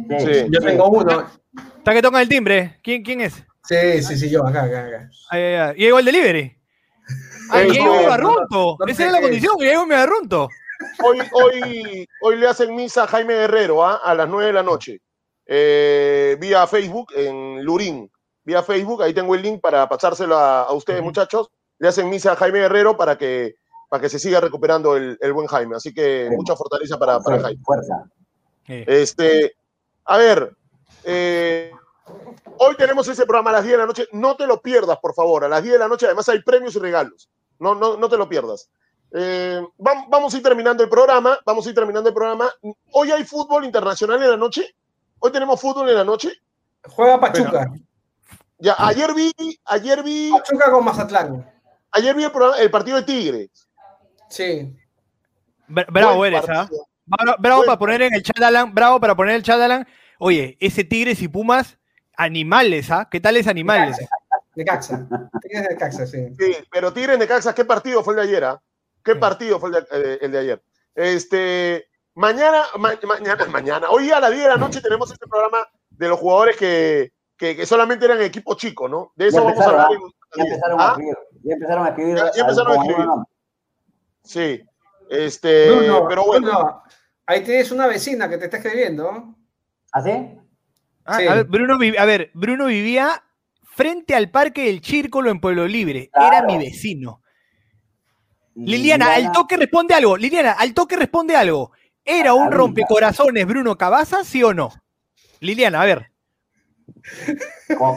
Sí, 0.10 0.16
Sí. 0.20 0.46
Yo 0.50 0.60
tengo 0.62 0.90
uno. 0.90 1.28
Está 1.78 1.94
que 1.94 2.02
tocan 2.02 2.22
el 2.22 2.30
timbre. 2.30 2.80
¿Quién, 2.84 3.04
quién 3.04 3.22
es? 3.22 3.44
Sí, 3.64 4.02
sí, 4.02 4.18
sí, 4.18 4.30
yo, 4.30 4.46
acá, 4.48 4.64
acá, 4.64 4.86
acá. 4.88 5.10
Ay, 5.30 5.42
ay, 5.42 5.54
ay. 5.56 5.76
Llegó 5.76 6.00
el 6.00 6.06
delivery. 6.06 6.57
Ah, 7.50 7.64
barrunto. 8.08 8.78
no, 8.80 8.86
no 8.86 8.92
Esa 8.92 9.06
es 9.06 9.12
la 9.12 9.22
condición, 9.22 9.58
que 9.58 9.66
llegó 9.66 9.86
mi 9.86 9.96
barrunto. 9.96 10.50
Hoy, 11.04 11.20
hoy, 11.32 12.08
hoy 12.22 12.36
le 12.38 12.48
hacen 12.48 12.76
misa 12.76 13.04
a 13.04 13.08
Jaime 13.08 13.34
Guerrero 13.34 13.86
¿ah? 13.86 14.02
a 14.04 14.14
las 14.14 14.28
9 14.28 14.48
de 14.48 14.54
la 14.54 14.64
noche. 14.64 15.02
Eh, 15.46 16.38
vía 16.40 16.68
Facebook 16.68 17.14
en 17.16 17.64
Lurín. 17.64 18.12
Vía 18.44 18.64
Facebook, 18.64 19.04
ahí 19.04 19.14
tengo 19.14 19.36
el 19.36 19.42
link 19.42 19.62
para 19.62 19.88
pasárselo 19.90 20.38
a, 20.38 20.64
a 20.64 20.74
ustedes, 20.74 21.02
muchachos. 21.02 21.50
Le 21.80 21.88
hacen 21.88 22.10
misa 22.10 22.34
a 22.34 22.36
Jaime 22.36 22.60
Guerrero 22.60 22.96
para 22.98 23.18
que, 23.18 23.56
para 23.90 24.02
que 24.02 24.10
se 24.10 24.20
siga 24.20 24.40
recuperando 24.40 24.96
el, 24.96 25.18
el 25.22 25.34
buen 25.34 25.48
Jaime. 25.48 25.76
Así 25.76 25.94
que 25.94 26.30
mucha 26.32 26.56
fortaleza 26.56 26.98
para, 26.98 27.20
para 27.20 27.40
Jaime. 27.40 27.62
Fuerza. 27.64 28.04
Este, 28.68 29.56
a 30.06 30.18
ver, 30.18 30.56
eh, 31.04 31.72
hoy 32.58 32.76
tenemos 32.78 33.08
ese 33.08 33.26
programa 33.26 33.50
a 33.52 33.54
las 33.54 33.64
10 33.64 33.74
de 33.74 33.78
la 33.80 33.86
noche. 33.86 34.08
No 34.12 34.36
te 34.36 34.48
lo 34.48 34.62
pierdas, 34.62 34.98
por 35.00 35.14
favor. 35.14 35.44
A 35.46 35.48
las 35.50 35.62
10 35.64 35.74
de 35.74 35.80
la 35.80 35.88
noche, 35.88 36.06
además, 36.06 36.28
hay 36.30 36.42
premios 36.42 36.76
y 36.76 36.80
regalos. 36.80 37.30
No, 37.60 37.76
no, 37.76 37.98
no 37.98 38.10
te 38.10 38.18
lo 38.18 38.28
pierdas. 38.30 38.70
Eh, 39.14 39.62
vam- 39.78 40.06
vamos 40.10 40.34
a 40.34 40.38
ir 40.38 40.44
terminando 40.44 40.84
el 40.84 40.90
programa. 40.90 41.38
Vamos 41.46 41.66
a 41.66 41.70
ir 41.70 41.76
terminando 41.76 42.10
el 42.10 42.16
programa. 42.16 42.50
Hoy 42.92 43.12
hay 43.12 43.24
fútbol 43.24 43.66
internacional 43.66 44.22
en 44.22 44.30
la 44.32 44.38
noche. 44.38 44.76
Hoy 45.20 45.32
tenemos 45.32 45.60
fútbol 45.60 45.90
en 45.90 45.96
la 45.96 46.04
noche. 46.04 46.32
Juega 46.90 47.20
Pachuca. 47.20 47.72
Ya, 48.60 48.76
ayer 48.80 49.14
vi, 49.14 49.32
ayer 49.66 50.04
vi, 50.04 50.32
Pachuca 50.32 50.72
con 50.72 50.84
Mazatlán. 50.84 51.52
ayer 51.92 52.16
vi 52.16 52.24
el, 52.24 52.32
programa- 52.32 52.58
el 52.60 52.72
partido 52.72 52.98
de 52.98 53.04
Tigre. 53.04 53.50
Sí. 54.30 54.76
Bra- 55.68 55.86
Bravo 55.92 56.16
Buen 56.18 56.34
eres, 56.34 56.50
¿ah? 56.50 56.68
Bravo, 57.06 57.36
bravo 57.40 57.58
Buen 57.60 57.68
para 57.68 57.80
poner 57.80 58.02
en 58.02 58.14
el 58.14 58.24
chat, 58.24 58.42
Alan. 58.42 58.74
Bravo 58.74 59.00
para 59.00 59.16
poner 59.16 59.32
en 59.32 59.38
el 59.38 59.44
chat, 59.44 59.60
Alan. 59.60 59.88
Oye, 60.20 60.58
ese 60.60 60.84
Tigres 60.84 61.22
y 61.22 61.28
Pumas, 61.28 61.78
animales, 62.18 62.92
¿ah? 62.92 63.08
¿Qué 63.10 63.20
tal 63.20 63.38
es 63.38 63.48
animales? 63.48 63.98
De 64.56 64.66
Caxa. 64.66 65.08
Tienes 65.42 65.70
de 65.70 65.78
Caxa, 65.78 66.06
sí. 66.08 66.28
Sí, 66.38 66.56
pero 66.72 66.92
Tigres 66.92 67.20
de 67.20 67.28
Caxas, 67.28 67.54
¿qué 67.54 67.64
partido 67.64 68.04
fue 68.04 68.14
el 68.16 68.18
de 68.22 68.24
ayer? 68.28 68.44
ah? 68.44 68.62
¿Qué 69.04 69.14
Sí. 69.14 69.20
partido 69.20 69.60
fue 69.60 69.70
el 69.70 69.76
de, 69.76 69.88
eh, 69.92 70.18
el 70.22 70.32
de 70.32 70.40
ayer? 70.40 70.64
Este, 70.96 71.88
mañana, 72.16 72.64
ma- 72.80 73.00
mañana, 73.08 73.46
mañana, 73.46 73.90
hoy 73.92 74.10
a 74.12 74.20
las 74.20 74.32
10 74.32 74.44
de 74.44 74.50
la 74.50 74.58
noche 74.58 74.82
tenemos 74.82 75.12
este 75.12 75.28
programa 75.28 75.60
de 75.92 76.08
los 76.10 76.20
jugadores 76.20 76.58
que, 76.58 77.14
que, 77.38 77.56
que 77.56 77.66
solamente 77.68 78.06
eran 78.06 78.22
equipo 78.22 78.56
chico, 78.56 78.90
¿no? 78.90 79.14
De 79.16 79.28
eso 79.28 79.38
Ya 79.38 79.44
vamos 79.44 79.60
a 79.66 79.70
hablar. 79.70 79.88
Ya 79.92 80.44
en- 80.44 80.48
empezaron 80.50 80.80
a 80.82 80.84
¿Ah? 80.84 80.90
escribir. 80.92 81.18
Ya 81.44 81.54
empezaron 81.54 81.86
a 81.86 81.90
escribir. 81.90 82.16
Ya- 82.18 82.32
ya 82.34 82.42
empezaron 82.42 82.72
a 82.72 82.76
escribir. 82.76 83.08
Sí. 84.24 84.64
Este, 85.10 85.70
Bruno, 85.72 86.06
pero 86.10 86.26
bueno, 86.26 86.48
Bruno, 86.52 86.84
ahí 87.28 87.44
tienes 87.44 87.72
una 87.72 87.88
vecina 87.88 88.28
que 88.28 88.38
te 88.38 88.46
está 88.46 88.58
escribiendo. 88.58 89.36
¿Ah, 89.94 90.02
sí? 90.02 90.38
Ah, 91.08 91.18
Sí. 91.20 91.28
a, 91.28 91.36
ver, 91.36 91.46
Bruno, 91.46 91.78
vi- 91.78 91.98
a 91.98 92.06
ver, 92.06 92.32
Bruno 92.34 92.66
vivía 92.66 93.24
frente 93.64 94.14
al 94.16 94.30
Parque 94.30 94.66
del 94.66 94.84
Círculo 94.84 95.30
en 95.32 95.40
Pueblo 95.40 95.68
Libre. 95.68 96.10
Claro. 96.12 96.36
Era 96.38 96.46
mi 96.46 96.58
vecino. 96.58 97.22
Liliana, 98.56 99.14
al 99.14 99.32
toque 99.32 99.56
responde 99.56 99.94
algo. 99.94 100.18
Liliana, 100.18 100.52
al 100.54 100.74
toque 100.74 100.96
responde 100.96 101.36
algo. 101.36 101.72
¿Era 102.04 102.34
un 102.34 102.52
rompecorazones 102.52 103.46
Bruno 103.46 103.78
Cabaza, 103.78 104.24
sí 104.24 104.42
o 104.44 104.54
no? 104.54 104.72
Liliana, 105.42 105.82
a 105.82 105.86
ver. 105.86 106.12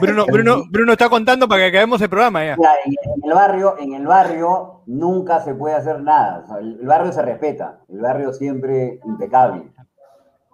Bruno, 0.01 0.27
Bruno, 0.27 0.64
Bruno 0.68 0.92
está 0.92 1.09
contando 1.09 1.49
para 1.49 1.62
que 1.62 1.68
acabemos 1.68 2.01
el 2.03 2.09
programa 2.11 2.44
ya. 2.44 2.53
En, 2.55 2.94
el 3.25 3.33
barrio, 3.35 3.77
en 3.79 3.94
el 3.94 4.07
barrio 4.07 4.83
nunca 4.87 5.40
se 5.40 5.55
puede 5.55 5.77
hacer 5.77 6.01
nada. 6.03 6.40
O 6.44 6.46
sea, 6.46 6.59
el, 6.59 6.79
el 6.81 6.87
barrio 6.87 7.12
se 7.12 7.23
respeta. 7.23 7.81
El 7.88 8.01
barrio 8.01 8.33
siempre 8.33 9.01
impecable. 9.05 9.62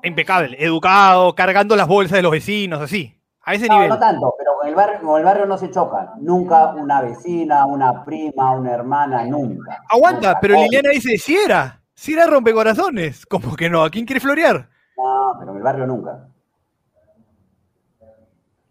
Impecable, 0.07 0.57
educado, 0.65 1.35
cargando 1.35 1.75
las 1.77 1.87
bolsas 1.89 2.17
de 2.17 2.23
los 2.23 2.33
vecinos, 2.33 2.81
así. 2.81 3.13
A 3.43 3.55
ese 3.55 3.67
No, 3.69 3.75
nivel. 3.75 3.89
no 3.91 3.99
tanto, 3.99 4.35
pero 4.39 4.53
con 4.59 4.69
el 4.69 4.75
barrio, 4.75 5.01
con 5.07 5.19
el 5.19 5.25
barrio 5.25 5.47
no 5.47 5.57
se 5.59 5.71
choca. 5.71 6.15
Nunca 6.19 6.75
una 6.75 7.01
vecina, 7.01 7.65
una 7.67 8.05
prima, 8.05 8.53
una 8.53 8.73
hermana, 8.73 9.25
nunca. 9.25 9.83
Aguanta, 9.89 10.29
Nunca. 10.29 10.41
pero. 10.41 10.55
Liliana 10.57 10.91
dice, 10.91 11.17
si 11.19 11.37
era, 11.37 11.81
si 11.95 12.13
era 12.13 12.27
rompecorazones. 12.27 13.25
Como 13.27 13.55
que 13.55 13.71
no, 13.71 13.85
¿a 13.85 13.91
quién 13.91 14.05
quiere 14.05 14.21
florear? 14.21 14.69
No, 14.97 15.37
pero 15.39 15.53
en 15.53 15.57
el 15.59 15.63
barrio 15.63 15.87
nunca. 15.87 16.27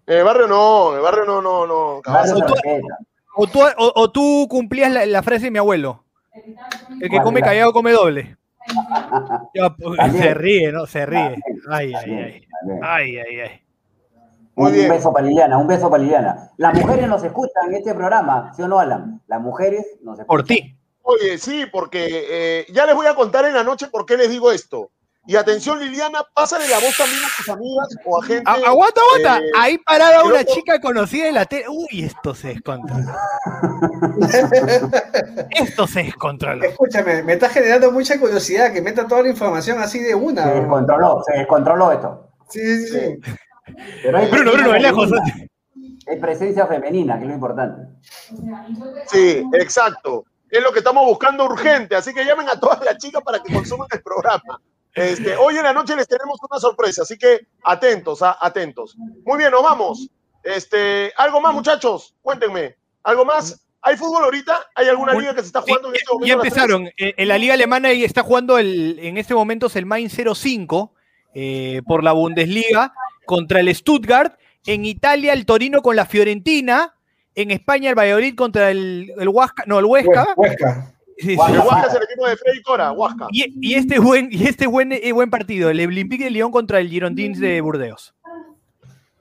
en 0.08 0.18
el 0.20 0.24
barrio 0.24 0.48
no, 0.48 0.92
en 0.92 0.98
el 0.98 1.02
barrio 1.04 1.26
no, 1.26 1.42
no, 1.42 1.68
no. 1.68 2.02
Barrio 2.06 2.36
tú-. 2.46 2.54
O 3.38 3.48
tú, 3.48 3.60
o, 3.62 3.92
o 3.96 4.12
tú 4.12 4.48
cumplías 4.50 4.92
la, 4.92 5.06
la 5.06 5.24
frase 5.24 5.46
de 5.46 5.52
mi 5.52 5.58
abuelo. 5.60 6.04
El 6.34 7.10
que 7.10 7.10
¿Cuál 7.10 7.24
come 7.24 7.42
callado 7.42 7.72
come 7.74 7.92
doble. 7.92 8.38
Pues, 9.78 10.12
se 10.14 10.34
ríe, 10.34 10.72
¿no? 10.72 10.86
Se 10.86 11.06
ríe. 11.06 11.36
Ay, 11.70 11.94
ay, 11.94 12.12
ay. 12.12 12.48
Ay, 12.82 13.18
ay, 13.18 13.40
ay. 13.40 13.62
Muy 14.56 14.80
un 14.80 14.90
beso 14.90 15.12
para 15.12 15.28
Liliana, 15.28 15.58
un 15.58 15.68
beso 15.68 15.90
para 15.90 16.02
Liliana. 16.02 16.52
Las 16.58 16.74
mujeres 16.80 17.08
nos 17.10 17.24
escuchan 17.24 17.68
en 17.68 17.76
este 17.76 17.94
programa, 17.94 18.54
¿sí 18.56 18.62
o 18.62 18.68
no, 18.68 18.80
Alan? 18.80 19.22
Las 19.28 19.42
mujeres 19.42 19.86
nos 20.02 20.18
escuchan. 20.18 20.28
Por 20.28 20.44
ti. 20.44 20.78
Oye, 21.02 21.38
sí, 21.38 21.66
porque 21.72 22.08
eh, 22.10 22.66
ya 22.74 22.86
les 22.86 22.96
voy 22.96 23.06
a 23.06 23.16
contar 23.16 23.46
en 23.46 23.54
la 23.54 23.64
noche 23.64 23.88
por 23.88 24.06
qué 24.06 24.18
les 24.18 24.30
digo 24.30 24.52
esto. 24.52 24.92
Y 25.28 25.36
atención, 25.36 25.80
Liliana, 25.80 26.20
pásale 26.34 26.68
la 26.68 26.78
voz 26.80 26.96
también 26.98 27.20
a 27.24 27.28
tus 27.38 27.50
amigas 27.50 27.88
o 28.06 28.22
a 28.22 28.26
gente. 28.26 28.44
A- 28.46 28.54
aguanta, 28.70 29.02
aguanta. 29.02 29.38
eh, 29.40 29.50
Ahí 29.58 29.78
parada 29.80 30.24
una 30.24 30.44
chica 30.44 30.80
conocida 30.80 31.28
en 31.28 31.34
la 31.36 31.46
tele. 31.46 31.66
Uy, 31.68 32.04
esto 32.04 32.36
se 32.36 32.50
descontroló. 32.50 33.12
esto 35.50 35.88
se 35.88 36.04
descontroló. 36.04 36.64
Escúchame, 36.64 37.24
me 37.24 37.34
está 37.34 37.50
generando 37.50 37.92
mucha 37.92 38.20
curiosidad 38.20 38.72
que 38.72 38.82
meta 38.82 39.08
toda 39.08 39.24
la 39.24 39.30
información 39.30 39.80
así 39.80 40.00
de 40.00 40.14
una. 40.16 40.44
Se 40.44 40.54
descontroló, 40.60 41.24
se 41.26 41.38
descontroló 41.40 41.92
esto. 41.92 42.30
Sí, 42.50 42.60
sí, 42.86 42.88
sí. 42.88 43.34
Pero 44.04 44.18
hay 44.20 44.28
Bruno, 44.30 44.52
Bruno, 44.52 44.72
de 44.74 44.80
lejos. 44.80 45.12
Hay 46.08 46.20
presencia 46.20 46.68
femenina, 46.68 47.16
que 47.18 47.24
es 47.24 47.28
lo 47.30 47.34
importante. 47.34 47.82
Sí, 49.08 49.44
exacto. 49.54 50.26
Es 50.50 50.62
lo 50.62 50.72
que 50.72 50.80
estamos 50.80 51.04
buscando 51.06 51.46
urgente. 51.46 51.96
Así 51.96 52.14
que 52.14 52.24
llamen 52.24 52.48
a 52.48 52.60
todas 52.60 52.80
las 52.86 52.98
chicas 53.00 53.24
para 53.24 53.42
que 53.42 53.52
consuman 53.52 53.88
el 53.92 54.02
programa. 54.04 54.62
Este, 54.96 55.36
hoy 55.36 55.58
en 55.58 55.64
la 55.64 55.74
noche 55.74 55.96
les 55.96 56.08
tenemos 56.08 56.40
una 56.50 56.60
sorpresa, 56.60 57.02
así 57.04 57.18
que 57.18 57.46
atentos, 57.64 58.22
ah, 58.22 58.38
atentos. 58.42 58.96
Muy 58.98 59.38
bien, 59.38 59.52
nos 59.52 59.62
vamos. 59.62 60.10
Este, 60.42 61.12
algo 61.18 61.42
más, 61.42 61.54
muchachos, 61.54 62.16
cuéntenme. 62.22 62.76
¿Algo 63.04 63.26
más? 63.26 63.62
¿Hay 63.82 63.98
fútbol 63.98 64.24
ahorita? 64.24 64.68
¿Hay 64.74 64.88
alguna 64.88 65.14
Un- 65.14 65.22
liga 65.22 65.36
que 65.36 65.42
se 65.42 65.48
está 65.48 65.60
Sí, 65.62 65.66
jugando 65.68 65.90
en 65.90 65.96
este 65.96 66.06
ya, 66.08 66.14
momento? 66.14 66.28
ya 66.28 66.34
empezaron. 66.34 66.88
Eh, 66.98 67.14
En 67.18 67.28
la 67.28 67.38
Liga 67.38 67.54
Alemana 67.54 67.92
y 67.94 68.04
está 68.04 68.24
jugando 68.24 68.58
el, 68.58 68.98
en 69.00 69.18
este 69.18 69.36
momento 69.36 69.68
es 69.68 69.76
el 69.76 69.86
Main 69.86 70.10
05 70.10 70.94
eh, 71.36 71.82
por 71.86 72.04
la 72.04 72.14
Bundesliga 72.14 72.94
contra 73.26 73.60
el 73.60 73.76
Stuttgart. 73.76 74.40
En 74.66 74.86
Italia 74.86 75.34
el 75.34 75.46
Torino 75.46 75.82
con 75.82 75.96
la 75.96 76.06
Fiorentina. 76.06 76.96
En 77.36 77.52
España 77.52 77.90
el 77.90 77.96
Valladolid 77.96 78.34
contra 78.36 78.72
el, 78.72 79.12
el 79.20 79.28
Huasca, 79.28 79.64
no, 79.68 79.78
el 79.78 79.86
Huesca. 79.86 80.28
Huesca. 80.38 80.95
Sí, 81.18 81.36
sí. 81.36 81.54
El 81.54 81.60
Huasca 81.60 81.88
es 81.88 81.94
el 81.94 82.04
equipo 82.04 82.28
de 82.28 82.38
Freddy 82.38 82.62
Cora, 82.62 82.92
Huasca. 82.92 83.28
Y, 83.32 83.54
y 83.62 83.76
este 83.76 84.00
buen, 84.00 84.30
y 84.32 84.48
este 84.48 84.68
buen, 84.68 84.92
eh, 84.92 85.12
buen 85.12 85.30
partido, 85.30 85.70
el 85.70 85.80
Olympique 85.80 86.26
de 86.26 86.30
Lyon 86.30 86.52
contra 86.52 86.80
el 86.80 86.90
Girondins 86.90 87.40
de 87.40 87.62
Burdeos. 87.62 88.14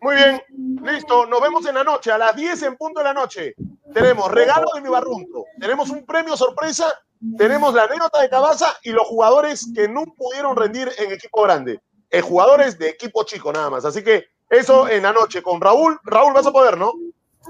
Muy 0.00 0.16
bien, 0.16 0.42
listo. 0.82 1.24
Nos 1.26 1.40
vemos 1.40 1.64
en 1.66 1.76
la 1.76 1.82
noche, 1.82 2.12
a 2.12 2.18
las 2.18 2.36
10 2.36 2.62
en 2.64 2.76
punto 2.76 3.00
de 3.00 3.04
la 3.04 3.14
noche. 3.14 3.54
Tenemos 3.94 4.30
regalo 4.30 4.66
de 4.74 4.82
mi 4.82 4.88
barrunto, 4.88 5.46
tenemos 5.58 5.88
un 5.88 6.04
premio 6.04 6.36
sorpresa, 6.36 6.92
tenemos 7.38 7.72
la 7.72 7.84
anécdota 7.84 8.20
de 8.20 8.28
Cabaza 8.28 8.76
y 8.82 8.90
los 8.90 9.06
jugadores 9.06 9.70
que 9.74 9.88
no 9.88 10.04
pudieron 10.16 10.56
rendir 10.56 10.90
en 10.98 11.12
equipo 11.12 11.42
grande. 11.44 11.80
Eh, 12.10 12.20
jugadores 12.20 12.78
de 12.78 12.90
equipo 12.90 13.24
chico 13.24 13.50
nada 13.50 13.70
más. 13.70 13.84
Así 13.84 14.04
que 14.04 14.26
eso 14.50 14.88
en 14.88 15.04
la 15.04 15.12
noche 15.12 15.42
con 15.42 15.60
Raúl. 15.60 15.98
Raúl, 16.04 16.34
vas 16.34 16.46
a 16.46 16.52
poder, 16.52 16.76
¿no? 16.76 16.92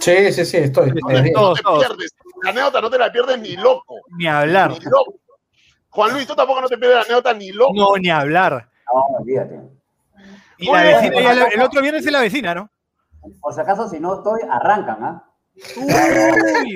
Sí, 0.01 0.33
sí, 0.33 0.45
sí, 0.45 0.57
estoy. 0.59 0.91
Sí, 0.91 0.97
estoy. 0.99 1.33
No 1.33 1.55
te 1.55 1.63
pierdes. 1.63 2.15
La 2.43 2.51
anécdota 2.51 2.81
no 2.81 2.91
te 2.91 2.99
la 2.99 3.13
pierdes 3.13 3.39
ni 3.39 3.57
loco. 3.57 3.97
Ni 4.19 4.27
hablar. 4.27 4.71
Ni 4.73 4.81
loco. 4.81 5.15
Juan 5.91 6.13
Luis, 6.13 6.27
tú 6.27 6.35
tampoco 6.35 6.61
no 6.61 6.69
te 6.69 6.77
pierdes 6.77 6.97
la 6.97 7.03
anécdota 7.03 7.33
ni 7.35 7.53
loco. 7.53 7.73
No, 7.75 7.97
ni 7.97 8.11
hablar. 8.11 8.69
No, 8.93 9.01
olvídate. 9.19 9.61
Y 10.59 10.71
la 10.71 10.83
vecina, 10.83 11.35
la- 11.35 11.47
el 11.47 11.63
otro 11.63 11.81
viernes 11.81 12.05
es 12.07 12.13
la 12.13 12.21
vecina, 12.21 12.55
¿no? 12.55 12.69
Por 13.41 13.55
si 13.55 13.61
acaso, 13.61 13.89
si 13.89 13.99
no 14.01 14.15
estoy, 14.17 14.41
arrancan, 14.51 15.03
¿ah? 15.03 15.25
Uy, 15.77 15.85
uy, 15.85 16.53
uy. 16.67 16.75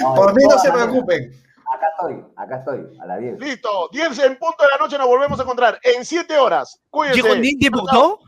No, 0.00 0.14
Por 0.14 0.34
mí 0.34 0.44
no 0.44 0.58
se 0.58 0.70
preocupen. 0.70 1.32
Acá 1.70 1.86
estoy, 1.98 2.24
acá 2.36 2.56
estoy, 2.58 2.98
a 3.00 3.06
las 3.06 3.20
10. 3.20 3.38
Listo, 3.40 3.68
10 3.92 4.18
en 4.20 4.38
punto 4.38 4.62
de 4.62 4.68
la 4.70 4.78
noche 4.78 4.96
nos 4.96 5.06
volvemos 5.06 5.38
a 5.38 5.42
encontrar 5.42 5.78
en 5.82 6.04
7 6.04 6.38
horas. 6.38 6.80
Cuídense. 6.90 7.20
Llegó 7.40 7.82
¿no? 7.92 8.18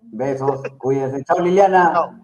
Besos, 0.00 0.60
cuídense. 0.78 1.24
Chao, 1.24 1.40
Liliana. 1.40 1.90
Chao. 1.92 2.14